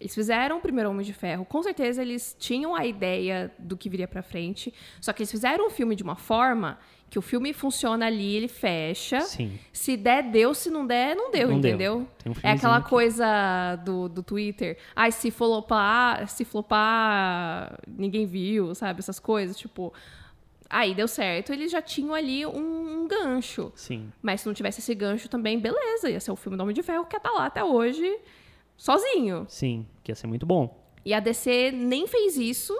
Eles 0.00 0.14
fizeram 0.14 0.56
o 0.58 0.60
primeiro 0.62 0.88
Homem 0.88 1.04
de 1.04 1.12
Ferro. 1.12 1.44
Com 1.44 1.62
certeza 1.62 2.00
eles 2.00 2.34
tinham 2.38 2.74
a 2.74 2.86
ideia 2.86 3.52
do 3.58 3.76
que 3.76 3.88
viria 3.90 4.08
pra 4.08 4.22
frente. 4.22 4.72
Só 5.00 5.12
que 5.12 5.20
eles 5.22 5.30
fizeram 5.30 5.66
o 5.66 5.70
filme 5.70 5.94
de 5.94 6.02
uma 6.02 6.16
forma 6.16 6.78
que 7.10 7.18
o 7.18 7.22
filme 7.22 7.52
funciona 7.52 8.06
ali, 8.06 8.36
ele 8.36 8.48
fecha. 8.48 9.20
Sim. 9.22 9.58
Se 9.72 9.96
der, 9.96 10.22
deu. 10.30 10.54
Se 10.54 10.70
não 10.70 10.86
der, 10.86 11.14
não 11.14 11.30
deu, 11.30 11.48
Não 11.50 11.60
deu. 11.60 11.68
entendeu? 11.70 12.08
Tem 12.22 12.32
um 12.32 12.36
é 12.42 12.52
aquela 12.52 12.80
que- 12.80 12.88
coisa 12.88 13.76
do, 13.84 14.08
do 14.08 14.22
Twitter. 14.22 14.78
Ai, 14.96 15.12
se 15.12 15.30
flopar, 15.30 16.26
se 16.28 16.44
flopar, 16.46 17.78
ninguém 17.86 18.26
viu, 18.26 18.74
sabe? 18.74 19.00
Essas 19.00 19.18
coisas, 19.18 19.56
tipo... 19.56 19.92
Aí 20.72 20.94
deu 20.94 21.08
certo, 21.08 21.52
eles 21.52 21.72
já 21.72 21.82
tinham 21.82 22.14
ali 22.14 22.46
um, 22.46 23.02
um 23.02 23.08
gancho. 23.08 23.72
Sim. 23.74 24.12
Mas 24.22 24.40
se 24.42 24.46
não 24.46 24.54
tivesse 24.54 24.78
esse 24.78 24.94
gancho 24.94 25.28
também, 25.28 25.58
beleza. 25.58 26.08
Ia 26.08 26.20
ser 26.20 26.30
o 26.30 26.36
filme 26.36 26.56
do 26.56 26.62
Homem 26.62 26.72
de 26.72 26.80
Ferro 26.80 27.04
que 27.06 27.16
ia 27.16 27.18
estar 27.18 27.32
lá 27.32 27.46
até 27.46 27.64
hoje, 27.64 28.08
sozinho. 28.80 29.44
Sim. 29.46 29.86
Que 30.02 30.10
ia 30.10 30.16
ser 30.16 30.26
muito 30.26 30.46
bom. 30.46 30.74
E 31.04 31.12
a 31.12 31.20
DC 31.20 31.70
nem 31.70 32.06
fez 32.06 32.36
isso, 32.36 32.74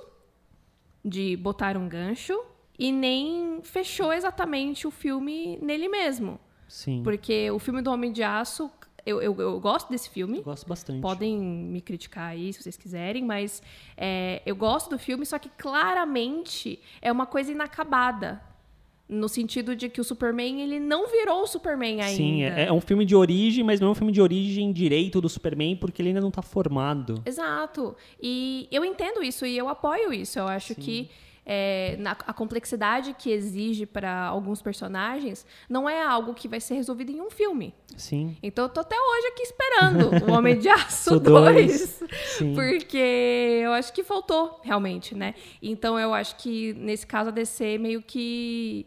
de 1.05 1.37
botar 1.37 1.77
um 1.77 1.87
gancho, 1.87 2.43
e 2.79 2.91
nem 2.91 3.61
fechou 3.63 4.11
exatamente 4.13 4.87
o 4.87 4.91
filme 4.91 5.59
nele 5.61 5.89
mesmo. 5.89 6.41
Sim. 6.67 7.03
Porque 7.03 7.51
o 7.51 7.59
filme 7.59 7.83
do 7.83 7.91
Homem 7.91 8.11
de 8.11 8.23
Aço, 8.23 8.71
eu, 9.05 9.21
eu, 9.21 9.39
eu 9.39 9.61
gosto 9.61 9.91
desse 9.91 10.09
filme. 10.09 10.39
Eu 10.39 10.45
gosto 10.45 10.67
bastante. 10.67 11.01
Podem 11.03 11.37
me 11.39 11.83
criticar 11.83 12.31
aí 12.31 12.51
se 12.53 12.63
vocês 12.63 12.77
quiserem, 12.79 13.23
mas 13.23 13.63
é, 13.97 14.41
eu 14.47 14.57
gosto 14.57 14.89
do 14.89 14.99
filme, 14.99 15.27
só 15.27 15.39
que 15.39 15.51
claramente 15.51 16.81
é 17.03 17.13
uma 17.13 17.27
coisa 17.27 17.53
inacabada. 17.53 18.43
No 19.11 19.29
sentido 19.29 19.75
de 19.75 19.89
que 19.89 20.01
o 20.01 20.05
Superman, 20.05 20.63
ele 20.63 20.79
não 20.79 21.09
virou 21.11 21.43
o 21.43 21.47
Superman 21.47 22.01
ainda. 22.01 22.17
Sim, 22.17 22.45
é, 22.45 22.67
é 22.67 22.73
um 22.73 22.81
filme 22.81 23.05
de 23.05 23.17
origem, 23.17 23.65
mas 23.65 23.81
não 23.81 23.89
é 23.89 23.91
um 23.91 23.95
filme 23.95 24.13
de 24.13 24.21
origem 24.23 24.71
direito 24.73 25.21
do 25.21 25.29
Superman, 25.29 25.75
porque 25.77 26.01
ele 26.01 26.11
ainda 26.11 26.21
não 26.21 26.31
tá 26.31 26.43
formado. 26.43 27.21
Exato. 27.27 27.97
E 28.23 28.69
eu 28.71 28.85
entendo 28.85 29.23
isso 29.23 29.45
e 29.45 29.59
eu 29.59 29.69
apoio 29.69 30.13
isso. 30.13 30.39
Eu 30.39 30.47
acho 30.47 30.75
que 30.77 31.11
é, 31.45 31.97
na- 31.99 32.13
a 32.13 32.33
complexidade 32.33 33.17
que 33.19 33.31
exige 33.33 33.85
para 33.85 34.27
alguns 34.27 34.63
personagens 34.63 35.45
não 35.69 35.89
é 35.91 36.01
algo 36.01 36.33
que 36.35 36.47
vai 36.47 36.61
ser 36.61 36.75
resolvido 36.75 37.11
em 37.11 37.21
um 37.21 37.31
filme. 37.31 37.75
Sim. 37.97 38.37
Então 38.41 38.67
eu 38.67 38.69
tô 38.69 38.81
até 38.81 38.95
hoje 38.95 39.27
aqui 39.29 39.43
esperando 39.43 40.27
o 40.27 40.31
Homem 40.39 40.57
de 40.57 40.69
Aço 40.69 41.15
Aço 41.15 41.19
2. 41.21 41.25
dois. 41.25 42.05
Sim. 42.39 42.55
Porque 42.55 43.61
eu 43.65 43.73
acho 43.73 43.93
que 43.93 44.05
faltou, 44.05 44.61
realmente, 44.63 45.17
né? 45.17 45.35
Então 45.61 45.99
eu 45.99 46.15
acho 46.15 46.37
que 46.37 46.73
nesse 46.75 47.05
caso 47.07 47.31
a 47.31 47.33
DC 47.33 47.79
meio 47.79 48.01
que 48.03 48.87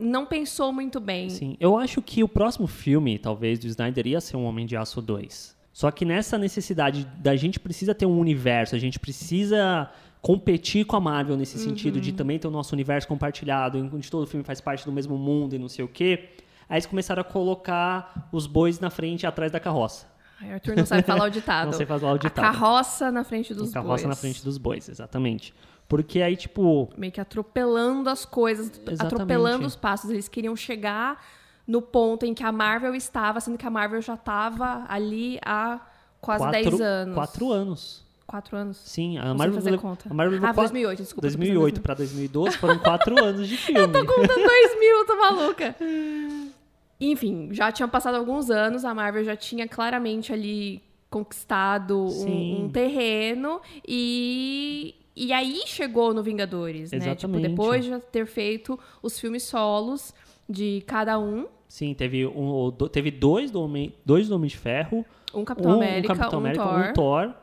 não 0.00 0.24
pensou 0.26 0.72
muito 0.72 1.00
bem. 1.00 1.28
Sim. 1.30 1.56
Eu 1.60 1.76
acho 1.76 2.00
que 2.02 2.22
o 2.22 2.28
próximo 2.28 2.66
filme, 2.66 3.18
talvez, 3.18 3.58
do 3.58 3.66
Snyder 3.66 4.06
ia 4.06 4.20
ser 4.20 4.36
um 4.36 4.44
Homem 4.44 4.66
de 4.66 4.76
Aço 4.76 5.00
2. 5.02 5.56
Só 5.72 5.90
que 5.90 6.04
nessa 6.04 6.36
necessidade 6.36 7.04
da 7.18 7.36
gente 7.36 7.60
precisa 7.60 7.94
ter 7.94 8.06
um 8.06 8.18
universo, 8.18 8.74
a 8.74 8.78
gente 8.78 8.98
precisa 8.98 9.88
competir 10.20 10.84
com 10.84 10.96
a 10.96 11.00
Marvel 11.00 11.36
nesse 11.36 11.58
sentido 11.58 12.00
de 12.00 12.12
também 12.12 12.38
ter 12.38 12.48
o 12.48 12.50
nosso 12.50 12.74
universo 12.74 13.06
compartilhado, 13.06 13.78
onde 13.94 14.10
todo 14.10 14.26
filme 14.26 14.44
faz 14.44 14.60
parte 14.60 14.84
do 14.84 14.90
mesmo 14.90 15.16
mundo 15.16 15.54
e 15.54 15.58
não 15.58 15.68
sei 15.68 15.84
o 15.84 15.88
quê. 15.88 16.30
Aí 16.68 16.74
eles 16.76 16.86
começaram 16.86 17.20
a 17.20 17.24
colocar 17.24 18.28
os 18.32 18.46
bois 18.46 18.80
na 18.80 18.90
frente 18.90 19.22
e 19.22 19.26
atrás 19.26 19.52
da 19.52 19.60
carroça. 19.60 20.06
Ai, 20.40 20.52
Arthur 20.52 20.76
não 20.76 20.84
sabe 20.86 21.02
falar 21.02 21.24
o 21.24 21.30
ditado. 21.30 21.66
Não 21.70 21.72
sei 21.72 21.86
falar 21.86 22.12
o 22.12 22.14
A 22.14 22.18
ditado. 22.18 22.44
carroça 22.44 23.10
na 23.10 23.24
frente 23.24 23.52
dos 23.54 23.70
a 23.70 23.74
carroça 23.74 24.04
bois. 24.04 24.04
na 24.04 24.14
frente 24.14 24.44
dos 24.44 24.56
bois, 24.58 24.88
exatamente. 24.88 25.52
Porque 25.88 26.20
aí, 26.20 26.36
tipo, 26.36 26.90
Meio 26.98 27.12
que 27.12 27.20
atropelando 27.20 28.10
as 28.10 28.24
coisas, 28.26 28.66
Exatamente. 28.70 29.02
atropelando 29.04 29.66
os 29.66 29.74
passos. 29.74 30.10
Eles 30.10 30.28
queriam 30.28 30.54
chegar 30.54 31.24
no 31.66 31.80
ponto 31.80 32.26
em 32.26 32.34
que 32.34 32.42
a 32.44 32.52
Marvel 32.52 32.94
estava, 32.94 33.40
sendo 33.40 33.56
que 33.56 33.66
a 33.66 33.70
Marvel 33.70 34.00
já 34.02 34.14
estava 34.14 34.84
ali 34.88 35.38
há 35.44 35.80
quase 36.20 36.44
quatro, 36.44 36.62
10 36.70 36.80
anos. 36.80 37.14
quatro 37.14 37.52
anos. 37.52 38.08
Quatro 38.26 38.56
anos? 38.58 38.76
Sim, 38.84 39.16
a 39.16 39.32
Marvel, 39.34 39.54
fazer 39.54 39.70
lev- 39.70 39.80
conta. 39.80 40.06
a 40.10 40.12
Marvel 40.14 40.34
levou 40.34 40.48
Ah, 40.50 40.52
quatro- 40.52 40.62
2008, 40.74 40.98
desculpa. 41.02 41.22
tô 41.22 41.26
pensando 41.28 41.42
em 41.44 41.46
2008 41.54 41.80
para 41.80 41.94
2012 41.94 42.58
foram 42.58 42.78
quatro 42.78 43.16
anos 43.24 43.48
de 43.48 43.56
filme. 43.56 43.80
Eu 43.80 43.90
tô 43.90 44.00
contando 44.04 44.34
2000, 44.44 44.98
eu 44.98 45.06
tô 45.06 45.16
maluca. 45.16 45.74
Enfim, 47.00 47.48
já 47.52 47.70
tinham 47.72 47.88
passado 47.88 48.16
alguns 48.16 48.50
anos, 48.50 48.84
a 48.84 48.92
Marvel 48.92 49.24
já 49.24 49.36
tinha 49.36 49.66
claramente 49.68 50.32
ali 50.32 50.82
conquistado 51.08 51.96
um, 51.98 52.64
um 52.64 52.68
terreno 52.68 53.60
e. 53.86 54.94
E 55.20 55.32
aí 55.32 55.62
chegou 55.66 56.14
no 56.14 56.22
Vingadores, 56.22 56.92
né? 56.92 56.98
Tipo, 56.98 57.10
Exatamente. 57.10 57.48
depois 57.48 57.84
de 57.84 57.98
ter 58.12 58.26
feito 58.26 58.78
os 59.02 59.18
filmes 59.18 59.42
solos 59.42 60.14
de 60.48 60.82
cada 60.86 61.18
um. 61.18 61.46
Sim, 61.68 61.92
teve, 61.92 62.24
um, 62.26 62.70
teve 62.90 63.10
dois, 63.10 63.50
do 63.50 63.60
Homem, 63.60 63.94
dois 64.04 64.28
do 64.28 64.34
Homem 64.36 64.48
de 64.48 64.56
Ferro, 64.56 65.04
Um 65.34 65.44
Capitão 65.44 65.72
um, 65.72 65.74
América, 65.74 66.12
um 66.12 66.16
Capitão 66.16 66.38
um 66.38 66.42
América, 66.42 66.64
Thor. 66.64 66.78
um 66.80 66.92
Thor. 66.92 67.34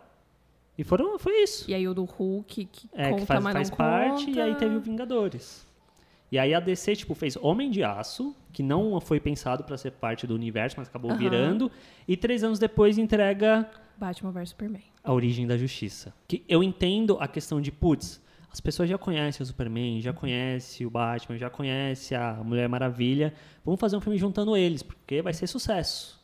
E 0.77 0.83
foram, 0.83 1.19
foi 1.19 1.43
isso. 1.43 1.69
E 1.69 1.73
aí 1.73 1.87
o 1.87 1.93
do 1.93 2.03
Hulk, 2.05 2.65
que 2.65 2.89
É, 2.93 3.09
conta, 3.09 3.21
que 3.21 3.25
faz, 3.27 3.43
faz 3.43 3.69
parte, 3.69 4.25
conta. 4.25 4.39
e 4.39 4.41
aí 4.41 4.55
teve 4.55 4.75
o 4.75 4.79
Vingadores. 4.81 5.65
E 6.31 6.39
aí 6.39 6.53
a 6.53 6.59
DC, 6.59 6.95
tipo, 6.95 7.13
fez 7.13 7.37
Homem 7.37 7.69
de 7.69 7.83
Aço, 7.83 8.35
que 8.51 8.63
não 8.63 8.99
foi 8.99 9.19
pensado 9.19 9.63
para 9.63 9.77
ser 9.77 9.91
parte 9.91 10.25
do 10.25 10.33
universo, 10.33 10.75
mas 10.79 10.87
acabou 10.87 11.15
virando. 11.15 11.71
E 12.07 12.17
três 12.17 12.43
anos 12.43 12.57
depois 12.57 12.97
entrega 12.97 13.69
Batman 13.97 14.31
vs 14.31 14.49
Superman. 14.49 14.81
A 15.05 15.13
Origem 15.13 15.45
da 15.45 15.57
Justiça. 15.57 16.13
Que 16.27 16.43
eu 16.47 16.63
entendo 16.63 17.17
a 17.19 17.27
questão 17.27 17.61
de, 17.61 17.71
putz, 17.71 18.21
as 18.51 18.59
pessoas 18.61 18.89
já 18.89 18.97
conhecem 18.97 19.43
o 19.43 19.45
Superman, 19.45 20.01
já 20.01 20.13
conhecem 20.13 20.87
o 20.87 20.89
Batman, 20.89 21.37
já 21.37 21.49
conhecem 21.49 22.17
a 22.17 22.35
Mulher 22.35 22.69
Maravilha. 22.69 23.33
Vamos 23.63 23.79
fazer 23.79 23.97
um 23.97 24.01
filme 24.01 24.17
juntando 24.17 24.55
eles, 24.55 24.81
porque 24.81 25.21
vai 25.21 25.33
ser 25.33 25.45
sucesso. 25.47 26.23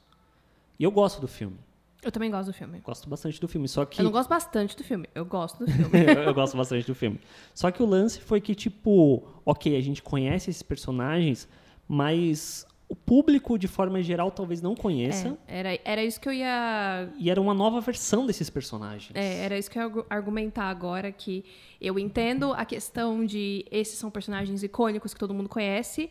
E 0.79 0.83
eu 0.83 0.91
gosto 0.91 1.19
do 1.19 1.27
filme. 1.27 1.57
Eu 2.01 2.11
também 2.11 2.31
gosto 2.31 2.47
do 2.47 2.53
filme. 2.53 2.79
Gosto 2.79 3.07
bastante 3.07 3.39
do 3.39 3.47
filme, 3.47 3.67
só 3.67 3.85
que... 3.85 3.99
Eu 3.99 4.05
não 4.05 4.11
gosto 4.11 4.29
bastante 4.29 4.75
do 4.75 4.83
filme, 4.83 5.07
eu 5.13 5.23
gosto 5.23 5.65
do 5.65 5.69
filme. 5.71 6.05
eu, 6.07 6.23
eu 6.23 6.33
gosto 6.33 6.57
bastante 6.57 6.87
do 6.87 6.95
filme. 6.95 7.19
Só 7.53 7.69
que 7.69 7.83
o 7.83 7.85
lance 7.85 8.19
foi 8.19 8.41
que, 8.41 8.55
tipo, 8.55 9.27
ok, 9.45 9.77
a 9.77 9.81
gente 9.81 10.01
conhece 10.01 10.49
esses 10.49 10.63
personagens, 10.63 11.47
mas 11.87 12.65
o 12.91 12.95
público, 12.95 13.57
de 13.57 13.69
forma 13.69 14.03
geral, 14.03 14.29
talvez 14.29 14.61
não 14.61 14.75
conheça. 14.75 15.37
É, 15.47 15.59
era, 15.59 15.79
era 15.85 16.03
isso 16.03 16.19
que 16.19 16.27
eu 16.27 16.33
ia 16.33 17.09
E 17.17 17.29
era 17.29 17.39
uma 17.39 17.53
nova 17.53 17.79
versão 17.79 18.25
desses 18.25 18.49
personagens. 18.49 19.11
É, 19.15 19.45
era 19.45 19.57
isso 19.57 19.71
que 19.71 19.77
eu 19.77 19.81
ia 19.81 19.87
argu- 19.87 20.05
argumentar 20.09 20.65
agora, 20.65 21.09
que 21.09 21.45
eu 21.79 21.97
entendo 21.97 22.51
a 22.53 22.65
questão 22.65 23.25
de 23.25 23.65
esses 23.71 23.97
são 23.97 24.11
personagens 24.11 24.61
icônicos 24.61 25.13
que 25.13 25.19
todo 25.19 25.33
mundo 25.33 25.47
conhece, 25.47 26.09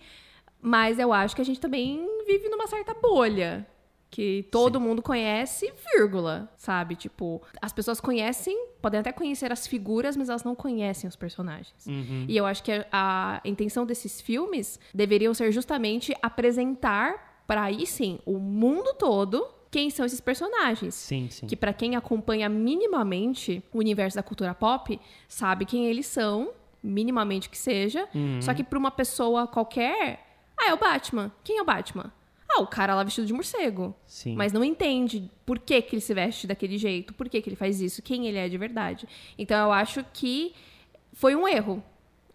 mas 0.62 0.98
eu 0.98 1.12
acho 1.12 1.36
que 1.36 1.42
a 1.42 1.44
gente 1.44 1.60
também 1.60 2.00
vive 2.26 2.48
numa 2.48 2.66
certa 2.66 2.94
bolha. 2.94 3.66
Que 4.10 4.48
todo 4.50 4.80
mundo 4.80 5.00
conhece, 5.00 5.72
vírgula, 5.94 6.52
sabe? 6.56 6.96
Tipo, 6.96 7.40
as 7.62 7.72
pessoas 7.72 8.00
conhecem, 8.00 8.66
podem 8.82 8.98
até 8.98 9.12
conhecer 9.12 9.52
as 9.52 9.66
figuras, 9.66 10.16
mas 10.16 10.28
elas 10.28 10.42
não 10.42 10.54
conhecem 10.54 11.06
os 11.06 11.14
personagens. 11.14 11.86
Uhum. 11.86 12.26
E 12.28 12.36
eu 12.36 12.44
acho 12.44 12.62
que 12.62 12.72
a, 12.72 13.40
a 13.44 13.48
intenção 13.48 13.86
desses 13.86 14.20
filmes 14.20 14.80
deveriam 14.92 15.32
ser 15.32 15.52
justamente 15.52 16.12
apresentar 16.20 17.44
para 17.46 17.62
aí 17.62 17.86
sim 17.86 18.18
o 18.26 18.38
mundo 18.38 18.94
todo 18.98 19.46
quem 19.70 19.88
são 19.90 20.04
esses 20.04 20.20
personagens. 20.20 20.94
Sim, 20.94 21.28
sim. 21.30 21.46
Que 21.46 21.56
pra 21.56 21.72
quem 21.72 21.94
acompanha 21.94 22.48
minimamente 22.48 23.62
o 23.72 23.78
universo 23.78 24.16
da 24.16 24.22
cultura 24.22 24.54
pop, 24.54 25.00
sabe 25.28 25.64
quem 25.64 25.86
eles 25.86 26.06
são, 26.06 26.50
minimamente 26.82 27.48
que 27.48 27.56
seja. 27.56 28.08
Uhum. 28.14 28.42
Só 28.42 28.52
que 28.52 28.64
pra 28.64 28.78
uma 28.78 28.90
pessoa 28.90 29.46
qualquer, 29.46 30.26
ah, 30.56 30.70
é 30.70 30.74
o 30.74 30.76
Batman. 30.76 31.30
Quem 31.44 31.58
é 31.58 31.62
o 31.62 31.64
Batman? 31.64 32.12
Ah, 32.52 32.62
o 32.62 32.66
cara 32.66 32.94
lá 32.94 33.04
vestido 33.04 33.26
de 33.26 33.32
morcego. 33.32 33.94
Sim. 34.06 34.34
Mas 34.34 34.52
não 34.52 34.64
entende 34.64 35.30
por 35.46 35.58
que, 35.58 35.80
que 35.82 35.94
ele 35.94 36.00
se 36.00 36.12
veste 36.12 36.46
daquele 36.46 36.76
jeito, 36.78 37.14
por 37.14 37.28
que, 37.28 37.40
que 37.40 37.48
ele 37.48 37.56
faz 37.56 37.80
isso, 37.80 38.02
quem 38.02 38.26
ele 38.26 38.38
é 38.38 38.48
de 38.48 38.58
verdade. 38.58 39.06
Então 39.38 39.56
eu 39.66 39.72
acho 39.72 40.04
que 40.12 40.52
foi 41.12 41.34
um 41.34 41.46
erro 41.46 41.82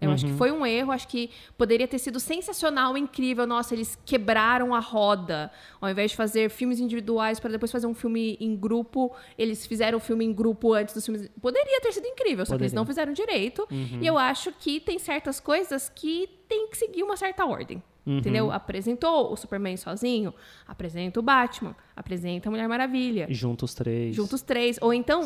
Eu 0.01 0.09
uhum. 0.09 0.13
acho 0.13 0.25
que 0.25 0.31
uhum. 0.31 0.37
foi 0.37 0.51
um 0.51 0.65
erro, 0.65 0.91
acho 0.91 1.07
que 1.07 1.29
poderia 1.57 1.87
ter 1.87 1.99
sido 1.99 2.19
sensacional, 2.19 2.97
incrível. 2.97 3.47
Nossa, 3.47 3.73
eles 3.73 3.97
quebraram 4.05 4.73
a 4.75 4.79
roda. 4.79 5.51
Ao 5.79 5.89
invés 5.89 6.11
de 6.11 6.17
fazer 6.17 6.49
filmes 6.49 6.79
individuais 6.79 7.39
para 7.39 7.51
depois 7.51 7.71
fazer 7.71 7.87
um 7.87 7.93
filme 7.93 8.37
em 8.39 8.55
grupo, 8.55 9.13
eles 9.37 9.65
fizeram 9.65 9.97
o 9.97 10.01
um 10.01 10.03
filme 10.03 10.25
em 10.25 10.33
grupo 10.33 10.73
antes 10.73 10.93
dos 10.93 11.05
filmes. 11.05 11.29
Poderia 11.41 11.81
ter 11.81 11.91
sido 11.93 12.07
incrível, 12.07 12.45
só 12.45 12.53
poderia. 12.53 12.57
que 12.57 12.63
eles 12.63 12.73
não 12.73 12.85
fizeram 12.85 13.13
direito. 13.13 13.67
Uhum. 13.71 13.99
E 14.01 14.05
eu 14.05 14.17
acho 14.17 14.51
que 14.51 14.79
tem 14.79 14.99
certas 14.99 15.39
coisas 15.39 15.89
que 15.89 16.29
tem 16.47 16.67
que 16.67 16.77
seguir 16.77 17.03
uma 17.03 17.17
certa 17.17 17.45
ordem. 17.45 17.81
Uhum. 18.05 18.17
Entendeu? 18.19 18.51
Apresentou 18.51 19.31
o 19.31 19.35
Superman 19.35 19.75
sozinho, 19.77 20.33
apresenta 20.67 21.19
o 21.19 21.23
Batman, 21.23 21.75
apresenta 21.95 22.49
a 22.49 22.51
Mulher 22.51 22.67
Maravilha. 22.67 23.25
Juntos 23.29 23.73
três. 23.73 24.15
Juntos 24.15 24.41
três. 24.41 24.77
Ou 24.81 24.93
então, 24.93 25.21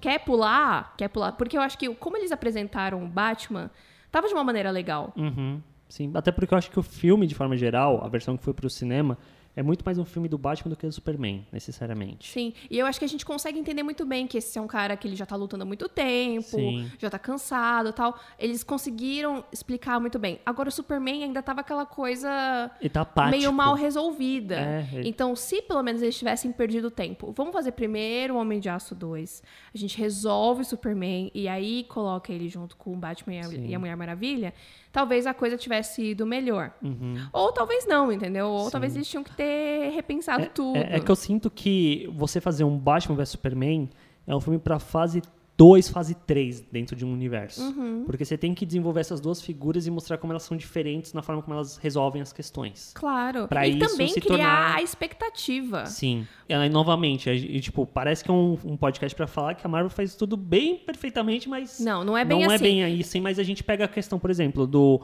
quer 0.00 0.18
pular, 0.24 0.94
quer 0.96 1.08
pular. 1.08 1.32
Porque 1.32 1.56
eu 1.56 1.60
acho 1.60 1.78
que, 1.78 1.88
como 1.94 2.16
eles 2.16 2.32
apresentaram 2.32 3.04
o 3.04 3.06
Batman, 3.06 3.70
tava 4.10 4.26
de 4.26 4.34
uma 4.34 4.42
maneira 4.42 4.70
legal. 4.70 5.12
Uhum. 5.16 5.60
Sim, 5.88 6.10
até 6.14 6.32
porque 6.32 6.52
eu 6.52 6.58
acho 6.58 6.70
que 6.70 6.80
o 6.80 6.82
filme, 6.82 7.28
de 7.28 7.34
forma 7.34 7.56
geral, 7.56 8.04
a 8.04 8.08
versão 8.08 8.36
que 8.36 8.42
foi 8.42 8.52
pro 8.52 8.68
cinema, 8.68 9.16
é 9.56 9.62
muito 9.62 9.82
mais 9.84 9.96
um 9.96 10.04
filme 10.04 10.28
do 10.28 10.36
Batman 10.36 10.68
do 10.68 10.76
que 10.76 10.86
do 10.86 10.92
Superman, 10.92 11.46
necessariamente. 11.50 12.30
Sim, 12.30 12.52
e 12.70 12.78
eu 12.78 12.84
acho 12.84 12.98
que 12.98 13.06
a 13.06 13.08
gente 13.08 13.24
consegue 13.24 13.58
entender 13.58 13.82
muito 13.82 14.04
bem 14.04 14.26
que 14.26 14.36
esse 14.36 14.58
é 14.58 14.60
um 14.60 14.66
cara 14.66 14.94
que 14.98 15.08
ele 15.08 15.16
já 15.16 15.24
tá 15.24 15.34
lutando 15.34 15.62
há 15.62 15.66
muito 15.66 15.88
tempo, 15.88 16.42
Sim. 16.42 16.92
já 16.98 17.08
tá 17.08 17.18
cansado 17.18 17.90
tal. 17.92 18.18
Eles 18.38 18.62
conseguiram 18.62 19.42
explicar 19.50 19.98
muito 19.98 20.18
bem. 20.18 20.38
Agora 20.44 20.68
o 20.68 20.72
Superman 20.72 21.24
ainda 21.24 21.42
tava 21.42 21.62
aquela 21.62 21.86
coisa 21.86 22.70
tá 22.92 23.30
meio 23.30 23.50
mal 23.50 23.74
resolvida. 23.74 24.56
É, 24.56 24.88
ele... 24.92 25.08
Então, 25.08 25.34
se 25.34 25.62
pelo 25.62 25.82
menos 25.82 26.02
eles 26.02 26.18
tivessem 26.18 26.52
perdido 26.52 26.90
tempo, 26.90 27.32
vamos 27.34 27.54
fazer 27.54 27.72
primeiro 27.72 28.34
o 28.34 28.36
Homem 28.36 28.60
de 28.60 28.68
Aço 28.68 28.94
2. 28.94 29.42
A 29.74 29.78
gente 29.78 29.96
resolve 29.96 30.60
o 30.60 30.64
Superman 30.66 31.30
e 31.34 31.48
aí 31.48 31.84
coloca 31.84 32.30
ele 32.30 32.50
junto 32.50 32.76
com 32.76 32.92
o 32.92 32.96
Batman 32.96 33.36
e 33.36 33.74
a 33.74 33.78
Mulher 33.78 33.96
Maravilha 33.96 34.52
talvez 34.96 35.26
a 35.26 35.34
coisa 35.34 35.58
tivesse 35.58 36.02
ido 36.02 36.24
melhor. 36.24 36.72
Uhum. 36.82 37.28
Ou 37.30 37.52
talvez 37.52 37.86
não, 37.86 38.10
entendeu? 38.10 38.48
Ou 38.48 38.64
Sim. 38.64 38.70
talvez 38.70 38.96
eles 38.96 39.06
tinham 39.06 39.22
que 39.22 39.36
ter 39.36 39.45
repensado 39.94 40.44
é, 40.44 40.46
tudo. 40.46 40.76
É, 40.76 40.96
é, 40.96 41.00
que 41.00 41.10
eu 41.10 41.16
sinto 41.16 41.50
que 41.50 42.08
você 42.14 42.40
fazer 42.40 42.64
um 42.64 42.78
Batman 42.78 43.16
vs 43.16 43.30
Superman 43.30 43.88
é 44.26 44.34
um 44.34 44.40
filme 44.40 44.58
para 44.58 44.78
fase 44.78 45.22
2, 45.56 45.88
fase 45.88 46.14
3 46.14 46.60
dentro 46.70 46.94
de 46.94 47.04
um 47.04 47.12
universo. 47.12 47.62
Uhum. 47.62 48.04
Porque 48.04 48.24
você 48.24 48.36
tem 48.36 48.54
que 48.54 48.66
desenvolver 48.66 49.00
essas 49.00 49.20
duas 49.20 49.40
figuras 49.40 49.86
e 49.86 49.90
mostrar 49.90 50.18
como 50.18 50.32
elas 50.32 50.42
são 50.42 50.56
diferentes 50.56 51.14
na 51.14 51.22
forma 51.22 51.40
como 51.42 51.54
elas 51.54 51.78
resolvem 51.78 52.20
as 52.20 52.32
questões. 52.32 52.92
Claro. 52.94 53.48
Pra 53.48 53.66
e 53.66 53.78
isso 53.78 53.90
também 53.90 54.08
se 54.08 54.20
criar 54.20 54.36
tornar... 54.36 54.76
a 54.76 54.82
expectativa. 54.82 55.86
Sim. 55.86 56.26
E 56.46 56.52
aí, 56.52 56.68
novamente, 56.68 57.30
e, 57.30 57.58
tipo, 57.60 57.86
parece 57.86 58.22
que 58.22 58.30
é 58.30 58.34
um, 58.34 58.58
um 58.64 58.76
podcast 58.76 59.16
para 59.16 59.26
falar 59.26 59.54
que 59.54 59.66
a 59.66 59.68
Marvel 59.68 59.90
faz 59.90 60.14
tudo 60.14 60.36
bem 60.36 60.76
perfeitamente, 60.76 61.48
mas. 61.48 61.80
Não, 61.80 62.04
não 62.04 62.18
é 62.18 62.24
bem 62.24 62.40
não 62.40 62.46
assim. 62.46 62.48
Não 62.48 62.54
é 62.54 62.58
bem 62.58 62.84
aí, 62.84 63.02
sim, 63.02 63.20
mas 63.20 63.38
a 63.38 63.42
gente 63.42 63.64
pega 63.64 63.86
a 63.86 63.88
questão, 63.88 64.18
por 64.18 64.28
exemplo, 64.28 64.66
do, 64.66 65.00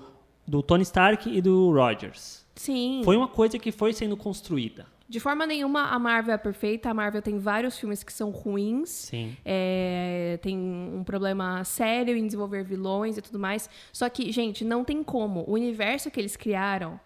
do 0.47 0.63
Tony 0.63 0.83
Stark 0.83 1.31
e 1.35 1.41
do 1.41 1.73
Rogers. 1.73 2.42
Sim. 2.55 3.03
Foi 3.05 3.17
uma 3.17 3.29
coisa 3.29 3.59
que 3.59 3.73
foi 3.73 3.93
sendo 3.93 4.17
construída. 4.17 4.87
De 5.09 5.21
forma 5.21 5.47
nenhuma 5.47 5.89
a 5.89 5.99
Marvel 5.99 6.35
é 6.35 6.39
perfeita. 6.39 6.89
A 6.89 6.95
Marvel 6.95 7.21
tem 7.21 7.39
vários 7.39 7.79
filmes 7.79 8.03
que 8.03 8.13
são 8.13 8.31
ruins. 8.31 8.89
Sim. 8.89 9.37
É, 9.45 10.39
tem 10.41 10.57
um 10.57 11.05
problema 11.05 11.63
sério 11.65 12.17
em 12.17 12.25
desenvolver 12.25 12.65
vilões 12.65 13.19
e 13.19 13.23
tudo 13.23 13.39
mais. 13.39 13.69
Só 13.93 14.09
que, 14.09 14.33
gente, 14.33 14.65
não 14.65 14.85
tem 14.85 15.03
como. 15.03 15.45
O 15.47 15.53
universo 15.53 16.11
que 16.11 16.19
eles 16.19 16.35
criaram 16.35 16.99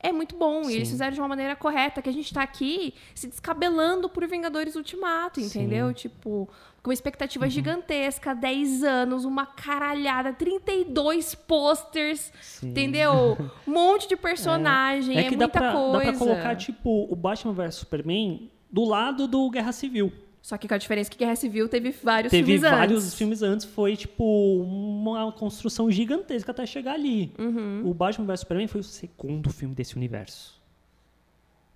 é 0.00 0.12
muito 0.12 0.36
bom. 0.36 0.64
Sim. 0.64 0.72
E 0.72 0.74
eles 0.74 0.90
fizeram 0.90 1.12
de 1.12 1.20
uma 1.20 1.28
maneira 1.28 1.54
correta, 1.54 2.02
que 2.02 2.08
a 2.08 2.12
gente 2.12 2.32
tá 2.32 2.42
aqui 2.42 2.94
se 3.14 3.28
descabelando 3.28 4.08
por 4.08 4.26
Vingadores 4.26 4.74
Ultimato, 4.74 5.40
entendeu? 5.40 5.88
Sim. 5.88 5.94
Tipo, 5.94 6.48
com 6.86 6.90
uma 6.90 6.94
expectativa 6.94 7.46
uhum. 7.46 7.50
gigantesca, 7.50 8.32
10 8.32 8.84
anos, 8.84 9.24
uma 9.24 9.44
caralhada, 9.44 10.32
32 10.32 11.34
posters, 11.34 12.32
entendeu? 12.62 13.36
Um 13.66 13.66
monte 13.72 14.08
de 14.08 14.16
personagem, 14.16 15.16
é, 15.16 15.22
é, 15.22 15.26
é 15.26 15.28
que 15.28 15.36
muita 15.36 15.48
dá 15.48 15.58
pra, 15.58 15.72
coisa. 15.72 16.04
Dá 16.04 16.10
pra 16.12 16.18
colocar, 16.18 16.54
tipo, 16.54 17.08
o 17.10 17.16
Batman 17.16 17.54
vs 17.54 17.74
Superman 17.74 18.48
do 18.70 18.84
lado 18.84 19.26
do 19.26 19.50
Guerra 19.50 19.72
Civil. 19.72 20.12
Só 20.40 20.56
que 20.56 20.68
com 20.68 20.74
a 20.74 20.78
diferença 20.78 21.10
que 21.10 21.18
Guerra 21.18 21.34
Civil 21.34 21.68
teve 21.68 21.90
vários 21.90 22.30
teve 22.30 22.44
filmes 22.44 22.62
antes. 22.62 22.70
Teve 22.70 22.86
vários 22.86 23.14
filmes 23.14 23.42
antes, 23.42 23.66
foi 23.66 23.96
tipo 23.96 24.24
uma 24.62 25.32
construção 25.32 25.90
gigantesca 25.90 26.52
até 26.52 26.64
chegar 26.64 26.92
ali. 26.92 27.32
Uhum. 27.36 27.82
O 27.84 27.92
Batman 27.92 28.26
vs 28.26 28.40
Superman 28.40 28.68
foi 28.68 28.80
o 28.80 28.84
segundo 28.84 29.50
filme 29.50 29.74
desse 29.74 29.96
universo. 29.96 30.62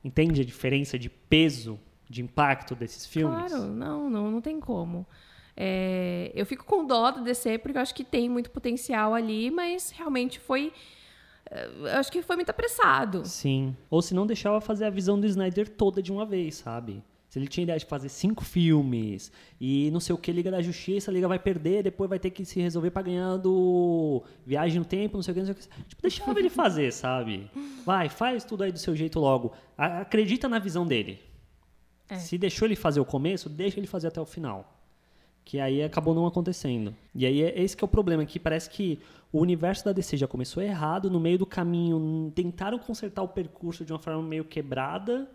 Entende 0.04 0.40
a 0.40 0.44
diferença 0.44 0.96
de 0.96 1.10
peso, 1.10 1.80
de 2.10 2.20
impacto 2.20 2.74
desses 2.74 3.06
filmes? 3.06 3.52
Claro, 3.52 3.66
não, 3.68 4.10
não, 4.10 4.30
não 4.30 4.40
tem 4.40 4.58
como. 4.58 5.06
É, 5.56 6.32
eu 6.34 6.44
fico 6.44 6.64
com 6.64 6.84
dó 6.84 7.10
do 7.12 7.22
DC 7.22 7.58
porque 7.58 7.78
eu 7.78 7.82
acho 7.82 7.94
que 7.94 8.04
tem 8.04 8.28
muito 8.28 8.50
potencial 8.50 9.14
ali, 9.14 9.50
mas 9.50 9.90
realmente 9.90 10.40
foi 10.40 10.72
é, 11.50 11.66
eu 11.66 11.98
acho 11.98 12.10
que 12.10 12.20
foi 12.22 12.36
muito 12.36 12.50
apressado. 12.50 13.24
Sim. 13.24 13.76
Ou 13.88 14.02
se 14.02 14.12
não 14.12 14.26
deixava 14.26 14.60
fazer 14.60 14.86
a 14.86 14.90
visão 14.90 15.18
do 15.18 15.26
Snyder 15.26 15.68
toda 15.68 16.02
de 16.02 16.10
uma 16.10 16.26
vez, 16.26 16.56
sabe? 16.56 17.02
Se 17.28 17.38
ele 17.38 17.46
tinha 17.46 17.62
ideia 17.62 17.78
de 17.78 17.86
fazer 17.86 18.08
cinco 18.08 18.44
filmes 18.44 19.30
e 19.60 19.88
não 19.92 20.00
sei 20.00 20.12
o 20.12 20.18
que, 20.18 20.32
Liga 20.32 20.50
da 20.50 20.60
Justiça, 20.60 21.12
a 21.12 21.14
Liga 21.14 21.28
vai 21.28 21.38
perder, 21.38 21.84
depois 21.84 22.10
vai 22.10 22.18
ter 22.18 22.30
que 22.30 22.44
se 22.44 22.60
resolver 22.60 22.90
pra 22.90 23.02
ganhar 23.02 23.36
do 23.36 24.24
Viagem 24.44 24.80
no 24.80 24.84
Tempo, 24.84 25.16
não 25.16 25.22
sei 25.22 25.30
o 25.30 25.34
que, 25.36 25.40
não 25.40 25.46
sei 25.46 25.54
o 25.54 25.56
que. 25.56 25.84
Tipo, 25.86 26.02
deixava 26.02 26.40
ele 26.40 26.50
fazer, 26.50 26.92
sabe? 26.92 27.48
Vai, 27.86 28.08
faz 28.08 28.42
tudo 28.42 28.64
aí 28.64 28.72
do 28.72 28.80
seu 28.80 28.96
jeito 28.96 29.20
logo. 29.20 29.52
Acredita 29.78 30.48
na 30.48 30.58
visão 30.58 30.84
dele. 30.84 31.20
É. 32.10 32.16
Se 32.16 32.36
deixou 32.36 32.66
ele 32.66 32.76
fazer 32.76 33.00
o 33.00 33.04
começo, 33.04 33.48
deixa 33.48 33.78
ele 33.78 33.86
fazer 33.86 34.08
até 34.08 34.20
o 34.20 34.26
final. 34.26 34.76
Que 35.44 35.58
aí 35.58 35.82
acabou 35.82 36.14
não 36.14 36.26
acontecendo. 36.26 36.94
E 37.14 37.24
aí 37.24 37.42
é 37.42 37.62
esse 37.62 37.76
que 37.76 37.82
é 37.82 37.86
o 37.86 37.88
problema, 37.88 38.24
que 38.26 38.38
parece 38.38 38.68
que 38.68 38.98
o 39.32 39.38
universo 39.40 39.84
da 39.84 39.92
DC 39.92 40.16
já 40.16 40.26
começou 40.26 40.62
errado, 40.62 41.10
no 41.10 41.20
meio 41.20 41.38
do 41.38 41.46
caminho 41.46 42.30
tentaram 42.34 42.78
consertar 42.78 43.22
o 43.22 43.28
percurso 43.28 43.84
de 43.84 43.92
uma 43.92 43.98
forma 43.98 44.22
meio 44.22 44.44
quebrada 44.44 45.30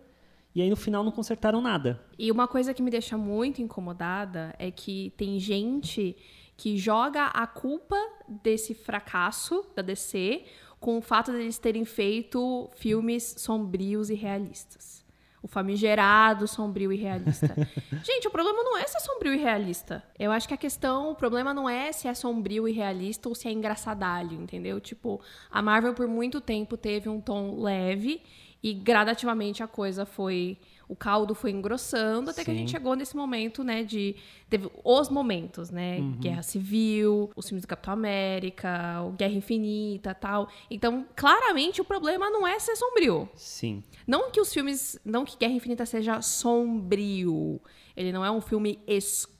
e 0.56 0.62
aí 0.62 0.70
no 0.70 0.78
final 0.78 1.04
não 1.04 1.12
consertaram 1.12 1.60
nada. 1.62 2.02
E 2.18 2.32
uma 2.32 2.48
coisa 2.48 2.74
que 2.74 2.82
me 2.82 2.90
deixa 2.90 3.18
muito 3.18 3.62
incomodada 3.62 4.56
é 4.58 4.72
que 4.72 5.14
tem 5.18 5.38
gente 5.38 6.16
que 6.56 6.78
joga 6.78 7.26
a 7.26 7.46
culpa 7.46 7.98
desse 8.42 8.74
fracasso 8.74 9.66
da 9.76 9.82
DC 9.82 10.46
com 10.80 10.98
o 10.98 11.02
fato 11.02 11.34
deles 11.34 11.60
terem 11.60 11.84
feito 11.84 12.70
filmes 12.78 13.36
sombrios 13.38 14.10
e 14.10 14.14
realistas. 14.14 15.05
O 15.46 15.48
famigerado 15.48 16.48
sombrio 16.48 16.92
e 16.92 16.96
realista. 16.96 17.54
Gente, 18.04 18.28
o 18.28 18.32
problema 18.32 18.64
não 18.64 18.76
é 18.76 18.88
se 18.88 18.98
é 18.98 19.00
sombrio 19.00 19.32
e 19.32 19.38
realista. 19.38 20.04
Eu 20.18 20.32
acho 20.32 20.48
que 20.48 20.56
a 20.56 20.58
questão, 20.58 21.12
o 21.12 21.16
problema 21.16 21.54
não 21.54 21.70
é 21.70 21.92
se 21.92 22.08
é 22.08 22.16
sombrio 22.16 22.68
e 22.68 22.72
realista 22.72 23.30
ou 23.30 23.36
se 23.36 23.48
é 23.48 23.52
engraçadalho, 23.52 24.42
entendeu? 24.42 24.82
Tipo, 24.82 25.22
a 25.52 25.62
Marvel 25.62 25.94
por 25.94 26.08
muito 26.08 26.42
tempo 26.42 26.76
teve 26.76 27.10
um 27.10 27.22
tom 27.22 27.62
leve 27.62 28.24
e 28.64 28.74
gradativamente 28.74 29.62
a 29.62 29.68
coisa 29.68 30.04
foi. 30.04 30.58
O 30.88 30.96
caldo 30.96 31.34
foi 31.34 31.52
engrossando 31.52 32.30
até 32.30 32.42
Sim. 32.42 32.46
que 32.46 32.52
a 32.52 32.54
gente 32.54 32.72
chegou 32.72 32.96
nesse 32.96 33.16
momento, 33.16 33.64
né? 33.64 33.84
De. 33.84 34.16
Teve 34.50 34.70
os 34.84 35.10
momentos, 35.10 35.72
né? 35.72 35.98
Uhum. 35.98 36.12
Guerra 36.20 36.44
Civil, 36.44 37.32
os 37.36 37.48
filmes 37.48 37.64
do 37.64 37.68
Capitão 37.68 37.94
América, 37.94 39.02
o 39.04 39.12
Guerra 39.12 39.34
Infinita 39.34 40.14
tal. 40.14 40.48
Então, 40.70 41.06
claramente, 41.16 41.82
o 41.82 41.86
problema 41.86 42.30
não 42.30 42.48
é 42.48 42.60
ser 42.60 42.76
sombrio. 42.76 43.28
Sim. 43.36 43.84
Não 44.06 44.32
que 44.32 44.40
os 44.40 44.54
filmes. 44.54 45.00
Não 45.04 45.26
que 45.26 45.38
Guerra 45.38 45.54
Infinita 45.54 45.86
seja 45.86 46.22
sombrio. 46.22 47.60
Ele 47.96 48.12
não 48.12 48.24
é 48.24 48.32
um 48.32 48.42
filme 48.42 48.80
escuro. 48.88 49.35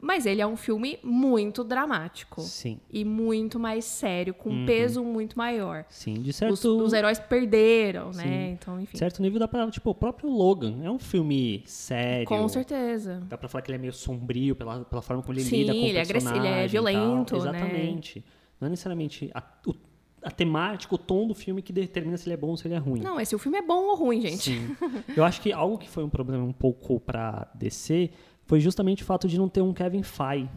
Mas 0.00 0.24
ele 0.24 0.40
é 0.40 0.46
um 0.46 0.56
filme 0.56 0.98
muito 1.02 1.62
dramático. 1.62 2.40
Sim. 2.40 2.80
E 2.90 3.04
muito 3.04 3.58
mais 3.58 3.84
sério, 3.84 4.32
com 4.32 4.48
um 4.48 4.60
uhum. 4.60 4.66
peso 4.66 5.04
muito 5.04 5.36
maior. 5.36 5.84
Sim, 5.88 6.14
de 6.14 6.32
certo... 6.32 6.52
Os, 6.52 6.64
os 6.64 6.92
heróis 6.92 7.18
perderam, 7.18 8.12
Sim. 8.12 8.24
né? 8.24 8.50
Então, 8.50 8.80
enfim. 8.80 8.96
Certo 8.96 9.20
nível 9.20 9.38
dá 9.38 9.46
pra... 9.46 9.70
Tipo, 9.70 9.90
o 9.90 9.94
próprio 9.94 10.30
Logan 10.30 10.82
é 10.82 10.90
um 10.90 10.98
filme 10.98 11.62
sério. 11.66 12.26
Com 12.26 12.48
certeza. 12.48 13.22
Dá 13.28 13.36
pra 13.36 13.48
falar 13.48 13.62
que 13.62 13.70
ele 13.70 13.76
é 13.76 13.80
meio 13.80 13.92
sombrio 13.92 14.56
pela, 14.56 14.84
pela 14.84 15.02
forma 15.02 15.22
como 15.22 15.34
ele 15.34 15.44
Sim, 15.44 15.56
lida 15.58 15.72
com 15.72 15.78
ele 15.78 16.02
o 16.02 16.06
personagem. 16.06 16.42
Sim, 16.42 16.48
ele 16.48 16.64
é 16.64 16.66
violento, 16.66 17.34
né? 17.34 17.40
Exatamente. 17.40 18.24
Não 18.58 18.66
é 18.66 18.70
necessariamente... 18.70 19.30
A, 19.34 19.42
o, 19.66 19.74
a 20.22 20.30
temática, 20.30 20.94
o 20.94 20.98
tom 20.98 21.26
do 21.26 21.34
filme 21.34 21.62
que 21.62 21.72
determina 21.72 22.16
se 22.16 22.26
ele 22.26 22.34
é 22.34 22.36
bom 22.36 22.48
ou 22.48 22.56
se 22.56 22.66
ele 22.66 22.74
é 22.74 22.78
ruim. 22.78 23.00
Não, 23.00 23.18
é 23.18 23.24
se 23.24 23.34
o 23.34 23.38
filme 23.38 23.58
é 23.58 23.62
bom 23.62 23.86
ou 23.86 23.96
ruim, 23.96 24.20
gente. 24.20 24.42
Sim. 24.42 24.76
Eu 25.16 25.24
acho 25.24 25.40
que 25.40 25.52
algo 25.52 25.78
que 25.78 25.88
foi 25.88 26.04
um 26.04 26.10
problema 26.10 26.44
um 26.44 26.52
pouco 26.52 27.00
pra 27.00 27.50
descer 27.54 28.12
foi 28.50 28.58
justamente 28.58 29.04
o 29.04 29.06
fato 29.06 29.28
de 29.28 29.38
não 29.38 29.48
ter 29.48 29.60
um 29.60 29.72
Kevin 29.72 30.02
Feige, 30.02 30.50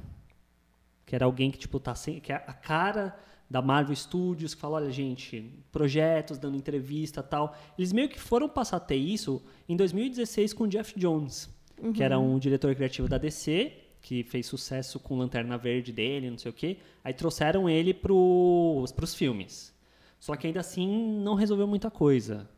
que 1.06 1.14
era 1.14 1.26
alguém 1.26 1.52
que 1.52 1.60
tipo 1.60 1.80
tá 1.80 1.94
sem, 1.94 2.20
que 2.20 2.34
é 2.34 2.36
a 2.38 2.52
cara 2.52 3.16
da 3.48 3.62
Marvel 3.62 3.96
Studios, 3.96 4.56
que 4.56 4.62
fala, 4.62 4.78
olha, 4.78 4.90
gente, 4.90 5.48
projetos, 5.72 6.40
dando 6.40 6.58
entrevista, 6.58 7.22
tal. 7.22 7.56
Eles 7.78 7.94
meio 7.94 8.10
que 8.10 8.20
foram 8.20 8.50
passar 8.50 8.78
a 8.78 8.80
ter 8.80 8.96
isso 8.96 9.44
em 9.70 9.76
2016 9.76 10.54
com 10.54 10.64
o 10.64 10.68
Jeff 10.68 11.00
Jones, 11.00 11.48
uhum. 11.80 11.94
que 11.94 12.02
era 12.02 12.18
um 12.18 12.40
diretor 12.40 12.74
criativo 12.74 13.08
da 13.08 13.20
DC, 13.20 13.72
que 14.02 14.24
fez 14.24 14.48
sucesso 14.48 15.00
com 15.00 15.16
Lanterna 15.16 15.56
Verde 15.56 15.92
dele, 15.92 16.32
não 16.32 16.38
sei 16.40 16.50
o 16.50 16.54
quê. 16.54 16.78
Aí 17.04 17.14
trouxeram 17.14 17.70
ele 17.70 17.94
para 17.94 18.12
os 18.12 19.14
filmes. 19.14 19.72
Só 20.20 20.36
que 20.36 20.48
ainda 20.48 20.62
assim 20.62 21.22
não 21.22 21.36
resolveu 21.36 21.68
muita 21.68 21.92
coisa. 21.92 22.50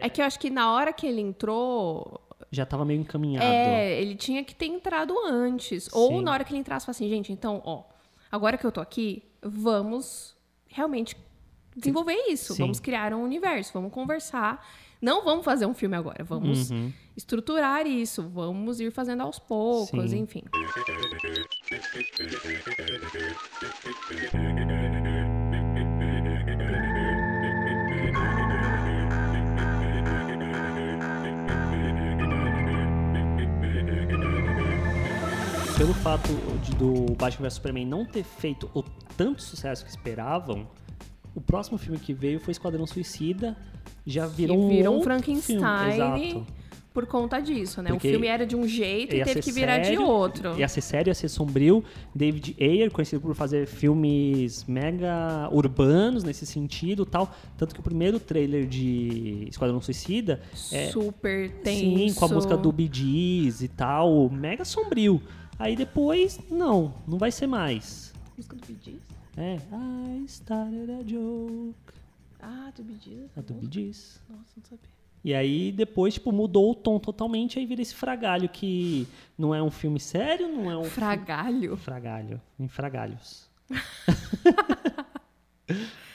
É 0.00 0.08
que 0.08 0.20
eu 0.20 0.24
acho 0.24 0.38
que 0.38 0.50
na 0.50 0.72
hora 0.72 0.92
que 0.92 1.06
ele 1.06 1.20
entrou, 1.20 2.21
já 2.50 2.62
estava 2.64 2.84
meio 2.84 3.00
encaminhado. 3.00 3.44
É, 3.46 4.00
ele 4.00 4.14
tinha 4.14 4.42
que 4.44 4.54
ter 4.54 4.66
entrado 4.66 5.14
antes. 5.26 5.84
Sim. 5.84 5.90
Ou 5.92 6.20
na 6.22 6.32
hora 6.32 6.44
que 6.44 6.52
ele 6.52 6.60
entrasse, 6.60 6.90
assim, 6.90 7.08
gente, 7.08 7.32
então, 7.32 7.62
ó, 7.64 7.84
agora 8.30 8.56
que 8.58 8.64
eu 8.66 8.72
tô 8.72 8.80
aqui, 8.80 9.22
vamos 9.42 10.34
realmente 10.68 11.16
desenvolver 11.76 12.14
isso. 12.28 12.54
Sim. 12.54 12.62
Vamos 12.62 12.80
criar 12.80 13.12
um 13.14 13.22
universo, 13.22 13.72
vamos 13.74 13.92
conversar. 13.92 14.66
Não 15.00 15.24
vamos 15.24 15.44
fazer 15.44 15.66
um 15.66 15.74
filme 15.74 15.96
agora, 15.96 16.22
vamos 16.22 16.70
Uhum. 16.70 16.92
estruturar 17.16 17.86
isso, 17.88 18.28
vamos 18.28 18.78
ir 18.78 18.92
fazendo 18.92 19.22
aos 19.22 19.36
poucos, 19.38 20.10
Sim. 20.12 20.18
enfim. 20.20 20.44
Pelo 35.76 35.94
fato 35.94 36.28
de, 36.62 36.74
do 36.76 37.14
Batman 37.14 37.48
vs 37.48 37.54
Superman 37.54 37.86
não 37.86 38.04
ter 38.04 38.22
feito 38.22 38.70
o 38.74 38.82
tanto 39.16 39.42
sucesso 39.42 39.84
que 39.84 39.90
esperavam, 39.90 40.68
o 41.34 41.40
próximo 41.40 41.78
filme 41.78 41.98
que 41.98 42.12
veio 42.12 42.38
foi 42.38 42.52
Esquadrão 42.52 42.86
Suicida. 42.86 43.56
Já 44.06 44.26
virou 44.26 44.58
um, 44.58 44.68
virou 44.68 44.98
um 44.98 45.02
Frankenstein 45.02 46.44
por 46.92 47.06
conta 47.06 47.40
disso, 47.40 47.80
né? 47.80 47.90
Porque 47.90 48.08
o 48.08 48.10
filme 48.10 48.26
era 48.26 48.46
de 48.46 48.54
um 48.54 48.66
jeito 48.68 49.16
e 49.16 49.24
teve 49.24 49.40
que 49.40 49.50
virar 49.50 49.78
de 49.78 49.88
sério, 49.88 50.02
outro. 50.02 50.58
Ia 50.58 50.68
ser 50.68 50.82
sério, 50.82 51.10
ia 51.10 51.14
ser 51.14 51.28
sombrio. 51.28 51.82
David 52.14 52.54
Ayer, 52.60 52.90
conhecido 52.90 53.20
por 53.22 53.34
fazer 53.34 53.66
filmes 53.66 54.64
mega 54.64 55.48
urbanos 55.50 56.22
nesse 56.22 56.44
sentido 56.44 57.06
tal. 57.06 57.34
Tanto 57.56 57.74
que 57.74 57.80
o 57.80 57.82
primeiro 57.82 58.20
trailer 58.20 58.66
de 58.66 59.46
Esquadrão 59.48 59.80
Suicida 59.80 60.42
é, 60.70 60.88
Super 60.88 61.50
tenso. 61.62 61.80
Sim, 61.80 62.14
com 62.14 62.24
a 62.26 62.28
música 62.28 62.56
do 62.56 62.70
Bee 62.70 62.90
Gees 62.92 63.62
e 63.62 63.68
tal, 63.68 64.28
mega 64.28 64.64
sombrio. 64.64 65.22
Aí 65.58 65.76
depois, 65.76 66.40
não, 66.50 66.94
não 67.06 67.18
vai 67.18 67.30
ser 67.30 67.46
mais. 67.46 68.12
Música 68.36 68.56
do 68.56 68.66
Bee? 68.66 69.00
É, 69.36 69.56
I 69.56 70.24
started 70.26 70.90
a 70.90 71.02
joke. 71.02 71.74
Ah, 72.40 72.72
do 72.76 72.82
Bee 72.82 72.98
Gees? 73.00 73.30
A 73.36 73.40
do 73.40 73.54
Bee 73.54 73.68
Gees. 73.70 74.20
Nossa, 74.28 74.42
não 74.56 74.64
sabia. 74.64 74.90
E 75.24 75.32
aí 75.32 75.70
depois, 75.70 76.14
tipo, 76.14 76.32
mudou 76.32 76.72
o 76.72 76.74
tom 76.74 76.98
totalmente, 76.98 77.58
aí 77.58 77.64
vira 77.64 77.80
esse 77.80 77.94
fragalho 77.94 78.48
que 78.48 79.06
não 79.38 79.54
é 79.54 79.62
um 79.62 79.70
filme 79.70 80.00
sério, 80.00 80.48
não 80.48 80.70
é 80.70 80.76
um... 80.76 80.84
Fragalho? 80.84 81.76
Fragalho, 81.76 82.40
em 82.58 82.66
fragalhos. 82.66 83.48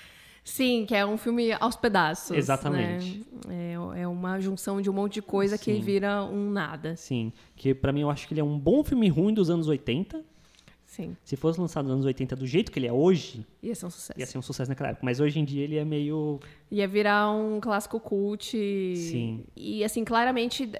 Sim, 0.57 0.85
que 0.87 0.95
é 0.95 1.05
um 1.05 1.17
filme 1.17 1.51
aos 1.53 1.75
pedaços. 1.75 2.35
Exatamente. 2.35 3.23
né? 3.45 3.73
É, 3.95 4.01
é 4.01 4.07
uma 4.07 4.39
junção 4.39 4.81
de 4.81 4.89
um 4.89 4.93
monte 4.93 5.15
de 5.15 5.21
coisa 5.21 5.55
que 5.55 5.71
Sim. 5.73 5.79
vira 5.81 6.23
um 6.23 6.49
nada. 6.49 6.95
Sim, 6.95 7.31
que 7.55 7.75
pra 7.75 7.91
mim 7.93 8.01
eu 8.01 8.09
acho 8.09 8.27
que 8.27 8.33
ele 8.33 8.41
é 8.41 8.43
um 8.43 8.57
bom 8.57 8.83
filme 8.83 9.07
ruim 9.07 9.33
dos 9.33 9.49
anos 9.51 9.67
80. 9.67 10.23
Sim, 10.83 11.15
Se 11.23 11.35
fosse 11.35 11.59
lançado 11.59 11.83
nos 11.83 11.93
anos 11.93 12.05
80 12.05 12.35
do 12.35 12.47
jeito 12.47 12.71
que 12.71 12.79
ele 12.79 12.87
é 12.87 12.93
hoje, 12.93 13.45
ia 13.61 13.75
ser 13.75 13.85
um 13.85 13.89
sucesso. 13.89 14.19
ia 14.19 14.25
ser 14.25 14.37
um 14.37 14.41
sucesso 14.41 14.69
naquela 14.71 14.89
época. 14.89 15.05
Mas 15.05 15.19
hoje 15.19 15.37
em 15.39 15.45
dia 15.45 15.63
ele 15.63 15.75
é 15.77 15.85
meio 15.85 16.39
Ia 16.71 16.87
virar 16.87 17.29
um 17.29 17.59
clássico 17.59 17.99
cult. 17.99 18.55
Sim. 18.95 19.43
E, 19.55 19.83
assim, 19.83 20.03
claramente 20.03 20.71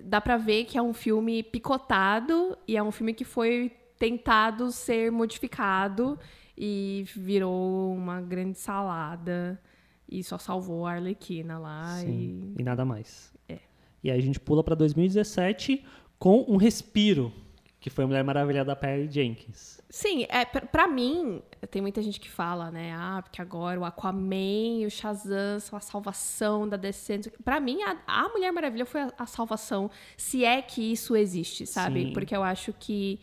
dá 0.00 0.20
pra 0.20 0.36
ver 0.36 0.66
que 0.66 0.78
é 0.78 0.82
um 0.82 0.92
filme 0.92 1.42
picotado 1.42 2.56
e 2.68 2.76
é 2.76 2.82
um 2.82 2.92
filme 2.92 3.12
que 3.12 3.24
foi 3.24 3.72
tentado 3.98 4.70
ser 4.70 5.10
modificado 5.10 6.18
e 6.56 7.04
virou 7.14 7.94
uma 7.94 8.20
grande 8.20 8.58
salada 8.58 9.60
e 10.08 10.22
só 10.22 10.38
salvou 10.38 10.86
a 10.86 10.92
Arlequina 10.92 11.58
lá 11.58 11.98
Sim, 11.98 12.54
e... 12.56 12.60
e 12.60 12.64
nada 12.64 12.84
mais. 12.84 13.32
É. 13.48 13.58
E 14.02 14.10
aí 14.10 14.18
a 14.18 14.22
gente 14.22 14.38
pula 14.38 14.62
pra 14.62 14.74
2017 14.74 15.84
com 16.18 16.44
um 16.48 16.56
respiro, 16.56 17.32
que 17.80 17.90
foi 17.90 18.04
a 18.04 18.06
Mulher 18.06 18.24
Maravilha 18.24 18.64
da 18.64 18.74
Perry 18.74 19.10
Jenkins. 19.10 19.80
Sim, 19.88 20.26
é, 20.28 20.44
pra 20.44 20.88
mim, 20.88 21.42
tem 21.70 21.82
muita 21.82 22.02
gente 22.02 22.18
que 22.18 22.28
fala, 22.28 22.70
né? 22.70 22.92
Ah, 22.96 23.20
porque 23.22 23.40
agora 23.40 23.78
o 23.78 23.84
Aquaman 23.84 24.80
e 24.80 24.86
o 24.86 24.90
Shazam 24.90 25.60
são 25.60 25.76
a 25.76 25.80
salvação 25.80 26.68
da 26.68 26.76
DC. 26.76 27.20
Pra 27.44 27.60
mim, 27.60 27.82
a, 27.82 27.96
a 28.06 28.28
Mulher 28.28 28.52
Maravilha 28.52 28.86
foi 28.86 29.02
a, 29.02 29.12
a 29.18 29.26
salvação, 29.26 29.90
se 30.16 30.44
é 30.44 30.62
que 30.62 30.92
isso 30.92 31.16
existe, 31.16 31.66
sabe? 31.66 32.06
Sim. 32.06 32.12
Porque 32.12 32.34
eu 32.34 32.42
acho 32.42 32.72
que 32.72 33.20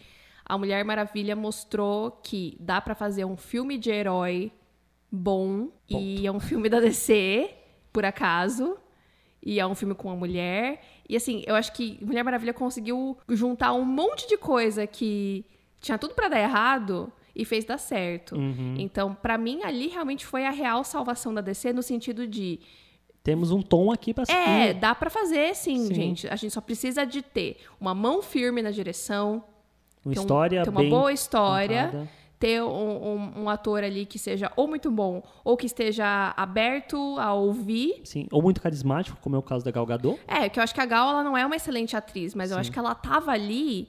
a 0.54 0.58
Mulher 0.58 0.86
Maravilha 0.86 1.36
mostrou 1.36 2.12
que 2.24 2.56
dá 2.60 2.80
pra 2.80 2.94
fazer 2.94 3.26
um 3.26 3.36
filme 3.36 3.78
de 3.78 3.90
herói 3.90 4.52
bom 5.12 5.70
e 5.90 6.26
é 6.26 6.32
um 6.32 6.40
filme 6.40 6.70
da 6.70 6.80
DC, 6.80 7.50
por 7.92 8.06
acaso. 8.06 8.78
E 9.46 9.60
é 9.60 9.66
um 9.68 9.76
filme 9.76 9.94
com 9.94 10.08
uma 10.08 10.16
mulher. 10.16 10.82
E 11.10 11.16
assim, 11.18 11.44
eu 11.46 11.56
acho 11.56 11.74
que 11.74 11.98
Mulher 12.02 12.24
Maravilha 12.24 12.54
conseguiu 12.54 13.18
juntar 13.30 13.74
um 13.74 13.84
monte 13.84 14.28
de 14.28 14.38
coisa 14.38 14.88
que 14.88 15.44
tinha 15.82 15.98
tudo 15.98 16.14
pra 16.14 16.30
dar 16.30 16.40
errado 16.40 17.12
e 17.36 17.44
fez 17.44 17.66
dar 17.66 17.78
certo. 17.78 18.36
Uhum. 18.36 18.76
Então, 18.78 19.14
pra 19.14 19.38
mim, 19.38 19.62
ali 19.64 19.88
realmente 19.88 20.26
foi 20.26 20.46
a 20.46 20.52
real 20.52 20.84
salvação 20.84 21.34
da 21.34 21.42
DC 21.42 21.74
no 21.74 21.84
sentido 21.84 22.26
de 22.28 22.60
Temos 23.22 23.52
um 23.52 23.62
tom 23.62 23.92
aqui 23.92 24.14
pra 24.14 24.26
seguir. 24.26 24.38
é, 24.40 24.74
dá 24.74 24.94
pra 24.96 25.10
fazer 25.10 25.56
sim, 25.56 25.88
Sim. 25.88 25.94
gente. 25.94 26.28
A 26.28 26.36
gente 26.36 26.54
só 26.54 26.62
precisa 26.62 27.06
de 27.06 27.22
ter 27.22 27.58
uma 27.82 27.94
mão 27.94 28.22
firme 28.22 28.62
na 28.62 28.72
direção, 28.72 29.44
uma 30.06 30.14
ter, 30.14 30.20
um- 30.20 30.24
história 30.24 30.64
ter 30.64 30.70
uma 30.70 30.84
boa 30.84 31.12
história, 31.14 31.86
contada. 31.86 32.10
ter 32.40 32.62
um, 32.62 32.68
um- 32.68 33.44
um 33.44 33.50
ator 33.50 33.84
ali 33.84 34.06
que 34.06 34.20
seja 34.20 34.52
ou 34.58 34.68
muito 34.68 34.92
bom 34.92 35.24
ou 35.46 35.56
que 35.56 35.66
esteja 35.66 36.34
aberto 36.36 36.98
a 37.20 37.34
ouvir. 37.34 38.02
Sim, 38.04 38.28
ou 38.32 38.42
muito 38.42 38.62
carismático, 38.62 39.18
como 39.22 39.36
é 39.36 39.40
o 39.40 39.42
caso 39.42 39.64
da 39.64 39.72
Gal 39.72 39.86
Gadot. 39.86 40.20
É, 40.28 40.50
que 40.50 40.60
eu 40.60 40.64
acho 40.64 40.74
que 40.76 40.82
a 40.82 40.86
Gal 40.86 41.10
ela 41.10 41.24
não 41.24 41.38
é 41.38 41.46
uma 41.46 41.56
excelente 41.56 41.96
atriz, 41.96 42.36
mas 42.36 42.52
eu 42.52 42.58
acho 42.58 42.72
que 42.72 42.78
ela 42.80 42.94
tava 42.94 43.32
ali 43.32 43.88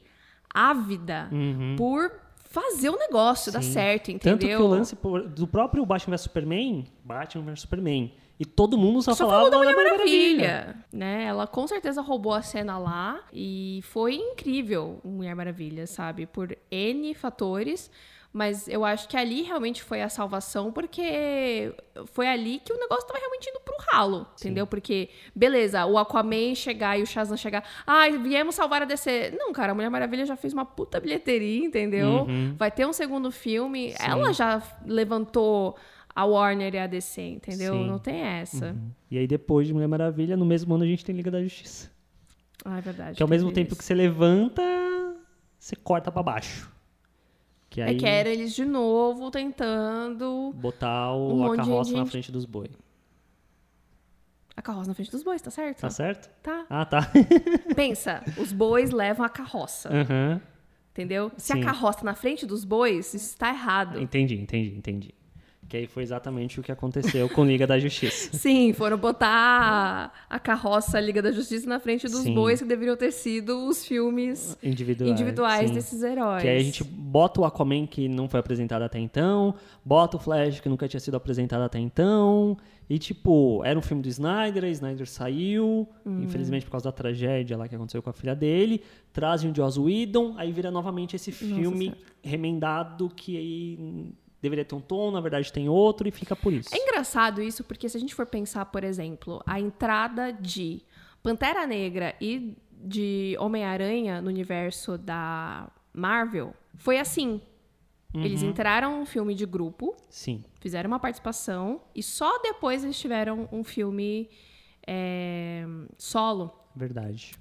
ávida 0.53 1.29
por 1.77 2.13
fazer 2.45 2.89
o 2.91 2.97
negócio 2.97 3.51
dar 3.51 3.59
Uhum. 3.59 3.65
Sim. 3.65 3.73
certo, 3.73 4.11
entendeu? 4.13 4.39
Tanto 4.39 4.47
que 4.49 4.63
o 4.63 4.67
lance 4.69 4.97
do 5.35 5.47
próprio 5.49 5.85
Batman 5.85 6.13
vs 6.17 6.21
Superman, 6.21 6.85
Batman 7.05 7.43
vs 7.47 7.61
Superman, 7.63 8.13
e 8.39 8.45
todo 8.45 8.77
mundo 8.77 9.01
só, 9.01 9.15
Só 9.15 9.27
falava 9.27 9.51
da 9.51 9.59
da 9.59 9.59
Mulher 9.59 9.77
Maravilha, 9.77 10.77
né? 10.93 11.25
Ela 11.25 11.47
com 11.47 11.67
certeza 11.67 12.01
roubou 12.01 12.33
a 12.35 12.43
cena 12.43 12.79
lá 12.79 13.21
e 13.33 13.81
foi 13.85 14.15
incrível 14.15 15.01
Mulher 15.05 15.35
Maravilha, 15.37 15.87
sabe? 15.87 16.27
Por 16.27 16.57
N 16.71 17.15
fatores, 17.15 17.91
mas 18.33 18.67
eu 18.67 18.85
acho 18.85 19.09
que 19.09 19.17
ali 19.17 19.43
realmente 19.43 19.81
foi 19.81 20.03
a 20.03 20.09
salvação 20.09 20.73
porque 20.73 21.73
foi 22.07 22.27
ali 22.27 22.59
que 22.59 22.73
o 22.73 22.77
negócio 22.77 23.07
tava 23.07 23.21
realmente 23.21 23.49
indo 23.49 23.61
pro 23.61 23.77
ralo, 23.93 24.27
entendeu? 24.37 24.67
Porque, 24.67 25.09
beleza, 25.33 25.87
o 25.87 25.97
Aquaman 25.97 26.57
chegar 26.57 26.99
e 26.99 27.03
o 27.05 27.07
Shazam 27.07 27.37
chegar, 27.37 27.63
ai, 27.87 28.19
viemos 28.19 28.57
salvar 28.57 28.83
a 28.83 28.85
DC. 28.85 29.37
Não, 29.39 29.53
cara, 29.53 29.71
a 29.71 29.75
Mulher 29.77 29.91
Maravilha 29.91 30.27
já 30.27 30.35
fez 30.35 30.53
uma 30.53 30.65
puta 30.65 30.99
bilheteria, 30.99 31.65
entendeu? 31.65 32.27
Vai 32.57 32.73
ter 32.73 32.85
um 32.85 32.93
segundo 32.93 33.31
filme, 33.31 33.93
Sim. 33.93 33.97
ela 34.01 34.33
já 34.33 34.61
levantou 34.85 35.77
a 36.15 36.25
Warner 36.25 36.75
e 36.75 36.79
a 36.79 36.87
DC, 36.87 37.21
entendeu? 37.23 37.75
Sim. 37.75 37.87
Não 37.87 37.99
tem 37.99 38.21
essa. 38.21 38.77
E 39.11 39.19
aí 39.19 39.27
depois 39.27 39.67
de 39.67 39.75
Mulher 39.75 39.89
Maravilha, 39.89 40.37
no 40.37 40.45
mesmo 40.47 40.75
ano 40.75 40.85
a 40.85 40.87
gente 40.87 41.05
tem 41.05 41.15
Liga 41.15 41.31
da 41.31 41.43
Justiça. 41.43 41.91
Ah, 42.65 42.79
é 42.79 42.81
verdade. 42.81 43.17
Que 43.17 43.23
ao 43.23 43.29
mesmo 43.29 43.51
tempo 43.53 43.69
isso. 43.73 43.79
que 43.79 43.85
você 43.85 43.95
levanta, 43.95 44.63
você 45.59 45.75
corta 45.77 46.11
pra 46.13 46.23
baixo. 46.23 46.73
Que 47.69 47.83
aí 47.83 47.97
É 47.97 47.99
que 47.99 48.07
era 48.07 48.29
eles 48.29 48.55
de 48.55 48.65
novo 48.65 49.31
tentando 49.31 50.53
botar 50.57 51.13
o, 51.13 51.39
um 51.41 51.45
a 51.47 51.51
de 51.51 51.57
carroça 51.57 51.93
na 51.97 52.07
frente 52.07 52.31
dos 52.31 52.45
boi. 52.45 52.71
a 54.57 54.63
carroça 54.63 54.89
na 54.89 54.95
frente 54.95 55.11
dos 55.11 55.25
bois, 55.25 55.43
tá 55.43 55.51
certo? 55.51 55.81
Tá 55.81 55.91
certo? 55.91 56.31
Tá. 56.41 56.65
Ah, 56.71 56.85
tá. 56.87 57.11
Pensa, 57.75 58.23
os 58.39 58.53
bois 58.53 58.91
levam 58.93 59.27
a 59.27 59.29
carroça, 59.29 59.89
Aham. 59.93 60.41
entendeu? 60.93 61.33
Se 61.37 61.53
Sim. 61.53 61.61
a 61.61 61.65
carroça 61.65 62.05
na 62.05 62.15
frente 62.15 62.47
dos 62.47 62.65
bois, 62.65 63.13
isso 63.13 63.17
está 63.31 63.49
errado. 63.49 64.01
Entendi, 64.01 64.37
entendi, 64.41 64.77
entendi. 64.77 65.13
Que 65.69 65.79
aí 65.79 65.87
foi 65.87 66.03
exatamente 66.03 66.61
o 66.61 66.63
que 66.63 66.71
aconteceu 66.71 67.29
com 67.29 67.45
Liga 67.45 67.67
da 67.67 67.79
Justiça. 67.79 68.31
Sim, 68.37 68.73
foram 68.75 68.97
botar 68.99 69.29
a, 70.29 70.37
a 70.37 70.39
carroça 70.39 71.01
Liga 71.01 71.23
da 71.23 71.33
Justiça 71.33 71.69
na 71.69 71.81
frente 71.81 72.07
dos 72.07 72.21
Sim. 72.21 72.35
bois 72.35 72.61
que 72.61 72.69
deveriam 72.69 72.97
ter 72.97 73.11
sido 73.13 73.67
os 73.67 73.85
filmes 73.85 74.57
Individuais. 74.63 75.11
individuais 75.13 75.71
desses 75.71 76.03
heróis. 76.03 76.43
Que 76.43 76.49
aí 76.49 76.59
a 76.59 76.63
gente 76.63 76.85
bota 76.85 77.41
o 77.41 77.45
Aquaman 77.45 77.87
que 77.87 78.09
não 78.09 78.29
foi 78.29 78.41
apresentado 78.41 78.83
até 78.83 78.99
então, 78.99 79.55
bota 79.85 80.17
o 80.17 80.21
Flash 80.21 80.61
que 80.61 80.69
nunca 80.69 80.87
tinha 80.87 81.01
sido 81.01 81.17
apresentado 81.17 81.63
até 81.63 81.79
então. 81.79 82.57
E, 82.89 82.99
tipo, 82.99 83.63
era 83.65 83.79
um 83.79 83.83
filme 83.83 84.03
do 84.03 84.09
Snyder, 84.11 84.65
a 84.65 84.69
Snyder 84.69 85.09
saiu, 85.09 85.89
Uhum. 86.05 86.23
infelizmente 86.23 86.67
por 86.67 86.73
causa 86.73 86.85
da 86.85 86.93
tragédia 86.93 87.57
lá 87.57 87.67
que 87.67 87.75
aconteceu 87.75 88.03
com 88.03 88.11
a 88.11 88.13
filha 88.13 88.35
dele. 88.37 88.83
Trazem 89.11 89.51
o 89.51 89.55
Joss 89.57 89.81
Whedon, 89.81 90.35
aí 90.37 90.53
vira 90.53 90.71
novamente 90.71 91.17
esse 91.17 91.33
filme 91.33 91.87
Senhora. 91.87 91.97
remendado 92.23 93.11
que 93.17 93.37
aí 93.39 93.79
hum, 93.81 94.13
deveria 94.45 94.65
ter 94.65 94.75
um 94.77 94.81
tom, 94.81 95.11
na 95.11 95.21
verdade 95.21 95.53
tem 95.53 95.69
outro, 95.69 96.07
e 96.07 96.11
fica 96.13 96.37
por 96.37 96.53
isso. 96.53 96.69
É 96.73 96.79
engraçado 96.79 97.43
isso, 97.43 97.65
porque 97.65 97.89
se 97.89 97.97
a 97.97 98.01
gente 98.01 98.15
for 98.15 98.27
pensar, 98.27 98.65
por 98.67 98.85
exemplo, 98.85 99.43
a 99.45 99.59
entrada 99.59 100.33
de 100.33 100.83
Pantera 101.23 101.67
Negra 101.67 102.15
e 102.21 102.57
de 102.71 103.37
Homem-Aranha 103.41 104.21
no 104.21 104.29
universo 104.29 104.97
da 104.99 105.69
Marvel 105.93 106.55
foi 106.77 106.99
assim. 106.99 107.41
Eles 108.15 108.43
Uhum. 108.43 108.51
entraram 108.51 108.99
num 109.01 109.07
filme 109.07 109.35
de 109.35 109.45
grupo, 109.45 109.97
Sim. 110.09 110.45
fizeram 110.61 110.87
uma 110.89 111.01
participação, 111.01 111.81
e 111.97 112.01
só 112.03 112.39
depois 112.43 112.85
eles 112.85 112.97
tiveram 112.97 113.49
um 113.51 113.65
filme 113.65 114.29
é, 114.87 115.65
solo. 115.99 116.53
Verdade. 116.77 117.33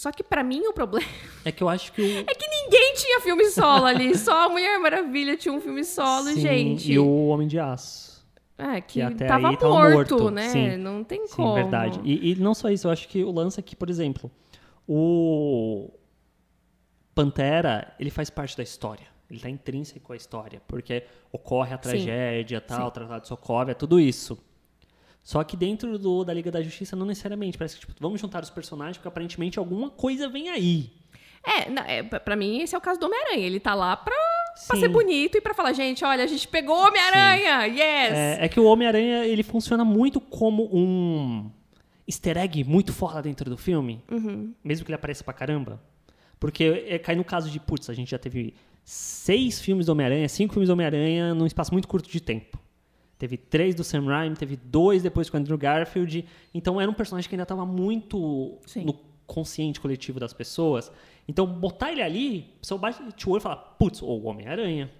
Só 0.00 0.10
que 0.10 0.22
pra 0.24 0.42
mim 0.42 0.62
o 0.66 0.72
problema 0.72 1.06
É 1.44 1.52
que 1.52 1.62
eu 1.62 1.68
acho 1.68 1.92
que 1.92 2.00
o. 2.00 2.04
é 2.20 2.34
que 2.34 2.48
Ninguém 2.48 2.94
tinha 2.94 3.20
filme 3.20 3.44
solo 3.50 3.84
ali. 3.84 4.16
Só 4.16 4.46
a 4.46 4.48
Mulher 4.48 4.78
Maravilha 4.78 5.36
tinha 5.36 5.52
um 5.52 5.60
filme 5.60 5.84
solo, 5.84 6.24
Sim, 6.30 6.40
gente. 6.40 6.90
E 6.90 6.98
o 6.98 7.26
Homem 7.26 7.46
de 7.46 7.58
Aço. 7.58 8.26
É, 8.56 8.80
que, 8.80 8.94
que 8.94 9.02
até 9.02 9.26
tava, 9.26 9.50
aí 9.50 9.58
tava 9.58 9.74
morto, 9.74 10.14
morto, 10.18 10.30
né? 10.30 10.48
sim. 10.48 10.76
Não 10.78 11.04
tem 11.04 11.26
Sim, 11.26 11.36
como. 11.36 11.52
verdade. 11.52 12.00
E, 12.02 12.32
e 12.32 12.34
não 12.36 12.54
só 12.54 12.70
isso, 12.70 12.86
eu 12.86 12.90
acho 12.90 13.06
que 13.08 13.22
o 13.22 13.30
lance 13.30 13.60
aqui, 13.60 13.76
por 13.76 13.90
exemplo, 13.90 14.30
o 14.88 15.90
Pantera, 17.14 17.94
ele 18.00 18.08
faz 18.10 18.30
parte 18.30 18.56
da 18.56 18.62
história. 18.62 19.06
Ele 19.28 19.38
está 19.38 19.50
intrínseco 19.50 20.14
à 20.14 20.16
história, 20.16 20.62
porque 20.66 21.04
ocorre 21.30 21.74
a 21.74 21.76
Sim. 21.76 21.82
tragédia, 21.82 22.58
tal, 22.58 22.78
Sim. 22.80 22.86
o 22.86 22.90
Tratado 22.90 23.20
de 23.20 23.28
Sokovia, 23.28 23.74
tudo 23.74 24.00
isso. 24.00 24.42
Só 25.22 25.44
que 25.44 25.56
dentro 25.56 25.98
do, 25.98 26.24
da 26.24 26.32
Liga 26.32 26.50
da 26.50 26.62
Justiça, 26.62 26.96
não 26.96 27.06
necessariamente. 27.06 27.58
Parece 27.58 27.74
que, 27.74 27.80
tipo, 27.80 27.94
vamos 28.00 28.20
juntar 28.20 28.42
os 28.42 28.50
personagens, 28.50 28.96
porque 28.96 29.08
aparentemente 29.08 29.58
alguma 29.58 29.90
coisa 29.90 30.28
vem 30.28 30.48
aí. 30.48 30.90
É, 31.44 31.70
não, 31.70 31.82
é, 31.82 32.02
pra 32.02 32.36
mim, 32.36 32.60
esse 32.60 32.74
é 32.74 32.78
o 32.78 32.80
caso 32.80 32.98
do 32.98 33.06
Homem-Aranha. 33.06 33.46
Ele 33.46 33.60
tá 33.60 33.74
lá 33.74 33.96
pra, 33.96 34.14
pra 34.66 34.76
ser 34.78 34.88
bonito 34.88 35.36
e 35.36 35.40
pra 35.40 35.54
falar, 35.54 35.72
gente, 35.72 36.04
olha, 36.04 36.24
a 36.24 36.26
gente 36.26 36.46
pegou 36.48 36.76
o 36.76 36.86
Homem-Aranha! 36.86 37.66
Yes! 37.66 38.12
É, 38.12 38.38
é 38.44 38.48
que 38.48 38.60
o 38.60 38.64
Homem-Aranha, 38.64 39.24
ele 39.24 39.42
funciona 39.42 39.84
muito 39.84 40.20
como 40.20 40.68
um 40.72 41.50
easter 42.06 42.36
egg 42.36 42.64
muito 42.64 42.92
foda 42.92 43.22
dentro 43.22 43.48
do 43.48 43.56
filme. 43.56 44.02
Uhum. 44.10 44.52
Mesmo 44.62 44.84
que 44.84 44.90
ele 44.90 44.96
apareça 44.96 45.24
pra 45.24 45.32
caramba. 45.32 45.80
Porque 46.38 46.84
é, 46.88 46.98
cai 46.98 47.14
no 47.14 47.24
caso 47.24 47.50
de, 47.50 47.60
putz, 47.60 47.88
a 47.88 47.94
gente 47.94 48.10
já 48.10 48.18
teve 48.18 48.54
seis 48.84 49.60
filmes 49.60 49.86
do 49.86 49.92
Homem-Aranha, 49.92 50.28
cinco 50.28 50.54
filmes 50.54 50.68
do 50.68 50.72
Homem-Aranha 50.72 51.34
num 51.34 51.46
espaço 51.46 51.72
muito 51.72 51.86
curto 51.86 52.10
de 52.10 52.20
tempo. 52.20 52.58
Teve 53.20 53.36
três 53.36 53.74
do 53.74 53.84
Sam 53.84 54.06
Raimi, 54.06 54.34
teve 54.34 54.56
dois 54.56 55.02
depois 55.02 55.28
com 55.28 55.36
o 55.36 55.40
Andrew 55.40 55.58
Garfield. 55.58 56.24
Então 56.54 56.80
era 56.80 56.90
um 56.90 56.94
personagem 56.94 57.28
que 57.28 57.34
ainda 57.34 57.42
estava 57.42 57.66
muito 57.66 58.56
Sim. 58.66 58.86
no 58.86 58.94
consciente 59.26 59.78
coletivo 59.78 60.18
das 60.18 60.32
pessoas. 60.32 60.90
Então 61.28 61.46
botar 61.46 61.92
ele 61.92 62.00
ali, 62.00 62.38
o 62.56 62.60
pessoal 62.60 62.80
bate 62.80 63.02
o 63.02 63.30
olho 63.30 63.38
e 63.38 63.42
fala, 63.42 63.56
putz, 63.56 64.00
o 64.00 64.22
Homem-Aranha. 64.22 64.90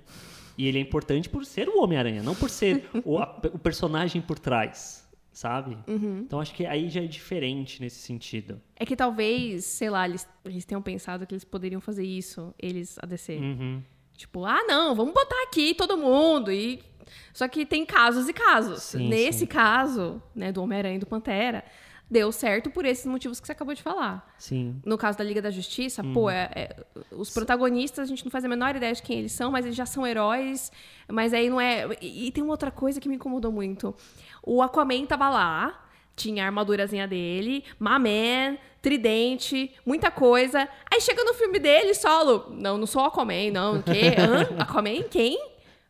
E 0.58 0.66
ele 0.66 0.76
é 0.76 0.82
importante 0.82 1.30
por 1.30 1.46
ser 1.46 1.66
o 1.70 1.82
Homem-Aranha, 1.82 2.22
não 2.22 2.34
por 2.34 2.50
ser 2.50 2.90
o, 3.06 3.16
a- 3.16 3.40
o 3.54 3.58
personagem 3.58 4.20
por 4.20 4.38
trás, 4.38 5.08
sabe? 5.32 5.78
Uhum. 5.88 6.18
Então 6.26 6.40
acho 6.40 6.52
que 6.54 6.66
aí 6.66 6.90
já 6.90 7.00
é 7.02 7.06
diferente 7.06 7.80
nesse 7.80 8.00
sentido. 8.00 8.60
É 8.76 8.84
que 8.84 8.94
talvez, 8.94 9.64
sei 9.64 9.88
lá, 9.88 10.06
eles, 10.06 10.28
eles 10.44 10.66
tenham 10.66 10.82
pensado 10.82 11.26
que 11.26 11.32
eles 11.32 11.44
poderiam 11.44 11.80
fazer 11.80 12.04
isso, 12.04 12.54
eles, 12.58 12.98
a 13.00 13.06
DC. 13.06 13.36
Uhum. 13.36 13.82
Tipo, 14.14 14.44
ah, 14.44 14.62
não, 14.68 14.94
vamos 14.94 15.14
botar 15.14 15.42
aqui 15.44 15.72
todo 15.74 15.96
mundo. 15.96 16.52
E... 16.52 16.82
Só 17.32 17.46
que 17.48 17.64
tem 17.66 17.84
casos 17.86 18.28
e 18.28 18.32
casos. 18.32 18.82
Sim, 18.82 19.08
Nesse 19.08 19.40
sim. 19.40 19.46
caso, 19.46 20.22
né, 20.34 20.50
do 20.52 20.62
Homem-Aranha 20.62 20.96
e 20.96 20.98
do 20.98 21.06
Pantera, 21.06 21.64
deu 22.10 22.32
certo 22.32 22.70
por 22.70 22.84
esses 22.84 23.06
motivos 23.06 23.38
que 23.38 23.46
você 23.46 23.52
acabou 23.52 23.72
de 23.72 23.82
falar. 23.82 24.34
Sim. 24.36 24.80
No 24.84 24.98
caso 24.98 25.16
da 25.16 25.22
Liga 25.22 25.40
da 25.40 25.50
Justiça, 25.50 26.02
Uhum. 26.02 26.12
pô, 26.12 26.28
é- 26.28 26.50
é- 26.56 26.76
os 27.12 27.30
protagonistas 27.30 28.00
a 28.00 28.08
gente 28.08 28.24
não 28.24 28.32
faz 28.32 28.44
a 28.44 28.48
menor 28.48 28.74
ideia 28.74 28.92
de 28.92 29.00
quem 29.00 29.18
eles 29.20 29.30
são, 29.32 29.52
mas 29.52 29.64
eles 29.64 29.76
já 29.76 29.86
são 29.86 30.04
heróis. 30.04 30.72
Mas 31.08 31.32
aí 31.32 31.48
não 31.48 31.60
é. 31.60 31.86
E, 32.00 32.26
e 32.26 32.32
tem 32.32 32.42
uma 32.42 32.52
outra 32.52 32.70
coisa 32.72 33.00
que 33.00 33.08
me 33.08 33.14
incomodou 33.14 33.52
muito. 33.52 33.94
O 34.42 34.60
Aquaman 34.60 35.06
tava 35.06 35.30
lá, 35.30 35.84
tinha 36.16 36.42
a 36.42 36.46
armadurazinha 36.46 37.06
dele, 37.06 37.64
Maman, 37.78 38.58
tridente, 38.82 39.72
muita 39.86 40.10
coisa. 40.10 40.68
Aí 40.92 41.00
chega 41.00 41.22
no 41.24 41.32
filme 41.34 41.58
dele, 41.60 41.94
solo. 41.94 42.46
Não, 42.50 42.76
não 42.76 42.86
sou 42.86 43.02
o 43.02 43.06
Aquaman, 43.06 43.50
não. 43.52 43.78
O 43.78 43.82
quê? 43.84 44.14
Hã? 44.18 44.48
Aquaman? 44.62 45.02
Quem? 45.08 45.38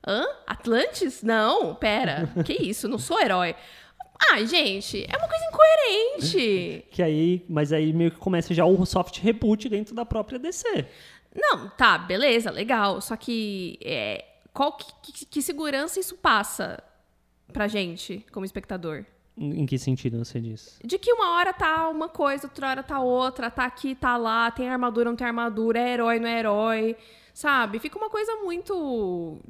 Hã? 0.07 0.25
Atlantis? 0.47 1.23
Não, 1.23 1.75
pera. 1.75 2.29
Que 2.45 2.53
isso? 2.55 2.89
Não 2.89 2.99
sou 2.99 3.21
herói. 3.21 3.55
Ai, 4.33 4.47
gente, 4.47 5.07
é 5.11 5.17
uma 5.17 5.29
coisa 5.29 5.45
incoerente. 5.47 6.85
Que 6.93 7.03
aí, 7.03 7.45
mas 7.49 7.73
aí 7.73 7.93
meio 7.93 8.11
que 8.11 8.19
começa 8.19 8.53
já 8.55 8.65
o 8.65 8.85
soft 8.87 9.19
reboot 9.21 9.69
dentro 9.69 9.95
da 9.95 10.05
própria 10.05 10.39
DC. 10.39 10.87
Não, 11.35 11.69
tá, 11.71 11.97
beleza, 11.99 12.51
legal. 12.51 13.01
Só 13.01 13.17
que 13.17 13.79
é, 13.83 14.25
qual 14.53 14.73
que, 14.73 14.87
que- 15.13 15.27
que 15.27 15.43
segurança 15.43 16.01
isso 16.01 16.17
passa 16.17 16.83
pra 17.53 17.69
gente, 17.69 18.25
como 18.33 18.45
espectador? 18.45 19.05
Em 19.37 19.65
que 19.65 19.79
sentido 19.79 20.23
você 20.23 20.39
diz? 20.41 20.79
De 20.85 20.99
que 20.99 21.11
uma 21.13 21.33
hora 21.37 21.53
tá 21.55 21.89
uma 21.89 22.09
coisa, 22.11 22.47
outra 22.47 22.69
hora 22.69 22.83
tá 22.83 23.01
outra, 23.01 23.51
tá 23.51 23.65
aqui, 23.65 23.95
tá 23.95 24.17
lá, 24.19 24.51
tem 24.51 24.69
armadura, 24.69 25.09
não 25.09 25.17
tem 25.17 25.27
armadura, 25.27 25.81
é 25.81 25.93
herói, 25.95 26.19
não 26.19 26.29
é 26.29 26.39
herói, 26.41 26.97
sabe? 27.33 27.79
Fica 27.79 27.97
uma 27.97 28.11
coisa 28.11 28.37
muito 28.43 29.41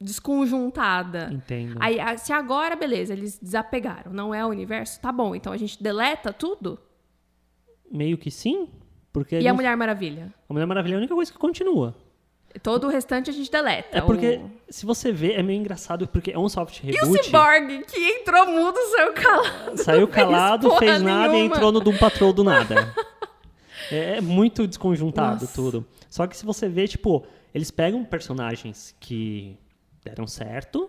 desconjuntada. 0.00 1.30
Entendo. 1.32 1.76
Aí, 1.80 1.98
se 2.18 2.32
agora, 2.32 2.76
beleza, 2.76 3.12
eles 3.12 3.38
desapegaram, 3.38 4.12
não 4.12 4.34
é 4.34 4.44
o 4.44 4.48
universo, 4.48 5.00
tá 5.00 5.10
bom, 5.10 5.34
então 5.34 5.52
a 5.52 5.56
gente 5.56 5.82
deleta 5.82 6.32
tudo? 6.32 6.78
Meio 7.90 8.18
que 8.18 8.30
sim, 8.30 8.68
porque 9.12 9.38
E 9.38 9.48
a 9.48 9.54
Mulher 9.54 9.76
Maravilha? 9.76 10.32
a 10.48 10.52
Mulher 10.52 10.66
Maravilha 10.66 10.94
é 10.94 10.96
a 10.96 10.98
única 10.98 11.14
coisa 11.14 11.32
que 11.32 11.38
continua. 11.38 11.94
Todo 12.62 12.86
o 12.86 12.90
restante 12.90 13.28
a 13.28 13.32
gente 13.34 13.50
deleta. 13.50 13.98
É 13.98 14.00
porque, 14.00 14.36
O- 14.42 14.50
se 14.72 14.86
você 14.86 15.12
vê, 15.12 15.32
é 15.34 15.42
meio 15.42 15.60
engraçado, 15.60 16.08
porque 16.08 16.30
é 16.30 16.38
um 16.38 16.48
soft 16.48 16.82
E 16.82 16.90
o 16.90 16.92
reboot. 16.92 17.24
Cyborg, 17.24 17.84
que 17.86 17.98
entrou 18.00 18.46
mudo, 18.46 18.78
saiu 18.96 19.12
calado. 19.12 19.76
Saiu 19.82 20.06
fez 20.08 20.14
calado, 20.16 20.68
porra 20.68 20.78
fez 20.80 21.02
nada 21.02 21.28
e 21.28 21.32
nenhuma. 21.36 21.54
entrou 21.56 21.70
no 21.70 21.80
Doom 21.80 21.98
Patrol 21.98 22.32
do 22.32 22.42
nada. 22.42 22.94
é 23.92 24.22
muito 24.22 24.66
desconjuntado 24.66 25.42
Nossa. 25.42 25.54
tudo. 25.54 25.86
Só 26.08 26.26
que 26.26 26.34
se 26.34 26.46
você 26.46 26.66
vê, 26.66 26.88
tipo, 26.88 27.26
eles 27.54 27.70
pegam 27.70 28.02
personagens 28.06 28.96
que 28.98 29.58
deram 30.06 30.26
certo, 30.26 30.88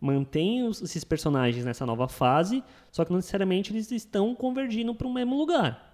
mantêm 0.00 0.64
os- 0.66 0.82
esses 0.82 1.04
personagens 1.04 1.64
nessa 1.64 1.86
nova 1.86 2.08
fase, 2.08 2.62
só 2.90 3.04
que 3.04 3.10
não 3.10 3.18
necessariamente 3.18 3.72
eles 3.72 3.90
estão 3.90 4.34
convergindo 4.34 4.94
para 4.94 5.06
o 5.06 5.12
mesmo 5.12 5.36
lugar. 5.36 5.92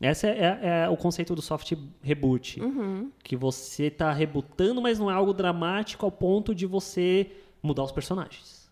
Esse 0.00 0.28
é, 0.28 0.30
é- 0.62 0.68
é 0.84 0.88
o 0.88 0.96
conceito 0.96 1.34
do 1.34 1.42
soft 1.42 1.72
reboot. 2.02 2.60
Uhum. 2.60 3.10
Que 3.24 3.34
você 3.36 3.84
está 3.86 4.12
rebutando, 4.12 4.80
mas 4.80 4.98
não 4.98 5.10
é 5.10 5.14
algo 5.14 5.32
dramático 5.32 6.04
ao 6.06 6.12
ponto 6.12 6.54
de 6.54 6.66
você 6.66 7.30
mudar 7.60 7.82
os 7.82 7.90
personagens. 7.90 8.70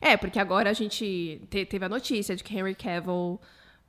É, 0.00 0.16
porque 0.16 0.38
agora 0.38 0.70
a 0.70 0.72
gente 0.72 1.42
te- 1.50 1.66
teve 1.66 1.84
a 1.84 1.88
notícia 1.88 2.34
de 2.34 2.42
que 2.42 2.56
Henry 2.56 2.74
Cavill 2.74 3.38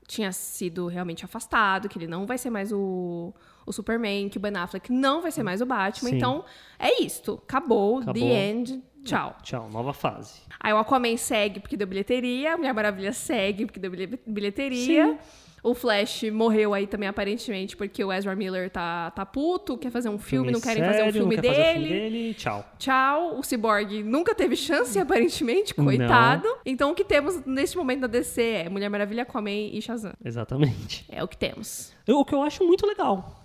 tinha 0.06 0.32
sido 0.34 0.88
realmente 0.88 1.24
afastado, 1.24 1.88
que 1.88 1.98
ele 1.98 2.08
não 2.08 2.26
vai 2.26 2.38
ser 2.38 2.50
mais 2.50 2.72
o, 2.74 3.34
o 3.66 3.72
Superman, 3.74 4.30
que 4.30 4.38
o 4.38 4.42
Ben 4.42 4.56
Affleck 4.56 4.92
não 4.92 5.22
vai 5.22 5.32
ser 5.32 5.44
mais 5.44 5.62
o 5.62 5.66
Batman. 5.66 6.10
Sim. 6.10 6.18
Então, 6.18 6.46
é 6.80 7.02
isto. 7.04 7.42
Acabou, 7.48 7.98
Acabou. 8.00 8.14
the 8.14 8.50
end, 8.50 8.84
tchau. 9.04 9.36
Tchau, 9.44 9.70
nova 9.72 9.94
fase. 9.94 10.42
Aí 10.60 10.72
o 10.74 10.78
Aquaman 10.78 11.18
segue 11.18 11.60
porque 11.60 11.76
deu 11.78 11.88
bilheteria, 11.88 12.54
a 12.54 12.58
Mulher 12.58 12.74
Maravilha 12.74 13.14
segue 13.14 13.66
porque 13.66 13.80
deu 13.80 13.92
bilhe- 13.92 14.20
bilheteria. 14.26 15.18
O 15.66 15.74
Flash 15.74 16.24
morreu 16.24 16.74
aí 16.74 16.86
também, 16.86 17.08
aparentemente, 17.08 17.78
porque 17.78 18.04
o 18.04 18.12
Ezra 18.12 18.36
Miller 18.36 18.70
tá, 18.70 19.12
tá 19.12 19.26
puto, 19.26 19.78
quer 19.78 19.90
fazer 19.92 20.10
um 20.10 20.20
filme, 20.20 20.52
não 20.52 20.60
querem 20.60 20.84
fazer 20.84 20.98
o 20.98 21.06
sério, 21.06 21.14
filme 21.14 21.36
não 21.38 21.42
quer 21.42 21.48
fazer 21.56 21.62
o 21.62 21.74
dele. 21.74 21.86
filme 21.86 22.00
dele. 22.10 22.34
Tchau. 22.34 22.66
Tchau, 22.78 23.40
o 23.40 23.44
Cyborg 23.44 24.04
nunca 24.04 24.36
teve 24.36 24.58
chance, 24.58 25.00
aparentemente, 25.00 25.74
coitado. 25.74 26.46
Então 26.66 26.92
o 26.92 26.94
que 26.94 27.06
temos 27.06 27.46
neste 27.46 27.78
momento 27.78 28.02
da 28.02 28.08
DC 28.08 28.42
é 28.42 28.68
Mulher 28.70 28.90
Maravilha, 28.90 29.24
Aquaman 29.24 29.50
e 29.52 29.82
Shazam. 29.82 30.12
Exatamente. 30.26 31.06
É 31.08 31.24
o 31.24 31.30
que 31.30 31.38
temos. 31.38 31.94
O 32.10 32.26
que 32.26 32.36
eu 32.36 32.42
acho 32.44 32.68
muito 32.68 32.86
legal. 32.86 33.43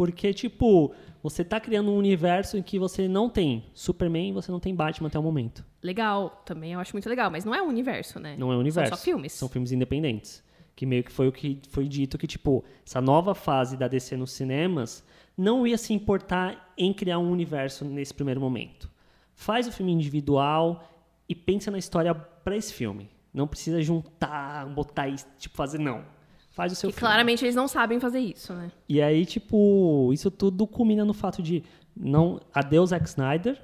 Porque, 0.00 0.32
tipo, 0.32 0.94
você 1.22 1.44
tá 1.44 1.60
criando 1.60 1.90
um 1.90 1.98
universo 1.98 2.56
em 2.56 2.62
que 2.62 2.78
você 2.78 3.06
não 3.06 3.28
tem 3.28 3.66
Superman 3.74 4.30
e 4.30 4.32
você 4.32 4.50
não 4.50 4.58
tem 4.58 4.74
Batman 4.74 5.08
até 5.08 5.18
o 5.18 5.22
momento. 5.22 5.62
Legal, 5.82 6.42
também 6.46 6.72
eu 6.72 6.80
acho 6.80 6.94
muito 6.94 7.06
legal, 7.06 7.30
mas 7.30 7.44
não 7.44 7.54
é 7.54 7.60
um 7.60 7.68
universo, 7.68 8.18
né? 8.18 8.34
Não 8.38 8.50
é 8.50 8.56
um 8.56 8.60
universo. 8.60 8.88
São 8.88 8.96
só 8.96 9.04
filmes. 9.04 9.32
São 9.34 9.46
filmes 9.46 9.72
independentes. 9.72 10.42
Que 10.74 10.86
meio 10.86 11.04
que 11.04 11.12
foi 11.12 11.28
o 11.28 11.32
que 11.32 11.60
foi 11.68 11.86
dito 11.86 12.16
que, 12.16 12.26
tipo, 12.26 12.64
essa 12.82 12.98
nova 12.98 13.34
fase 13.34 13.76
da 13.76 13.88
DC 13.88 14.16
nos 14.16 14.32
cinemas 14.32 15.04
não 15.36 15.66
ia 15.66 15.76
se 15.76 15.92
importar 15.92 16.72
em 16.78 16.94
criar 16.94 17.18
um 17.18 17.30
universo 17.30 17.84
nesse 17.84 18.14
primeiro 18.14 18.40
momento. 18.40 18.90
Faz 19.34 19.68
o 19.68 19.72
filme 19.72 19.92
individual 19.92 20.82
e 21.28 21.34
pensa 21.34 21.70
na 21.70 21.76
história 21.76 22.14
pra 22.14 22.56
esse 22.56 22.72
filme. 22.72 23.10
Não 23.34 23.46
precisa 23.46 23.82
juntar, 23.82 24.64
botar 24.68 25.14
tipo, 25.38 25.54
fazer, 25.54 25.78
não. 25.78 26.02
Faz 26.50 26.72
o 26.72 26.74
seu 26.74 26.90
filme. 26.90 27.00
claramente 27.00 27.44
eles 27.44 27.54
não 27.54 27.68
sabem 27.68 28.00
fazer 28.00 28.18
isso, 28.18 28.52
né? 28.52 28.70
E 28.88 29.00
aí, 29.00 29.24
tipo, 29.24 30.10
isso 30.12 30.30
tudo 30.30 30.66
culmina 30.66 31.04
no 31.04 31.14
fato 31.14 31.40
de 31.42 31.62
não 31.96 32.40
adeus 32.52 32.90
Zack 32.90 33.08
Snyder. 33.08 33.60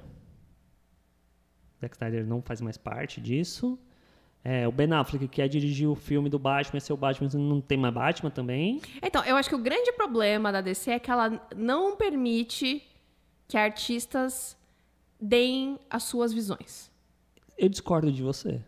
Zack 1.81 1.95
Snyder 1.95 2.25
não 2.25 2.41
faz 2.41 2.61
mais 2.61 2.77
parte 2.77 3.19
disso. 3.19 3.77
É, 4.43 4.65
o 4.65 4.71
Ben 4.71 4.91
Affleck, 4.93 5.27
que 5.27 5.41
ia 5.41 5.49
dirigir 5.49 5.89
o 5.89 5.95
filme 5.95 6.29
do 6.29 6.39
Batman, 6.39 6.79
ser 6.79 6.93
o 6.93 6.97
Batman, 6.97 7.29
não 7.33 7.59
tem 7.59 7.77
mais 7.77 7.93
Batman 7.93 8.29
também. 8.29 8.81
Então, 9.01 9.21
eu 9.25 9.35
acho 9.35 9.49
que 9.49 9.55
o 9.55 9.59
grande 9.59 9.91
problema 9.91 10.51
da 10.51 10.61
DC 10.61 10.91
é 10.91 10.99
que 10.99 11.11
ela 11.11 11.41
não 11.53 11.97
permite 11.97 12.81
que 13.45 13.57
artistas 13.57 14.55
deem 15.19 15.77
as 15.89 16.03
suas 16.03 16.31
visões. 16.31 16.89
Eu 17.57 17.67
discordo 17.67 18.09
de 18.09 18.23
você. 18.23 18.61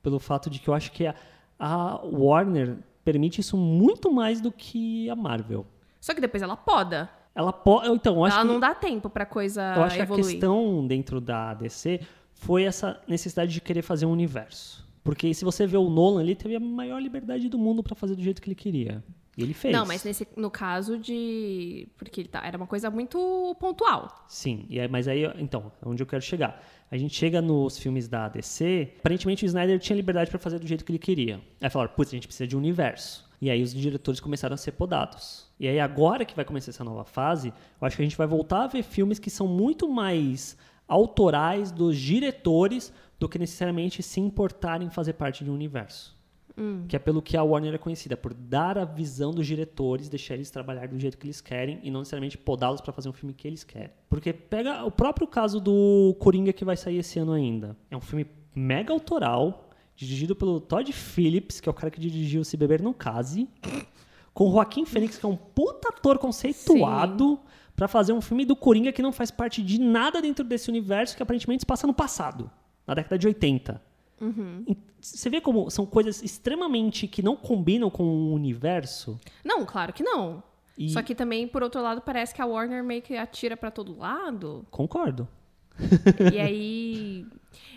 Pelo 0.00 0.20
fato 0.20 0.48
de 0.48 0.60
que 0.60 0.68
eu 0.68 0.74
acho 0.74 0.92
que 0.92 1.06
a, 1.06 1.14
a 1.58 2.00
Warner 2.04 2.78
permite 3.10 3.40
isso 3.40 3.56
muito 3.56 4.12
mais 4.12 4.40
do 4.40 4.52
que 4.52 5.10
a 5.10 5.16
Marvel. 5.16 5.66
Só 6.00 6.14
que 6.14 6.20
depois 6.20 6.42
ela 6.42 6.56
poda. 6.56 7.10
Ela 7.34 7.52
pode. 7.52 7.88
Então, 7.88 8.24
acho 8.24 8.36
ela 8.36 8.46
que, 8.46 8.52
não 8.52 8.60
dá 8.60 8.72
tempo 8.74 9.10
pra 9.10 9.26
coisa 9.26 9.74
eu 9.76 9.82
acho 9.82 9.96
que 9.96 10.00
a 10.00 10.04
evoluir. 10.04 10.26
questão 10.26 10.86
dentro 10.86 11.20
da 11.20 11.54
DC 11.54 12.00
foi 12.34 12.64
essa 12.64 13.00
necessidade 13.08 13.52
de 13.52 13.60
querer 13.60 13.82
fazer 13.82 14.06
um 14.06 14.12
universo. 14.12 14.88
Porque 15.02 15.32
se 15.34 15.44
você 15.44 15.66
vê 15.66 15.76
o 15.76 15.88
Nolan, 15.88 16.22
ele 16.22 16.36
teve 16.36 16.54
a 16.54 16.60
maior 16.60 17.00
liberdade 17.00 17.48
do 17.48 17.58
mundo 17.58 17.82
para 17.82 17.94
fazer 17.96 18.14
do 18.14 18.22
jeito 18.22 18.40
que 18.40 18.48
ele 18.48 18.54
queria. 18.54 19.02
E 19.36 19.42
ele 19.42 19.54
fez. 19.54 19.74
Não, 19.74 19.86
mas 19.86 20.04
nesse, 20.04 20.28
no 20.36 20.50
caso 20.50 20.98
de. 20.98 21.88
Porque 21.96 22.20
ele 22.20 22.28
tá, 22.28 22.42
era 22.44 22.56
uma 22.56 22.66
coisa 22.66 22.90
muito 22.90 23.56
pontual. 23.58 24.24
Sim, 24.28 24.66
e 24.68 24.78
aí, 24.78 24.88
mas 24.88 25.08
aí, 25.08 25.24
então, 25.38 25.72
onde 25.84 26.02
eu 26.02 26.06
quero 26.06 26.22
chegar? 26.22 26.62
A 26.90 26.96
gente 26.96 27.14
chega 27.14 27.40
nos 27.40 27.78
filmes 27.78 28.08
da 28.08 28.28
DC, 28.28 28.94
aparentemente 28.98 29.44
o 29.44 29.46
Snyder 29.46 29.78
tinha 29.78 29.94
liberdade 29.94 30.28
para 30.28 30.40
fazer 30.40 30.58
do 30.58 30.66
jeito 30.66 30.84
que 30.84 30.90
ele 30.90 30.98
queria. 30.98 31.40
Aí 31.60 31.70
falaram, 31.70 31.92
putz, 31.94 32.10
a 32.10 32.16
gente 32.16 32.26
precisa 32.26 32.48
de 32.48 32.56
um 32.56 32.58
universo. 32.58 33.30
E 33.40 33.48
aí 33.48 33.62
os 33.62 33.72
diretores 33.72 34.18
começaram 34.18 34.54
a 34.54 34.56
ser 34.56 34.72
podados. 34.72 35.48
E 35.58 35.68
aí 35.68 35.78
agora 35.78 36.24
que 36.24 36.34
vai 36.34 36.44
começar 36.44 36.70
essa 36.70 36.82
nova 36.82 37.04
fase, 37.04 37.48
eu 37.80 37.86
acho 37.86 37.94
que 37.94 38.02
a 38.02 38.04
gente 38.04 38.16
vai 38.16 38.26
voltar 38.26 38.64
a 38.64 38.66
ver 38.66 38.82
filmes 38.82 39.20
que 39.20 39.30
são 39.30 39.46
muito 39.46 39.88
mais 39.88 40.58
autorais 40.88 41.70
dos 41.70 41.96
diretores 41.96 42.92
do 43.20 43.28
que 43.28 43.38
necessariamente 43.38 44.02
se 44.02 44.18
importarem 44.18 44.88
em 44.88 44.90
fazer 44.90 45.12
parte 45.12 45.44
de 45.44 45.50
um 45.50 45.54
universo. 45.54 46.18
Hum. 46.56 46.84
Que 46.88 46.96
é 46.96 46.98
pelo 46.98 47.22
que 47.22 47.36
a 47.36 47.42
Warner 47.42 47.74
é 47.74 47.78
conhecida, 47.78 48.16
por 48.16 48.34
dar 48.34 48.78
a 48.78 48.84
visão 48.84 49.32
dos 49.32 49.46
diretores, 49.46 50.08
deixar 50.08 50.34
eles 50.34 50.50
trabalhar 50.50 50.88
do 50.88 50.98
jeito 50.98 51.16
que 51.16 51.26
eles 51.26 51.40
querem 51.40 51.80
e 51.82 51.90
não 51.90 52.00
necessariamente 52.00 52.36
podá-los 52.36 52.80
para 52.80 52.92
fazer 52.92 53.08
um 53.08 53.12
filme 53.12 53.32
que 53.32 53.46
eles 53.46 53.64
querem. 53.64 53.90
Porque 54.08 54.32
pega 54.32 54.84
o 54.84 54.90
próprio 54.90 55.26
caso 55.26 55.60
do 55.60 56.16
Coringa 56.18 56.52
que 56.52 56.64
vai 56.64 56.76
sair 56.76 56.98
esse 56.98 57.18
ano 57.18 57.32
ainda. 57.32 57.76
É 57.90 57.96
um 57.96 58.00
filme 58.00 58.26
mega 58.54 58.92
autoral, 58.92 59.70
dirigido 59.94 60.34
pelo 60.34 60.60
Todd 60.60 60.92
Phillips, 60.92 61.60
que 61.60 61.68
é 61.68 61.70
o 61.70 61.74
cara 61.74 61.90
que 61.90 62.00
dirigiu 62.00 62.44
Se 62.44 62.56
Beber 62.56 62.82
Não 62.82 62.92
Case, 62.92 63.48
com 64.34 64.50
Joaquim 64.50 64.84
Fênix, 64.84 65.18
que 65.18 65.26
é 65.26 65.28
um 65.28 65.36
puta 65.36 65.88
ator 65.88 66.18
conceituado, 66.18 67.38
para 67.76 67.88
fazer 67.88 68.12
um 68.12 68.20
filme 68.20 68.44
do 68.44 68.54
Coringa 68.54 68.92
que 68.92 69.00
não 69.00 69.12
faz 69.12 69.30
parte 69.30 69.62
de 69.62 69.80
nada 69.80 70.20
dentro 70.20 70.44
desse 70.44 70.68
universo 70.68 71.16
que 71.16 71.22
aparentemente 71.22 71.62
se 71.62 71.66
passa 71.66 71.86
no 71.86 71.94
passado, 71.94 72.50
na 72.86 72.92
década 72.92 73.16
de 73.16 73.26
80. 73.26 73.80
Uhum. 74.20 74.64
Você 75.00 75.30
vê 75.30 75.40
como 75.40 75.70
são 75.70 75.86
coisas 75.86 76.22
extremamente 76.22 77.08
que 77.08 77.22
não 77.22 77.34
combinam 77.34 77.88
com 77.90 78.04
o 78.04 78.34
universo? 78.34 79.18
Não, 79.44 79.64
claro 79.64 79.92
que 79.92 80.02
não. 80.02 80.42
E... 80.76 80.90
Só 80.90 81.02
que 81.02 81.14
também, 81.14 81.46
por 81.46 81.62
outro 81.62 81.80
lado, 81.82 82.00
parece 82.00 82.34
que 82.34 82.40
a 82.40 82.46
Warner 82.46 82.82
meio 82.84 83.02
que 83.02 83.16
atira 83.16 83.56
para 83.56 83.70
todo 83.70 83.98
lado. 83.98 84.66
Concordo. 84.70 85.28
E 86.32 86.38
aí. 86.38 87.26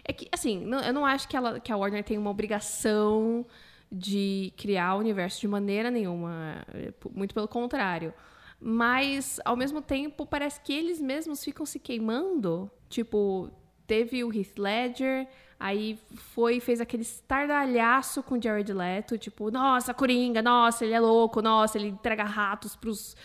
É 0.04 0.12
que, 0.12 0.28
assim, 0.32 0.64
não, 0.66 0.80
eu 0.82 0.94
não 0.94 1.06
acho 1.06 1.28
que, 1.28 1.36
ela, 1.36 1.60
que 1.60 1.72
a 1.72 1.78
Warner 1.78 2.04
tem 2.04 2.18
uma 2.18 2.30
obrigação 2.30 3.46
de 3.92 4.52
criar 4.58 4.96
o 4.96 5.00
universo 5.00 5.40
de 5.40 5.48
maneira 5.48 5.90
nenhuma. 5.90 6.66
Muito 7.14 7.34
pelo 7.34 7.48
contrário. 7.48 8.14
Mas, 8.60 9.40
ao 9.44 9.56
mesmo 9.56 9.82
tempo, 9.82 10.26
parece 10.26 10.62
que 10.62 10.74
eles 10.74 11.02
mesmos 11.02 11.44
ficam 11.44 11.66
se 11.66 11.80
queimando. 11.80 12.72
Tipo, 12.90 13.50
teve 13.86 14.24
o 14.24 14.34
Heath 14.34 14.58
Ledger, 14.58 15.28
Aí 15.64 15.98
foi 16.34 16.60
fez 16.60 16.82
aquele 16.82 17.04
estardalhaço 17.04 18.22
com 18.22 18.36
o 18.36 18.42
Jared 18.42 18.74
Leto, 18.74 19.18
tipo, 19.18 19.50
nossa, 19.50 19.94
Coringa, 19.94 20.42
nossa, 20.42 20.84
ele 20.84 20.94
é 20.94 21.00
louco, 21.00 21.42
nossa, 21.42 21.78
ele 21.78 21.88
entrega 21.88 22.26
ratos 22.26 22.76
pros, 22.76 23.16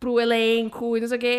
pro 0.00 0.18
elenco 0.18 0.96
e 0.96 1.00
não 1.00 1.06
sei 1.06 1.16
o 1.16 1.20
que. 1.20 1.38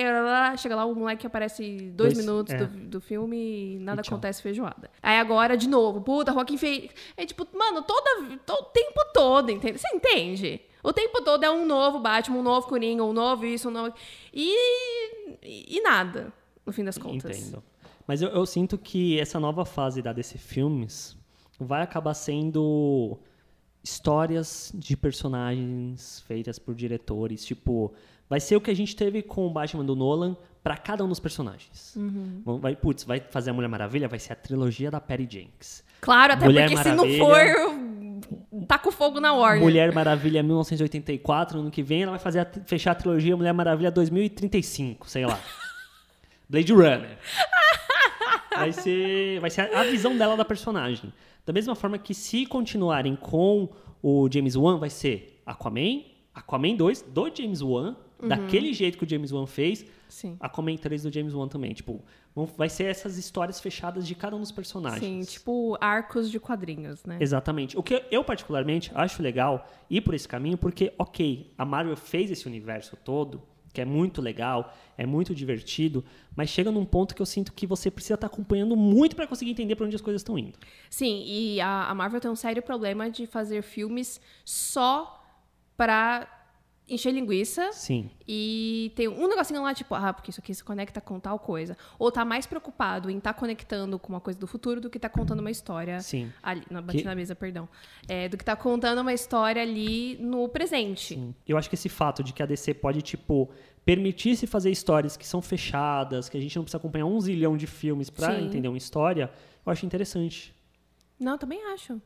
Chega 0.58 0.78
lá, 0.78 0.86
o 0.86 0.96
moleque 0.96 1.28
aparece 1.28 1.92
dois, 1.92 2.14
dois 2.14 2.18
minutos 2.18 2.54
é. 2.54 2.58
do, 2.60 2.68
do 2.68 3.02
filme 3.02 3.76
e 3.76 3.80
nada 3.80 4.02
e 4.02 4.08
acontece 4.08 4.42
feijoada. 4.42 4.90
Aí 5.04 5.20
agora, 5.20 5.58
de 5.58 5.68
novo, 5.68 6.00
puta, 6.00 6.32
Joaquim 6.32 6.56
fez. 6.56 6.90
É 7.18 7.26
tipo, 7.26 7.46
mano, 7.54 7.82
toda, 7.82 8.38
todo, 8.46 8.62
o 8.62 8.66
tempo 8.68 9.02
todo, 9.14 9.52
entende? 9.52 9.78
Você 9.78 9.94
entende? 9.94 10.62
O 10.82 10.94
tempo 10.94 11.22
todo 11.22 11.44
é 11.44 11.52
um 11.52 11.66
novo 11.66 12.00
Batman, 12.00 12.38
um 12.38 12.44
novo 12.44 12.66
Coringa, 12.66 13.04
um 13.04 13.12
novo 13.12 13.46
isso, 13.46 13.68
um 13.68 13.72
novo. 13.72 13.94
E, 14.34 14.56
e, 15.44 15.78
e 15.78 15.82
nada, 15.82 16.32
no 16.66 16.72
fim 16.72 16.86
das 16.86 16.98
contas. 16.98 17.38
Entendo. 17.40 17.62
Mas 18.08 18.22
eu, 18.22 18.30
eu, 18.30 18.46
sinto 18.46 18.78
que 18.78 19.20
essa 19.20 19.40
nova 19.40 19.66
fase 19.66 20.02
da 20.02 20.14
DC 20.14 20.38
Filmes 20.38 21.18
vai 21.60 21.82
acabar 21.82 22.14
sendo 22.14 23.18
histórias 23.84 24.72
de 24.76 24.96
personagens 24.98 26.24
feitas 26.28 26.60
por 26.60 26.76
diretores. 26.76 27.46
Tipo, 27.46 27.94
vai 28.30 28.40
ser 28.40 28.56
o 28.56 28.62
que 28.62 28.72
a 28.72 28.76
gente 28.76 28.96
teve 28.96 29.22
com 29.22 29.48
o 29.48 29.50
Batman 29.50 29.86
do 29.86 29.96
Nolan 29.96 30.36
para 30.64 30.78
cada 30.78 31.04
um 31.04 31.08
dos 31.08 31.20
personagens. 31.20 31.96
Uhum. 31.96 32.60
Vai, 32.60 32.76
putz, 32.76 33.04
vai 33.04 33.20
fazer 33.20 33.52
a 33.52 33.54
Mulher 33.54 33.68
Maravilha, 33.68 34.08
vai 34.08 34.18
ser 34.18 34.34
a 34.34 34.36
trilogia 34.36 34.90
da 34.90 35.00
Perry 35.00 35.28
Jenks. 35.30 35.84
Claro, 36.02 36.34
até 36.34 36.46
Mulher 36.46 36.70
porque 36.70 36.76
Maravilha, 36.76 37.18
se 37.18 37.20
não 37.20 37.28
for, 37.28 38.66
tá 38.68 38.80
com 38.80 38.92
fogo 38.92 39.20
na 39.20 39.34
Warner. 39.34 39.62
Mulher 39.62 39.94
Maravilha 39.94 40.42
1984, 40.42 41.60
ano 41.60 41.70
que 41.70 41.84
vem 41.84 42.02
ela 42.02 42.14
vai 42.14 42.20
fazer 42.20 42.40
a, 42.40 42.48
fechar 42.66 42.92
a 42.92 42.96
trilogia 42.96 43.38
Mulher 43.38 43.54
Maravilha 43.54 43.92
2035, 43.92 45.08
sei 45.08 45.26
lá. 45.26 45.40
Blade 46.50 46.74
Runner. 46.74 47.18
Vai 48.58 48.72
ser, 48.72 49.40
vai 49.40 49.50
ser 49.50 49.62
a 49.74 49.84
visão 49.84 50.18
dela 50.18 50.36
da 50.36 50.46
personagem. 50.46 51.14
Da 51.46 51.54
mesma 51.54 51.76
forma 51.76 51.98
que 51.98 52.14
se 52.14 52.46
continuarem 52.46 53.16
com 53.16 53.70
o 54.02 54.30
James 54.32 54.56
Wan, 54.56 54.78
vai 54.78 54.90
ser 54.90 55.42
Aquaman, 55.46 56.04
Aquaman 56.34 56.76
2 56.76 57.04
do 57.04 57.32
James 57.36 57.62
Wan, 57.62 57.96
uhum. 58.22 58.28
daquele 58.28 58.74
jeito 58.74 58.98
que 58.98 59.04
o 59.04 59.10
James 59.10 59.32
Wan 59.32 59.46
fez, 59.46 59.86
Sim. 60.08 60.38
Aquaman 60.40 60.78
3 60.78 61.04
do 61.04 61.12
James 61.12 61.34
Wan 61.34 61.48
também. 61.48 61.74
Tipo, 61.74 62.04
vai 62.58 62.70
ser 62.70 62.86
essas 62.86 63.18
histórias 63.18 63.60
fechadas 63.60 64.08
de 64.08 64.16
cada 64.16 64.36
um 64.36 64.40
dos 64.40 64.52
personagens. 64.52 65.02
Sim, 65.02 65.22
tipo 65.22 65.78
arcos 65.80 66.30
de 66.30 66.40
quadrinhos, 66.40 67.04
né? 67.06 67.18
Exatamente. 67.20 67.78
O 67.78 67.84
que 67.84 68.04
eu 68.12 68.24
particularmente 68.24 68.92
acho 68.96 69.22
legal 69.22 69.68
ir 69.90 70.02
por 70.02 70.14
esse 70.14 70.28
caminho, 70.28 70.58
porque, 70.58 70.94
ok, 70.98 71.54
a 71.58 71.66
Marvel 71.66 71.96
fez 71.96 72.32
esse 72.32 72.48
universo 72.48 72.98
todo, 72.98 73.42
que 73.76 73.82
é 73.82 73.86
muito 73.86 74.22
legal, 74.22 74.74
é 74.98 75.06
muito 75.06 75.36
divertido, 75.36 76.04
mas 76.34 76.50
chega 76.50 76.72
num 76.72 76.86
ponto 76.86 77.14
que 77.14 77.22
eu 77.22 77.26
sinto 77.26 77.52
que 77.52 77.68
você 77.68 77.92
precisa 77.92 78.14
estar 78.14 78.30
tá 78.30 78.34
acompanhando 78.34 78.76
muito 78.76 79.16
para 79.16 79.28
conseguir 79.28 79.52
entender 79.52 79.76
para 79.76 79.86
onde 79.86 79.96
as 79.96 80.02
coisas 80.02 80.22
estão 80.22 80.40
indo. 80.40 80.58
Sim, 80.90 81.24
e 81.28 81.60
a, 81.60 81.90
a 81.90 81.94
Marvel 81.94 82.22
tem 82.22 82.32
um 82.32 82.36
sério 82.36 82.64
problema 82.64 83.12
de 83.12 83.28
fazer 83.28 83.62
filmes 83.62 84.22
só 84.46 85.22
para 85.76 86.35
encher 86.88 87.12
linguiça. 87.12 87.72
Sim. 87.74 88.10
E 88.28 88.92
tem 88.96 89.08
um 89.08 89.28
negocinho 89.28 89.62
lá, 89.62 89.74
tipo, 89.74 89.94
ah, 89.96 90.14
porque 90.14 90.32
isso 90.32 90.40
aqui 90.40 90.54
se 90.54 90.64
conecta 90.64 91.02
com 91.02 91.20
tal 91.20 91.40
coisa. 91.40 91.78
Ou 91.98 92.12
tá 92.12 92.24
mais 92.24 92.46
preocupado 92.46 93.10
em 93.10 93.18
estar 93.18 93.34
tá 93.34 93.40
conectando 93.40 93.98
com 93.98 94.14
uma 94.14 94.20
coisa 94.20 94.40
do 94.40 94.48
futuro 94.48 94.80
do 94.80 94.90
que 94.90 95.00
tá 95.00 95.10
contando 95.10 95.40
uma 95.40 95.52
história. 95.52 96.00
Sim. 96.00 96.32
Ali, 96.42 96.64
não, 96.70 96.82
bati 96.82 97.00
que... 97.00 97.04
na 97.04 97.16
mesa, 97.16 97.36
perdão. 97.36 97.68
É, 98.08 98.30
do 98.30 98.38
que 98.38 98.46
tá 98.46 98.56
contando 98.56 99.02
uma 99.02 99.14
história 99.14 99.62
ali 99.62 100.18
no 100.20 100.48
presente. 100.48 101.16
Sim. 101.16 101.36
Eu 101.48 101.58
acho 101.58 101.70
que 101.70 101.76
esse 101.76 101.90
fato 101.90 102.24
de 102.24 102.34
que 102.34 102.44
a 102.44 102.46
DC 102.46 102.74
pode, 102.76 103.02
tipo, 103.02 103.50
permitir-se 103.84 104.48
fazer 104.48 104.72
histórias 104.72 105.16
que 105.16 105.28
são 105.28 105.42
fechadas, 105.42 106.30
que 106.30 106.38
a 106.38 106.42
gente 106.42 106.56
não 106.56 106.64
precisa 106.64 106.78
acompanhar 106.78 107.06
um 107.06 107.20
zilhão 107.20 107.56
de 107.58 107.68
filmes 107.68 108.10
para 108.10 108.40
entender 108.40 108.68
uma 108.68 108.78
história, 108.78 109.32
eu 109.66 109.72
acho 109.72 109.86
interessante. 109.86 110.54
Não, 111.20 111.38
também 111.38 111.64
acho. 111.74 112.02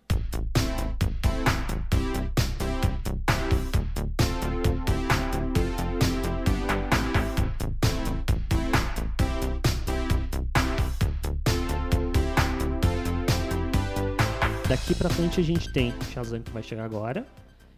Daqui 14.79 14.95
pra 14.95 15.09
frente 15.09 15.39
a 15.39 15.43
gente 15.43 15.71
tem 15.71 15.93
Shazam 16.11 16.41
que 16.41 16.49
vai 16.51 16.63
chegar 16.63 16.83
agora, 16.83 17.25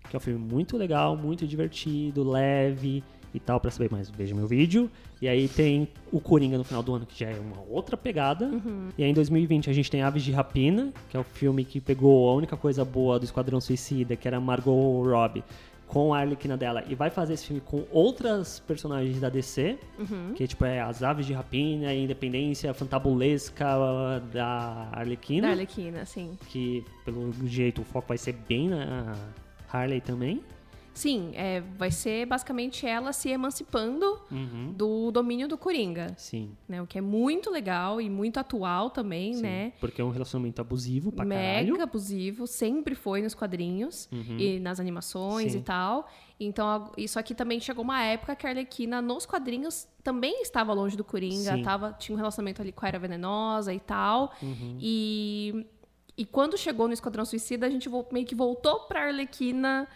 que 0.09 0.15
é 0.15 0.17
um 0.17 0.21
filme 0.21 0.39
muito 0.39 0.77
legal, 0.77 1.17
muito 1.17 1.45
divertido, 1.45 2.23
leve 2.23 3.03
e 3.33 3.39
tal, 3.39 3.59
para 3.59 3.69
saber 3.71 3.91
mais, 3.91 4.09
veja 4.09 4.33
meu 4.35 4.47
vídeo. 4.47 4.89
E 5.21 5.27
aí 5.27 5.47
tem 5.47 5.87
o 6.11 6.19
Coringa 6.19 6.57
no 6.57 6.63
final 6.63 6.81
do 6.81 6.93
ano, 6.93 7.05
que 7.05 7.19
já 7.19 7.29
é 7.29 7.37
uma 7.39 7.61
outra 7.69 7.97
pegada. 7.97 8.45
Uhum. 8.45 8.89
E 8.97 9.03
aí 9.03 9.09
em 9.09 9.13
2020 9.13 9.69
a 9.69 9.73
gente 9.73 9.91
tem 9.91 10.01
Aves 10.01 10.23
de 10.23 10.31
Rapina, 10.31 10.93
que 11.09 11.17
é 11.17 11.19
o 11.19 11.23
filme 11.23 11.65
que 11.65 11.81
pegou 11.81 12.29
a 12.29 12.33
única 12.33 12.55
coisa 12.55 12.85
boa 12.85 13.19
do 13.19 13.25
Esquadrão 13.25 13.59
Suicida, 13.59 14.15
que 14.15 14.27
era 14.27 14.39
Margot 14.39 15.03
Robbie, 15.03 15.43
com 15.91 16.13
a 16.13 16.19
Arlequina 16.19 16.55
dela 16.55 16.85
e 16.87 16.95
vai 16.95 17.09
fazer 17.09 17.33
esse 17.33 17.47
filme 17.47 17.59
com 17.59 17.83
outras 17.91 18.61
personagens 18.61 19.19
da 19.19 19.27
DC, 19.27 19.77
uhum. 19.99 20.33
que 20.33 20.47
tipo 20.47 20.63
é 20.63 20.79
as 20.79 21.03
Aves 21.03 21.25
de 21.25 21.33
Rapina, 21.33 21.93
Independência 21.93 22.73
Fantabulesca 22.73 23.65
da 24.31 24.87
Arlequina. 24.93 25.47
Da 25.47 25.53
Arlequina, 25.53 26.05
sim. 26.05 26.37
Que 26.47 26.85
pelo 27.03 27.33
jeito 27.45 27.81
o 27.81 27.83
foco 27.83 28.07
vai 28.07 28.17
ser 28.17 28.31
bem 28.31 28.69
na 28.69 29.13
Harley 29.69 29.99
também. 29.99 30.41
Sim, 30.93 31.31
é, 31.35 31.61
vai 31.77 31.89
ser 31.89 32.25
basicamente 32.25 32.85
ela 32.85 33.13
se 33.13 33.29
emancipando 33.29 34.19
uhum. 34.29 34.73
do 34.75 35.11
domínio 35.11 35.47
do 35.47 35.57
Coringa. 35.57 36.13
Sim. 36.17 36.51
Né, 36.67 36.81
o 36.81 36.87
que 36.87 36.97
é 36.97 37.01
muito 37.01 37.49
legal 37.49 38.01
e 38.01 38.09
muito 38.09 38.39
atual 38.39 38.89
também, 38.89 39.35
Sim, 39.35 39.41
né? 39.41 39.73
Porque 39.79 40.01
é 40.01 40.03
um 40.03 40.09
relacionamento 40.09 40.59
abusivo 40.59 41.11
pra 41.11 41.23
Mega 41.23 41.41
caralho. 41.41 41.81
abusivo, 41.81 42.45
sempre 42.45 42.93
foi 42.93 43.21
nos 43.21 43.33
quadrinhos 43.33 44.09
uhum. 44.11 44.37
e 44.37 44.59
nas 44.59 44.79
animações 44.79 45.53
Sim. 45.53 45.59
e 45.59 45.61
tal. 45.61 46.07
Então, 46.39 46.91
isso 46.97 47.19
aqui 47.19 47.35
também 47.35 47.59
chegou 47.59 47.83
uma 47.83 48.01
época 48.03 48.35
que 48.35 48.47
a 48.47 48.49
Arlequina 48.49 49.01
nos 49.01 49.25
quadrinhos 49.25 49.87
também 50.03 50.41
estava 50.41 50.73
longe 50.73 50.97
do 50.97 51.03
Coringa, 51.03 51.61
tava, 51.61 51.93
tinha 51.93 52.15
um 52.15 52.17
relacionamento 52.17 52.61
ali 52.61 52.71
com 52.71 52.83
a 52.83 52.87
Era 52.87 52.99
Venenosa 52.99 53.73
e 53.73 53.79
tal. 53.79 54.33
Uhum. 54.41 54.77
E, 54.79 55.67
e 56.17 56.25
quando 56.25 56.57
chegou 56.57 56.87
no 56.87 56.93
Esquadrão 56.93 57.23
Suicida, 57.25 57.67
a 57.67 57.69
gente 57.69 57.87
meio 58.11 58.25
que 58.25 58.33
voltou 58.33 58.81
pra 58.81 59.05
Arlequina 59.05 59.87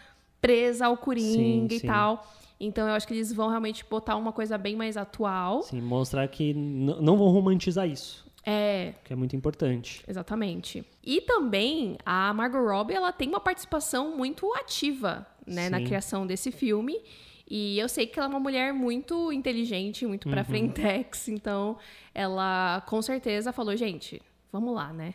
presa 0.46 0.86
ao 0.86 0.96
Coringa 0.98 1.74
sim, 1.74 1.78
e 1.78 1.80
sim. 1.80 1.88
tal. 1.88 2.28
Então 2.60 2.88
eu 2.88 2.94
acho 2.94 3.08
que 3.08 3.14
eles 3.14 3.34
vão 3.34 3.50
realmente 3.50 3.84
botar 3.84 4.16
uma 4.16 4.32
coisa 4.32 4.58
bem 4.58 4.76
mais 4.76 4.96
atual. 4.96 5.64
Sim, 5.64 5.82
mostrar 5.82 6.28
que 6.28 6.54
não 6.54 7.18
vão 7.18 7.28
romantizar 7.30 7.88
isso. 7.88 8.26
É. 8.46 8.94
Que 9.04 9.12
é 9.12 9.16
muito 9.16 9.36
importante. 9.36 10.04
Exatamente. 10.08 10.86
E 11.04 11.20
também 11.22 11.98
a 12.06 12.32
Margot 12.34 12.64
Robbie, 12.64 12.94
ela 12.94 13.12
tem 13.12 13.28
uma 13.28 13.40
participação 13.40 14.16
muito 14.16 14.54
ativa, 14.54 15.26
né, 15.48 15.68
na 15.68 15.82
criação 15.82 16.28
desse 16.28 16.52
filme. 16.52 17.02
E 17.50 17.78
eu 17.80 17.90
sei 17.90 18.08
que 18.08 18.20
ela 18.20 18.28
é 18.28 18.30
uma 18.30 18.40
mulher 18.40 18.74
muito 18.74 19.32
inteligente, 19.32 20.06
muito 20.06 20.30
pra 20.30 20.42
uhum. 20.42 20.46
frentex, 20.46 21.28
então 21.28 21.78
ela 22.14 22.82
com 22.88 23.02
certeza 23.02 23.52
falou, 23.52 23.76
gente, 23.76 24.22
vamos 24.52 24.74
lá, 24.74 24.92
né? 24.92 25.14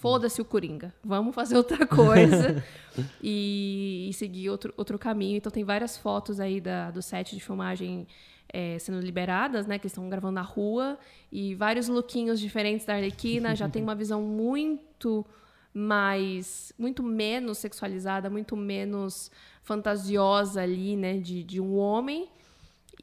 Foda-se 0.00 0.40
o 0.40 0.44
Coringa. 0.44 0.94
Vamos 1.04 1.34
fazer 1.34 1.56
outra 1.56 1.86
coisa 1.86 2.64
e, 3.22 4.08
e, 4.10 4.12
seguir 4.12 4.50
outro, 4.50 4.72
outro 4.76 4.98
caminho. 4.98 5.36
Então 5.36 5.50
tem 5.50 5.64
várias 5.64 5.96
fotos 5.96 6.40
aí 6.40 6.60
da, 6.60 6.90
do 6.90 7.02
set 7.02 7.34
de 7.34 7.40
filmagem 7.40 8.06
é, 8.52 8.78
sendo 8.78 9.00
liberadas, 9.00 9.66
né? 9.66 9.78
Que 9.78 9.86
estão 9.86 10.08
gravando 10.08 10.34
na 10.34 10.42
rua. 10.42 10.98
E 11.30 11.54
vários 11.54 11.88
lookinhos 11.88 12.38
diferentes 12.40 12.86
da 12.86 12.94
Arlequina. 12.94 13.54
já 13.56 13.68
tem 13.68 13.82
uma 13.82 13.94
visão 13.94 14.22
muito 14.22 15.24
mais... 15.72 16.72
Muito 16.78 17.02
menos 17.02 17.58
sexualizada, 17.58 18.28
muito 18.28 18.56
menos 18.56 19.30
fantasiosa 19.62 20.62
ali, 20.62 20.96
né? 20.96 21.18
De, 21.18 21.42
de 21.42 21.60
um 21.60 21.76
homem. 21.76 22.28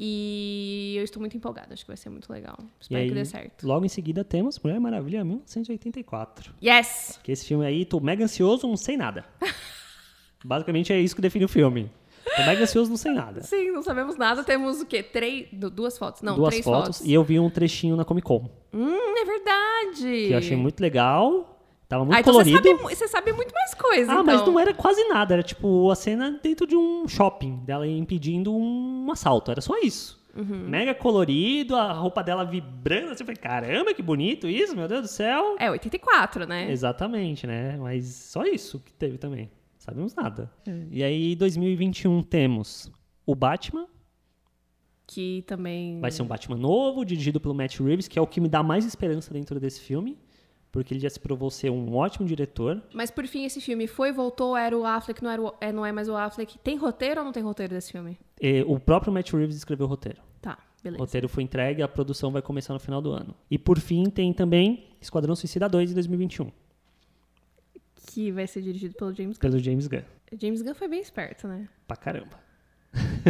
E 0.01 0.95
eu 0.97 1.03
estou 1.03 1.19
muito 1.19 1.35
empolgada, 1.35 1.73
acho 1.73 1.83
que 1.83 1.89
vai 1.89 1.97
ser 1.97 2.09
muito 2.09 2.31
legal. 2.31 2.57
Espero 2.79 3.01
aí, 3.01 3.09
que 3.09 3.13
dê 3.13 3.25
certo. 3.25 3.67
Logo 3.67 3.85
em 3.85 3.89
seguida 3.89 4.23
temos 4.23 4.57
Mulher 4.57 4.79
Maravilha 4.79 5.25
1984. 5.25 6.53
Yes! 6.63 7.19
Que 7.21 7.33
esse 7.33 7.45
filme 7.45 7.65
aí, 7.65 7.83
tô 7.83 7.99
mega 7.99 8.23
ansioso, 8.23 8.65
não 8.65 8.77
sei 8.77 8.95
nada. 8.95 9.25
Basicamente 10.43 10.93
é 10.93 10.99
isso 10.99 11.15
que 11.15 11.21
define 11.21 11.45
o 11.45 11.49
filme. 11.49 11.91
Tô 12.35 12.43
mega 12.43 12.63
ansioso, 12.63 12.89
não 12.89 12.97
sei 12.97 13.11
nada. 13.11 13.41
Sim, 13.41 13.71
não 13.71 13.81
sabemos 13.81 14.15
nada. 14.15 14.43
Temos 14.43 14.81
o 14.81 14.85
quê? 14.85 15.01
Três, 15.01 15.47
duas 15.51 15.97
fotos? 15.97 16.21
Não, 16.21 16.35
duas 16.35 16.49
três 16.49 16.63
fotos, 16.63 16.97
fotos. 16.97 17.01
E 17.09 17.13
eu 17.13 17.23
vi 17.23 17.39
um 17.39 17.49
trechinho 17.49 17.95
na 17.95 18.05
Comic 18.05 18.25
Con. 18.25 18.49
Hum, 18.73 19.17
é 19.17 19.25
verdade! 19.25 20.27
Que 20.27 20.31
eu 20.31 20.37
achei 20.37 20.55
muito 20.55 20.79
legal. 20.79 21.57
Tava 21.87 22.05
muito 22.05 22.15
ah, 22.15 22.19
então 22.19 22.33
colorido. 22.33 22.61
Você 22.61 22.69
sabe, 22.69 22.95
você 22.95 23.07
sabe, 23.07 23.33
muito 23.33 23.51
mais 23.51 23.73
coisa. 23.73 24.11
Ah, 24.11 24.21
então. 24.21 24.23
mas 24.23 24.45
não 24.45 24.59
era 24.59 24.73
quase 24.73 25.03
nada. 25.07 25.33
Era 25.33 25.43
tipo 25.43 25.89
a 25.89 25.95
cena 25.95 26.39
dentro 26.41 26.67
de 26.67 26.75
um 26.75 27.07
shopping, 27.07 27.57
dela 27.65 27.87
impedindo 27.87 28.55
um 28.55 29.11
assalto. 29.11 29.49
Era 29.49 29.59
só 29.59 29.75
isso. 29.79 30.19
Uhum. 30.37 30.69
Mega 30.69 30.93
colorido, 30.93 31.75
a 31.75 31.91
roupa 31.91 32.21
dela 32.21 32.45
vibrando. 32.45 33.15
Você 33.15 33.25
foi, 33.25 33.35
caramba, 33.35 33.91
que 33.93 34.03
bonito 34.03 34.47
isso, 34.47 34.75
meu 34.75 34.87
Deus 34.87 35.01
do 35.01 35.07
céu. 35.07 35.55
É, 35.57 35.71
84, 35.71 36.45
né? 36.45 36.71
Exatamente, 36.71 37.47
né? 37.47 37.75
Mas 37.79 38.05
só 38.05 38.43
isso 38.43 38.79
que 38.79 38.93
teve 38.93 39.17
também. 39.17 39.49
Sabemos 39.89 40.15
nada. 40.15 40.51
É. 40.67 40.87
E 40.91 41.03
aí, 41.03 41.35
2021 41.35 42.23
temos 42.23 42.91
o 43.25 43.35
Batman. 43.35 43.87
Que 45.07 45.43
também. 45.47 45.99
Vai 45.99 46.11
ser 46.11 46.21
um 46.21 46.27
Batman 46.27 46.57
novo, 46.57 47.03
dirigido 47.03 47.39
pelo 47.39 47.55
Matt 47.55 47.79
Reeves, 47.79 48.07
que 48.07 48.19
é 48.19 48.21
o 48.21 48.27
que 48.27 48.39
me 48.39 48.47
dá 48.47 48.61
mais 48.61 48.85
esperança 48.85 49.33
dentro 49.33 49.59
desse 49.59 49.81
filme 49.81 50.17
porque 50.71 50.93
ele 50.93 51.01
já 51.01 51.09
se 51.09 51.19
provou 51.19 51.49
ser 51.49 51.69
um 51.69 51.95
ótimo 51.95 52.27
diretor. 52.27 52.81
Mas 52.93 53.09
por 53.09 53.25
fim 53.25 53.45
esse 53.45 53.59
filme 53.59 53.87
foi, 53.87 54.11
voltou, 54.11 54.55
era 54.55 54.77
o 54.77 54.85
Affleck, 54.85 55.23
não, 55.23 55.31
era 55.31 55.41
o, 55.41 55.53
é, 55.59 55.71
não 55.71 55.85
é 55.85 55.91
mais 55.91 56.07
o 56.07 56.15
Affleck. 56.15 56.57
Tem 56.59 56.77
roteiro 56.77 57.21
ou 57.21 57.25
não 57.25 57.31
tem 57.31 57.43
roteiro 57.43 57.73
desse 57.73 57.91
filme? 57.91 58.17
E, 58.39 58.63
o 58.67 58.79
próprio 58.79 59.11
Matt 59.11 59.31
Reeves 59.31 59.55
escreveu 59.55 59.87
o 59.87 59.89
roteiro. 59.89 60.21
Tá, 60.41 60.57
beleza. 60.83 61.01
O 61.01 61.05
roteiro 61.05 61.27
foi 61.27 61.43
entregue, 61.43 61.81
a 61.81 61.87
produção 61.87 62.31
vai 62.31 62.41
começar 62.41 62.73
no 62.73 62.79
final 62.79 63.01
do 63.01 63.11
ano. 63.11 63.35
E 63.49 63.57
por 63.57 63.79
fim 63.79 64.09
tem 64.09 64.31
também 64.31 64.87
Esquadrão 65.01 65.35
Suicida 65.35 65.67
2 65.67 65.89
de 65.89 65.95
2021. 65.95 66.51
Que 68.19 68.33
vai 68.33 68.45
ser 68.45 68.61
dirigido 68.61 68.95
pelo 68.95 69.13
James 69.13 69.37
Gunn. 69.37 69.49
Pelo 69.49 69.63
James 69.63 69.87
Gunn. 69.87 70.01
James 70.37 70.61
Gunn 70.61 70.73
foi 70.73 70.89
bem 70.89 70.99
esperto, 70.99 71.47
né? 71.47 71.69
Pra 71.87 71.95
caramba. 71.95 72.37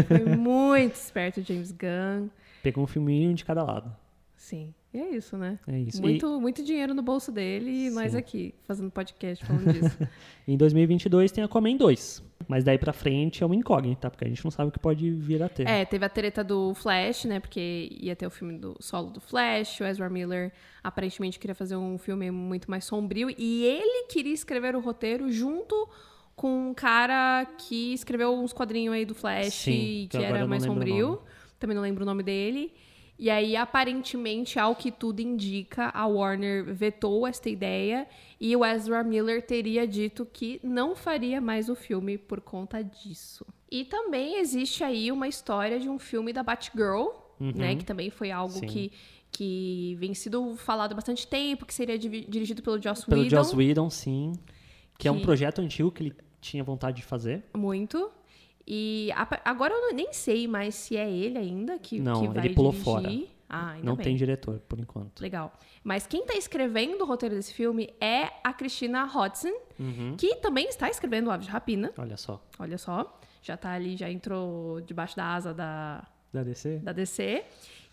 Foi 0.08 0.36
muito 0.36 0.96
esperto 0.96 1.42
o 1.42 1.44
James 1.44 1.72
Gunn. 1.72 2.28
Pegou 2.64 2.86
um 2.86 2.88
filminho 2.88 3.36
de 3.36 3.46
cada 3.46 3.62
lado. 3.62 3.96
Sim. 4.36 4.74
E 4.92 4.98
é 4.98 5.16
isso, 5.16 5.38
né? 5.38 5.60
É 5.68 5.80
isso. 5.80 6.02
Muito, 6.02 6.26
e... 6.26 6.42
muito 6.42 6.64
dinheiro 6.64 6.96
no 6.96 7.04
bolso 7.04 7.32
dele 7.32 7.70
e 7.70 7.90
Sim. 7.90 7.96
nós 7.96 8.16
aqui 8.16 8.56
fazendo 8.68 8.90
podcast 8.90 9.46
falando 9.46 9.72
disso. 9.72 9.98
em 10.48 10.58
2022 10.58 11.32
tem 11.32 11.44
a 11.44 11.46
Aquaman 11.46 11.78
2. 11.78 12.24
Mas 12.48 12.64
daí 12.64 12.80
pra 12.80 12.92
frente 12.92 13.44
é 13.44 13.46
uma 13.46 13.56
incógnita, 13.56 14.10
porque 14.10 14.26
a 14.26 14.28
gente 14.28 14.44
não 14.44 14.50
sabe 14.50 14.70
o 14.70 14.72
que 14.72 14.80
pode 14.80 15.12
vir 15.12 15.44
a 15.44 15.50
ter. 15.50 15.68
É, 15.68 15.86
teve 15.86 16.04
a 16.04 16.10
treta 16.10 16.44
do 16.44 16.74
Flash, 16.74 17.26
né? 17.26 17.40
Porque 17.40 17.90
ia 18.02 18.16
ter 18.16 18.26
o 18.26 18.32
filme 18.32 18.58
do 18.58 18.76
solo 18.80 19.12
do 19.12 19.22
Flash. 19.22 19.80
O 19.80 19.84
Ezra 19.84 20.10
Miller 20.10 20.52
aparentemente 20.84 21.38
queria 21.38 21.54
fazer 21.54 21.76
um 21.76 22.00
filme 22.00 22.32
muito 22.32 22.72
mais 22.72 22.86
sombrio. 22.86 23.30
E 23.38 23.66
ele 23.66 24.08
queria 24.08 24.34
escrever 24.34 24.76
o 24.76 24.80
roteiro 24.80 25.32
junto 25.32 25.88
com 26.36 26.70
um 26.70 26.74
cara 26.74 27.46
que 27.60 27.94
escreveu 27.94 28.34
uns 28.34 28.54
quadrinhos 28.54 28.96
aí 28.96 29.06
do 29.06 29.14
Flash, 29.14 29.54
Sim, 29.54 30.08
que, 30.10 30.18
que 30.18 30.18
era 30.18 30.48
mais 30.48 30.64
sombrio. 30.64 31.22
Também 31.60 31.76
não 31.76 31.84
lembro 31.84 32.02
o 32.02 32.06
nome 32.06 32.24
dele. 32.24 32.74
E 33.20 33.30
aí, 33.30 33.58
aparentemente, 33.58 34.58
ao 34.58 34.74
que 34.74 34.90
tudo 34.90 35.20
indica, 35.20 35.92
a 35.94 36.08
Warner 36.08 36.74
vetou 36.74 37.28
esta 37.28 37.50
ideia 37.50 38.08
e 38.40 38.56
o 38.56 38.64
Ezra 38.64 39.04
Miller 39.04 39.46
teria 39.46 39.86
dito 39.86 40.26
que 40.26 40.58
não 40.64 40.96
faria 40.96 41.42
mais 41.42 41.68
o 41.68 41.76
filme 41.76 42.18
por 42.18 42.40
conta 42.40 42.82
disso. 42.82 43.46
E 43.70 43.84
também 43.84 44.40
existe 44.40 44.86
aí 44.86 45.12
uma 45.12 45.28
história 45.28 45.82
de 45.82 45.90
um 45.90 46.00
filme 46.00 46.32
da 46.32 46.42
Batgirl, 46.42 47.10
uhum. 47.42 47.52
né? 47.54 47.76
Que 47.76 47.84
também 47.84 48.10
foi 48.10 48.32
algo 48.32 48.62
que, 48.62 48.90
que 49.30 49.98
vem 50.00 50.14
sido 50.14 50.56
falado 50.56 50.94
há 50.94 50.96
bastante 50.96 51.28
tempo, 51.28 51.66
que 51.66 51.74
seria 51.74 52.00
dirigido 52.00 52.64
pelo 52.64 52.82
Joss 52.82 53.04
pelo 53.04 53.20
Whedon. 53.20 53.30
Pelo 53.30 53.44
Joss 53.44 53.54
Whedon, 53.54 53.90
sim. 53.90 54.32
Que, 54.94 55.00
que 55.00 55.08
é 55.10 55.12
um 55.12 55.20
projeto 55.20 55.60
antigo 55.60 55.92
que 55.92 56.04
ele 56.04 56.16
tinha 56.40 56.64
vontade 56.64 56.98
de 56.98 57.04
fazer. 57.04 57.44
Muito. 57.54 58.10
E 58.72 59.10
agora 59.44 59.74
eu 59.74 59.96
nem 59.96 60.14
sei 60.14 60.48
mais 60.48 60.76
se 60.76 60.96
é 60.96 61.10
ele 61.10 61.40
ainda 61.40 61.80
que, 61.80 62.00
não, 62.00 62.22
que 62.22 62.28
vai 62.28 62.46
ele 62.46 62.54
pulou 62.54 62.72
dirigir. 62.72 62.94
fora. 62.94 63.10
Ah, 63.50 63.76
não 63.82 63.96
bem. 63.96 64.04
tem 64.04 64.16
diretor, 64.16 64.60
por 64.60 64.80
enquanto. 64.80 65.22
Legal. 65.22 65.52
Mas 65.84 66.06
quem 66.06 66.22
está 66.22 66.36
escrevendo 66.36 67.02
o 67.02 67.06
roteiro 67.06 67.34
desse 67.34 67.52
filme 67.52 67.90
é 68.00 68.30
a 68.44 68.54
Christina 68.54 69.06
Hodson, 69.06 69.58
uhum. 69.80 70.16
que 70.16 70.36
também 70.36 70.70
está 70.70 70.88
escrevendo 70.88 71.32
Aves 71.32 71.48
de 71.48 71.52
Rapina. 71.52 71.92
Olha 71.98 72.16
só. 72.16 72.46
Olha 72.60 72.78
só. 72.78 73.20
Já 73.42 73.56
está 73.56 73.72
ali, 73.72 73.98
já 73.98 74.08
entrou 74.08 74.82
debaixo 74.82 75.16
da 75.16 75.34
asa 75.34 75.52
da... 75.52 76.08
Da 76.32 76.44
DC? 76.44 76.78
Da 76.84 76.92
DC. 76.92 77.44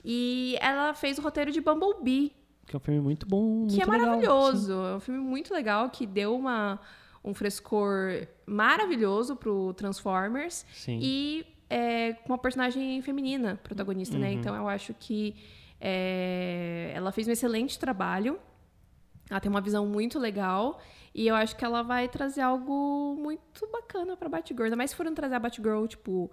E 0.05 0.59
ela 0.61 0.93
fez 0.93 1.19
o 1.19 1.23
roteiro 1.23 1.51
de 1.51 1.63
Bumblebee. 1.63 2.33
Que 2.67 2.77
é 2.77 2.79
um 2.79 2.81
filme 2.81 3.01
muito 3.01 3.27
bom, 3.27 3.43
muito 3.43 3.75
Que 3.75 3.81
é 3.81 3.87
legal, 3.87 4.09
maravilhoso. 4.09 4.75
Sim. 4.75 4.93
É 4.93 4.97
um 4.97 5.01
filme 5.01 5.21
muito 5.21 5.55
legal, 5.55 5.89
que 5.89 6.07
deu 6.07 6.37
uma 6.37 6.79
um 7.27 7.35
frescor 7.35 8.27
maravilhoso 8.47 9.35
pro 9.35 9.75
Transformers. 9.75 10.65
Sim. 10.73 11.01
E 11.03 11.47
é, 11.69 12.13
com 12.13 12.33
uma 12.33 12.39
personagem 12.39 13.03
feminina 13.03 13.61
protagonista, 13.63 14.17
né? 14.17 14.29
uhum. 14.29 14.35
né? 14.35 14.41
Então 14.41 14.55
eu 14.55 14.69
acho 14.69 14.95
que 14.95 15.35
é, 15.81 16.93
ela 16.95 17.11
fez 17.11 17.27
um 17.27 17.33
excelente 17.33 17.79
trabalho. 17.79 18.39
Ela 19.29 19.41
tem 19.41 19.51
uma 19.51 19.61
visão 19.61 19.85
muito 19.87 20.19
legal. 20.19 20.81
E 21.13 21.27
eu 21.27 21.35
acho 21.35 21.57
que 21.57 21.65
ela 21.65 21.83
vai 21.83 22.09
trazer 22.09 22.43
algo 22.43 23.17
muito 23.19 23.67
bacana 23.73 24.17
pra 24.17 24.29
Batgirl. 24.29 24.65
Ainda 24.65 24.77
mais 24.77 24.91
se 24.91 24.97
forem 24.97 25.13
trazer 25.15 25.35
a 25.35 25.41
Batgirl, 25.41 25.87
tipo, 25.87 26.31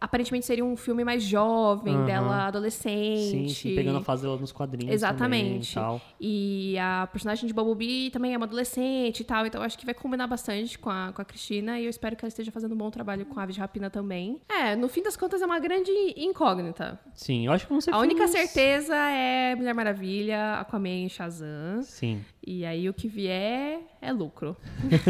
aparentemente 0.00 0.46
seria 0.46 0.64
um 0.64 0.76
filme 0.76 1.04
mais 1.04 1.22
jovem, 1.22 1.94
uhum. 1.94 2.06
dela 2.06 2.46
adolescente. 2.46 3.30
Sim, 3.30 3.48
sim, 3.48 3.74
pegando 3.74 3.98
a 3.98 4.02
fase 4.02 4.22
dela 4.22 4.36
nos 4.36 4.52
quadrinhos. 4.52 4.92
Exatamente. 4.92 5.74
Também, 5.74 6.00
e, 6.20 6.72
e 6.72 6.78
a 6.78 7.08
personagem 7.12 7.46
de 7.46 7.54
Bumblebee 7.54 8.10
também 8.10 8.34
é 8.34 8.36
uma 8.36 8.46
adolescente 8.46 9.20
e 9.20 9.24
tal. 9.24 9.46
Então 9.46 9.62
acho 9.62 9.78
que 9.78 9.84
vai 9.84 9.94
combinar 9.94 10.26
bastante 10.26 10.78
com 10.78 10.90
a, 10.90 11.12
com 11.12 11.22
a 11.22 11.24
Cristina. 11.24 11.78
E 11.78 11.84
eu 11.84 11.90
espero 11.90 12.16
que 12.16 12.24
ela 12.24 12.28
esteja 12.28 12.50
fazendo 12.50 12.74
um 12.74 12.78
bom 12.78 12.90
trabalho 12.90 13.24
com 13.26 13.38
a 13.38 13.42
Ave 13.42 13.52
de 13.52 13.60
Rapina 13.60 13.90
também. 13.90 14.40
É, 14.48 14.74
no 14.74 14.88
fim 14.88 15.02
das 15.02 15.16
contas 15.16 15.42
é 15.42 15.46
uma 15.46 15.58
grande 15.58 15.90
incógnita. 16.16 16.98
Sim, 17.14 17.46
eu 17.46 17.52
acho 17.52 17.66
que 17.66 17.72
vão 17.72 17.80
ser 17.80 17.92
A 17.94 17.98
única 17.98 18.26
certeza 18.28 18.94
é 18.96 19.54
Mulher 19.54 19.74
Maravilha, 19.74 20.60
Aquaman 20.60 21.06
e 21.06 21.10
Shazam. 21.10 21.82
Sim. 21.82 22.24
E 22.44 22.64
aí 22.64 22.88
o 22.88 22.94
que 22.94 23.08
vier 23.08 23.91
é 24.02 24.12
lucro. 24.12 24.56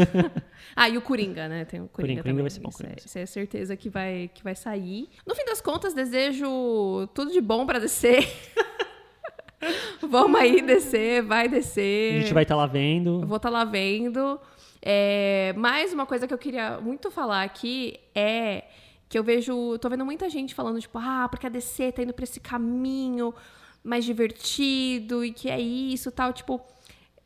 ah, 0.75 0.87
e 0.87 0.97
o 0.97 1.01
Coringa, 1.01 1.49
né? 1.49 1.65
Tem 1.65 1.81
o 1.81 1.87
Coringa, 1.87 2.21
Coringa, 2.21 2.23
Coringa 2.23 2.41
vai 2.43 2.49
ser 2.51 2.59
bom. 2.59 2.69
Isso, 2.69 2.85
é, 2.85 2.95
isso 2.97 3.17
é 3.17 3.25
certeza 3.25 3.75
que 3.75 3.89
vai, 3.89 4.29
que 4.33 4.43
vai 4.43 4.55
sair. 4.55 5.09
No 5.25 5.33
fim 5.35 5.43
das 5.45 5.59
contas, 5.59 5.95
desejo 5.95 7.07
tudo 7.13 7.31
de 7.31 7.41
bom 7.41 7.65
pra 7.65 7.79
descer. 7.79 8.25
Vamos 10.01 10.39
aí 10.39 10.61
descer, 10.61 11.23
vai 11.23 11.49
descer. 11.49 12.17
A 12.17 12.19
gente 12.19 12.33
vai 12.33 12.43
estar 12.43 12.53
tá 12.53 12.61
lá 12.61 12.67
vendo. 12.67 13.25
vou 13.25 13.37
estar 13.37 13.49
tá 13.49 13.57
lá 13.57 13.65
vendo. 13.65 14.39
É, 14.79 15.53
mais 15.57 15.91
uma 15.91 16.05
coisa 16.05 16.27
que 16.27 16.33
eu 16.33 16.37
queria 16.37 16.79
muito 16.79 17.09
falar 17.09 17.43
aqui 17.43 17.99
é 18.13 18.65
que 19.09 19.17
eu 19.17 19.23
vejo, 19.23 19.77
tô 19.79 19.89
vendo 19.89 20.05
muita 20.05 20.29
gente 20.29 20.53
falando 20.53 20.79
tipo, 20.79 20.99
ah, 20.99 21.27
porque 21.29 21.47
a 21.47 21.49
DC 21.49 21.91
tá 21.93 22.03
indo 22.03 22.13
para 22.13 22.23
esse 22.23 22.39
caminho 22.39 23.33
mais 23.83 24.05
divertido 24.05 25.23
e 25.23 25.31
que 25.31 25.49
é 25.49 25.59
isso, 25.59 26.11
tal, 26.11 26.33
tipo, 26.33 26.61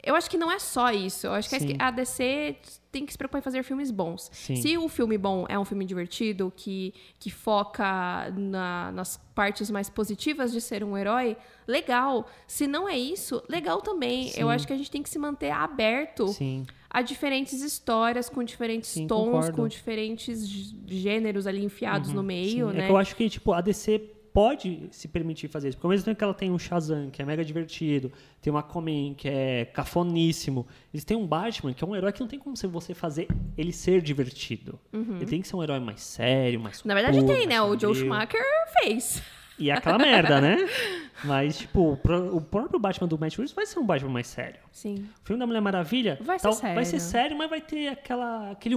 eu 0.07 0.15
acho 0.15 0.29
que 0.29 0.37
não 0.37 0.49
é 0.51 0.57
só 0.57 0.91
isso. 0.91 1.27
Eu 1.27 1.33
acho 1.33 1.49
que 1.49 1.59
Sim. 1.59 1.75
a 1.77 1.91
DC 1.91 2.55
tem 2.91 3.05
que 3.05 3.11
se 3.11 3.17
preocupar 3.17 3.39
em 3.39 3.43
fazer 3.43 3.61
filmes 3.63 3.91
bons. 3.91 4.29
Sim. 4.31 4.55
Se 4.55 4.77
o 4.77 4.87
filme 4.87 5.17
bom 5.17 5.45
é 5.49 5.59
um 5.59 5.65
filme 5.65 5.83
divertido, 5.83 6.51
que, 6.55 6.93
que 7.19 7.29
foca 7.29 8.31
na, 8.35 8.91
nas 8.93 9.17
partes 9.35 9.69
mais 9.69 9.89
positivas 9.89 10.51
de 10.51 10.61
ser 10.61 10.83
um 10.83 10.97
herói, 10.97 11.35
legal. 11.67 12.25
Se 12.47 12.65
não 12.65 12.87
é 12.87 12.97
isso, 12.97 13.43
legal 13.49 13.81
também. 13.81 14.29
Sim. 14.29 14.41
Eu 14.41 14.49
acho 14.49 14.65
que 14.65 14.73
a 14.73 14.77
gente 14.77 14.89
tem 14.89 15.03
que 15.03 15.09
se 15.09 15.19
manter 15.19 15.51
aberto 15.51 16.29
Sim. 16.29 16.65
a 16.89 17.01
diferentes 17.01 17.61
histórias, 17.61 18.29
com 18.29 18.43
diferentes 18.43 18.91
Sim, 18.91 19.07
tons, 19.07 19.25
concordo. 19.25 19.57
com 19.57 19.67
diferentes 19.67 20.73
gêneros 20.87 21.45
ali 21.45 21.63
enfiados 21.63 22.09
uhum, 22.09 22.15
no 22.15 22.23
meio, 22.23 22.71
né? 22.71 22.83
É 22.83 22.85
que 22.85 22.91
eu 22.91 22.97
acho 22.97 23.15
que, 23.15 23.29
tipo, 23.29 23.51
a 23.51 23.59
DC 23.59 24.16
pode 24.37 24.87
se 24.91 25.07
permitir 25.07 25.47
fazer 25.47 25.69
isso. 25.69 25.77
Porque 25.77 25.87
ao 25.87 25.89
mesmo 25.89 26.05
tempo 26.05 26.15
que 26.15 26.23
ela 26.23 26.31
tem 26.31 26.51
um 26.51 26.59
Shazam, 26.59 27.09
que 27.09 27.23
é 27.23 27.25
mega 27.25 27.43
divertido, 27.43 28.11
tem 28.39 28.53
uma 28.53 28.59
Aquaman, 28.59 29.15
que 29.15 29.27
é 29.27 29.65
cafoníssimo, 29.65 30.67
eles 30.93 31.03
têm 31.03 31.17
um 31.17 31.25
Batman, 31.25 31.73
que 31.73 31.83
é 31.83 31.87
um 31.87 31.95
herói 31.95 32.13
que 32.13 32.19
não 32.19 32.27
tem 32.27 32.37
como 32.37 32.55
você 32.55 32.93
fazer 32.93 33.27
ele 33.57 33.73
ser 33.73 33.99
divertido. 33.99 34.79
Uhum. 34.93 35.15
Ele 35.15 35.25
tem 35.25 35.41
que 35.41 35.47
ser 35.47 35.55
um 35.55 35.63
herói 35.63 35.79
mais 35.79 36.03
sério, 36.03 36.59
mais 36.59 36.83
Na 36.83 36.93
verdade 36.93 37.25
tem, 37.25 37.47
né? 37.47 37.59
O 37.59 37.79
Joe 37.79 37.95
Schumacher 37.95 38.39
fez. 38.79 39.23
E 39.57 39.71
é 39.71 39.73
aquela 39.73 39.97
merda, 39.97 40.39
né? 40.39 40.57
Mas, 41.25 41.57
tipo, 41.57 41.93
o 42.31 42.39
próprio 42.39 42.79
Batman 42.79 43.07
do 43.07 43.17
Matt 43.17 43.37
Reeves 43.37 43.53
vai 43.53 43.65
ser 43.65 43.79
um 43.79 43.85
Batman 43.87 44.11
mais 44.11 44.27
sério. 44.27 44.59
Sim. 44.71 45.09
O 45.23 45.25
filme 45.25 45.39
da 45.39 45.47
Mulher 45.47 45.61
Maravilha 45.61 46.19
vai 46.21 46.37
ser, 46.37 46.53
sério. 46.53 46.75
vai 46.75 46.85
ser 46.85 46.99
sério, 46.99 47.35
mas 47.35 47.49
vai 47.49 47.59
ter 47.59 47.87
aquela, 47.87 48.51
aquele 48.51 48.75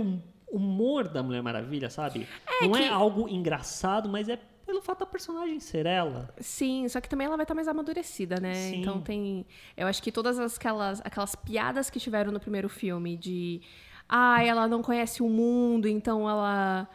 humor 0.50 1.06
da 1.06 1.22
Mulher 1.22 1.42
Maravilha, 1.42 1.90
sabe? 1.90 2.26
É 2.48 2.66
Não 2.66 2.74
é 2.74 2.78
que... 2.78 2.84
é 2.86 2.88
algo 2.88 3.28
engraçado, 3.28 4.08
mas 4.08 4.26
é 4.26 4.38
pelo 4.70 4.80
fato 4.80 5.00
da 5.00 5.06
personagem 5.06 5.58
ser 5.58 5.84
ela. 5.84 6.32
Sim, 6.38 6.88
só 6.88 7.00
que 7.00 7.08
também 7.08 7.26
ela 7.26 7.36
vai 7.36 7.42
estar 7.42 7.56
mais 7.56 7.66
amadurecida, 7.66 8.36
né? 8.40 8.54
Sim. 8.54 8.80
Então 8.80 9.00
tem. 9.00 9.44
Eu 9.76 9.88
acho 9.88 10.00
que 10.00 10.12
todas 10.12 10.38
aquelas, 10.38 11.00
aquelas 11.04 11.34
piadas 11.34 11.90
que 11.90 11.98
tiveram 11.98 12.30
no 12.30 12.38
primeiro 12.38 12.68
filme 12.68 13.16
de. 13.16 13.60
Ah, 14.08 14.42
ela 14.44 14.68
não 14.68 14.80
conhece 14.80 15.22
o 15.22 15.28
mundo, 15.28 15.88
então 15.88 16.28
ela 16.28 16.88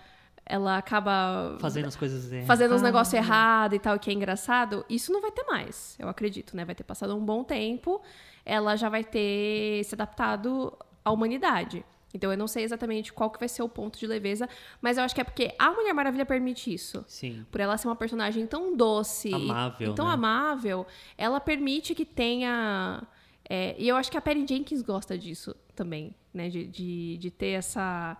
ela 0.46 0.78
acaba 0.78 1.58
fazendo 1.60 1.88
as 1.88 1.96
coisas 1.96 2.32
erradas. 2.32 2.48
fazendo 2.48 2.76
os 2.76 2.82
negócios 2.82 3.14
errados 3.16 3.76
e 3.76 3.80
tal, 3.80 3.98
que 3.98 4.12
é 4.12 4.14
engraçado, 4.14 4.86
isso 4.88 5.12
não 5.12 5.20
vai 5.20 5.32
ter 5.32 5.44
mais, 5.44 5.96
eu 5.98 6.08
acredito, 6.08 6.56
né? 6.56 6.64
Vai 6.64 6.76
ter 6.76 6.84
passado 6.84 7.16
um 7.16 7.26
bom 7.26 7.44
tempo, 7.44 8.00
ela 8.46 8.76
já 8.76 8.88
vai 8.88 9.04
ter 9.04 9.84
se 9.84 9.96
adaptado 9.96 10.72
à 11.04 11.12
humanidade. 11.12 11.84
Então 12.16 12.32
eu 12.32 12.38
não 12.38 12.48
sei 12.48 12.64
exatamente 12.64 13.12
qual 13.12 13.30
que 13.30 13.38
vai 13.38 13.50
ser 13.50 13.62
o 13.62 13.68
ponto 13.68 14.00
de 14.00 14.08
leveza, 14.08 14.48
mas 14.82 14.98
eu 14.98 15.04
acho 15.04 15.14
que 15.14 15.20
é 15.20 15.24
porque 15.24 15.54
a 15.60 15.70
Mulher 15.72 15.94
Maravilha 15.94 16.26
permite 16.26 16.74
isso. 16.74 17.04
Sim. 17.08 17.46
Por 17.52 17.60
ela 17.60 17.78
ser 17.78 17.90
uma 17.90 17.96
personagem 17.96 18.48
tão 18.48 18.76
doce 18.76 19.34
amável, 19.34 19.92
e 19.92 19.96
tão 19.96 20.08
né? 20.08 20.14
amável, 20.14 20.88
ela 21.18 21.42
permite 21.42 21.94
que 21.94 22.06
tenha. 22.06 23.04
É, 23.50 23.76
e 23.78 23.88
eu 23.88 23.98
acho 23.98 24.10
que 24.10 24.18
a 24.18 24.22
Perry 24.22 24.46
Jenkins 24.48 24.82
gosta 24.82 25.18
disso 25.18 25.54
também, 25.76 26.16
né? 26.34 26.48
De, 26.50 26.66
de, 26.66 27.18
de 27.18 27.30
ter 27.30 27.50
essa 27.50 28.18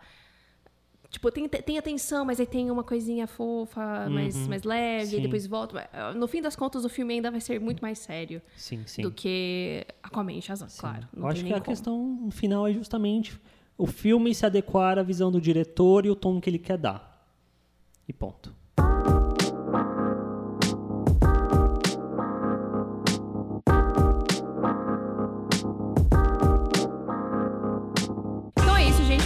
Tipo, 1.16 1.32
tem, 1.32 1.48
tem 1.48 1.78
atenção, 1.78 2.26
mas 2.26 2.42
aí 2.42 2.46
tem 2.46 2.70
uma 2.70 2.84
coisinha 2.84 3.26
fofa, 3.26 4.10
mais, 4.10 4.36
uhum. 4.36 4.50
mais 4.50 4.64
leve, 4.64 5.18
e 5.18 5.22
depois 5.22 5.48
volta. 5.48 5.90
No 6.14 6.28
fim 6.28 6.42
das 6.42 6.58
contas, 6.58 6.84
o 6.84 6.90
filme 6.90 7.14
ainda 7.14 7.32
vai 7.32 7.40
ser 7.40 7.58
muito 7.58 7.82
mais 7.82 8.00
sério 8.00 8.42
sim, 8.58 8.84
sim. 8.86 9.02
do 9.02 9.10
que 9.10 9.86
Aquaman 10.04 10.34
e 10.34 10.42
Shazam, 10.42 10.68
claro. 10.78 11.08
Eu 11.16 11.26
acho 11.26 11.42
que 11.46 11.54
a 11.54 11.54
como. 11.54 11.64
questão 11.64 12.30
final 12.32 12.68
é 12.68 12.74
justamente 12.74 13.40
o 13.78 13.86
filme 13.86 14.34
se 14.34 14.46
adequar 14.46 14.98
à 14.98 15.04
visão 15.04 15.32
do 15.32 15.42
diretor 15.42 16.06
e 16.06 16.10
o 16.10 16.16
tom 16.16 16.40
que 16.40 16.50
ele 16.50 16.60
quer 16.60 16.78
dar. 16.78 17.28
E 18.08 18.14
ponto. 18.14 18.54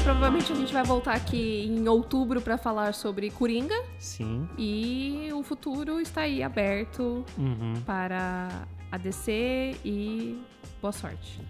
provavelmente 0.03 0.51
a 0.51 0.55
gente 0.55 0.73
vai 0.73 0.83
voltar 0.83 1.13
aqui 1.13 1.65
em 1.65 1.87
outubro 1.87 2.41
para 2.41 2.57
falar 2.57 2.93
sobre 2.93 3.29
Coringa. 3.29 3.75
Sim. 3.99 4.47
E 4.57 5.29
o 5.33 5.43
futuro 5.43 5.99
está 5.99 6.21
aí 6.21 6.41
aberto 6.41 7.23
uhum. 7.37 7.81
para 7.85 8.67
a 8.91 8.97
DC 8.97 9.75
e 9.85 10.41
boa 10.81 10.91
sorte 10.91 11.41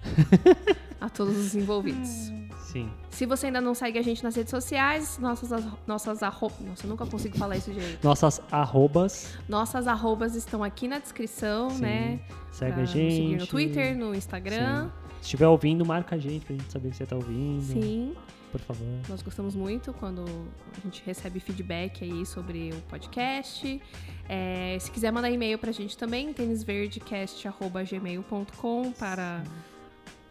a 1.00 1.10
todos 1.10 1.38
os 1.38 1.56
envolvidos. 1.56 2.32
Sim. 2.72 2.90
Se 3.10 3.26
você 3.26 3.48
ainda 3.48 3.60
não 3.60 3.74
segue 3.74 3.98
a 3.98 4.02
gente 4.02 4.24
nas 4.24 4.36
redes 4.36 4.52
sociais, 4.52 5.18
nossas, 5.18 5.66
nossas 5.88 6.22
arrobas. 6.22 6.60
Nossa, 6.62 6.86
eu 6.86 6.90
nunca 6.90 7.06
consigo 7.06 7.38
falar 7.38 7.58
isso 7.58 7.72
direito. 7.72 8.04
Nossas 8.04 8.42
arrobas. 8.52 9.38
Nossas 9.48 9.88
arrobas 9.88 10.36
estão 10.36 10.64
aqui 10.64 10.88
na 10.88 11.00
descrição, 11.00 11.72
Sim. 11.72 11.82
né? 11.82 12.20
Segue 12.52 12.82
a 12.82 12.86
gente. 12.86 13.16
Seguir 13.16 13.38
no 13.38 13.48
Twitter, 13.48 13.98
no 13.98 14.14
Instagram. 14.14 14.86
Sim. 14.86 14.92
Se 15.18 15.24
estiver 15.24 15.48
ouvindo, 15.48 15.86
marca 15.86 16.16
a 16.16 16.20
gente 16.20 16.46
pra 16.46 16.56
gente 16.56 16.72
saber 16.72 16.92
que 16.92 16.98
você 16.98 17.06
tá 17.06 17.16
ouvindo. 17.16 17.64
Sim 17.64 18.16
por 18.52 18.60
favor. 18.62 18.88
Nós 19.08 19.22
gostamos 19.22 19.54
muito 19.56 19.94
quando 19.94 20.26
a 20.26 20.82
gente 20.84 21.02
recebe 21.06 21.40
feedback 21.40 22.04
aí 22.04 22.26
sobre 22.26 22.72
o 22.74 22.82
podcast. 22.90 23.82
É, 24.28 24.76
se 24.80 24.90
quiser 24.92 25.12
mandar 25.12 25.30
e-mail 25.32 25.58
pra 25.58 25.72
gente 25.72 25.98
também, 25.98 26.34
tênisverdecast.gmail.com 26.34 28.92
para 28.94 29.44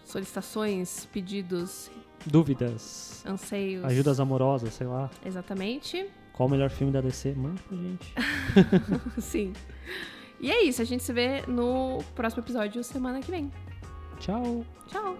solicitações, 0.08 1.06
pedidos, 1.12 1.90
dúvidas, 2.26 3.22
anseios, 3.26 3.84
ajudas 3.84 4.18
amorosas, 4.18 4.74
sei 4.74 4.86
lá. 4.86 5.10
Exatamente. 5.24 6.06
Qual 6.32 6.48
o 6.48 6.50
melhor 6.50 6.70
filme 6.70 6.92
da 6.92 7.00
DC? 7.00 7.34
Manda 7.34 7.60
pra 7.68 7.76
gente. 7.76 8.14
Sim. 9.20 9.52
E 10.40 10.50
é 10.50 10.62
isso, 10.62 10.80
a 10.80 10.84
gente 10.84 11.02
se 11.02 11.12
vê 11.12 11.42
no 11.46 11.98
próximo 12.14 12.42
episódio 12.42 12.82
semana 12.84 13.20
que 13.20 13.30
vem. 13.30 13.50
Tchau. 14.18 14.64
Tchau. 14.86 15.18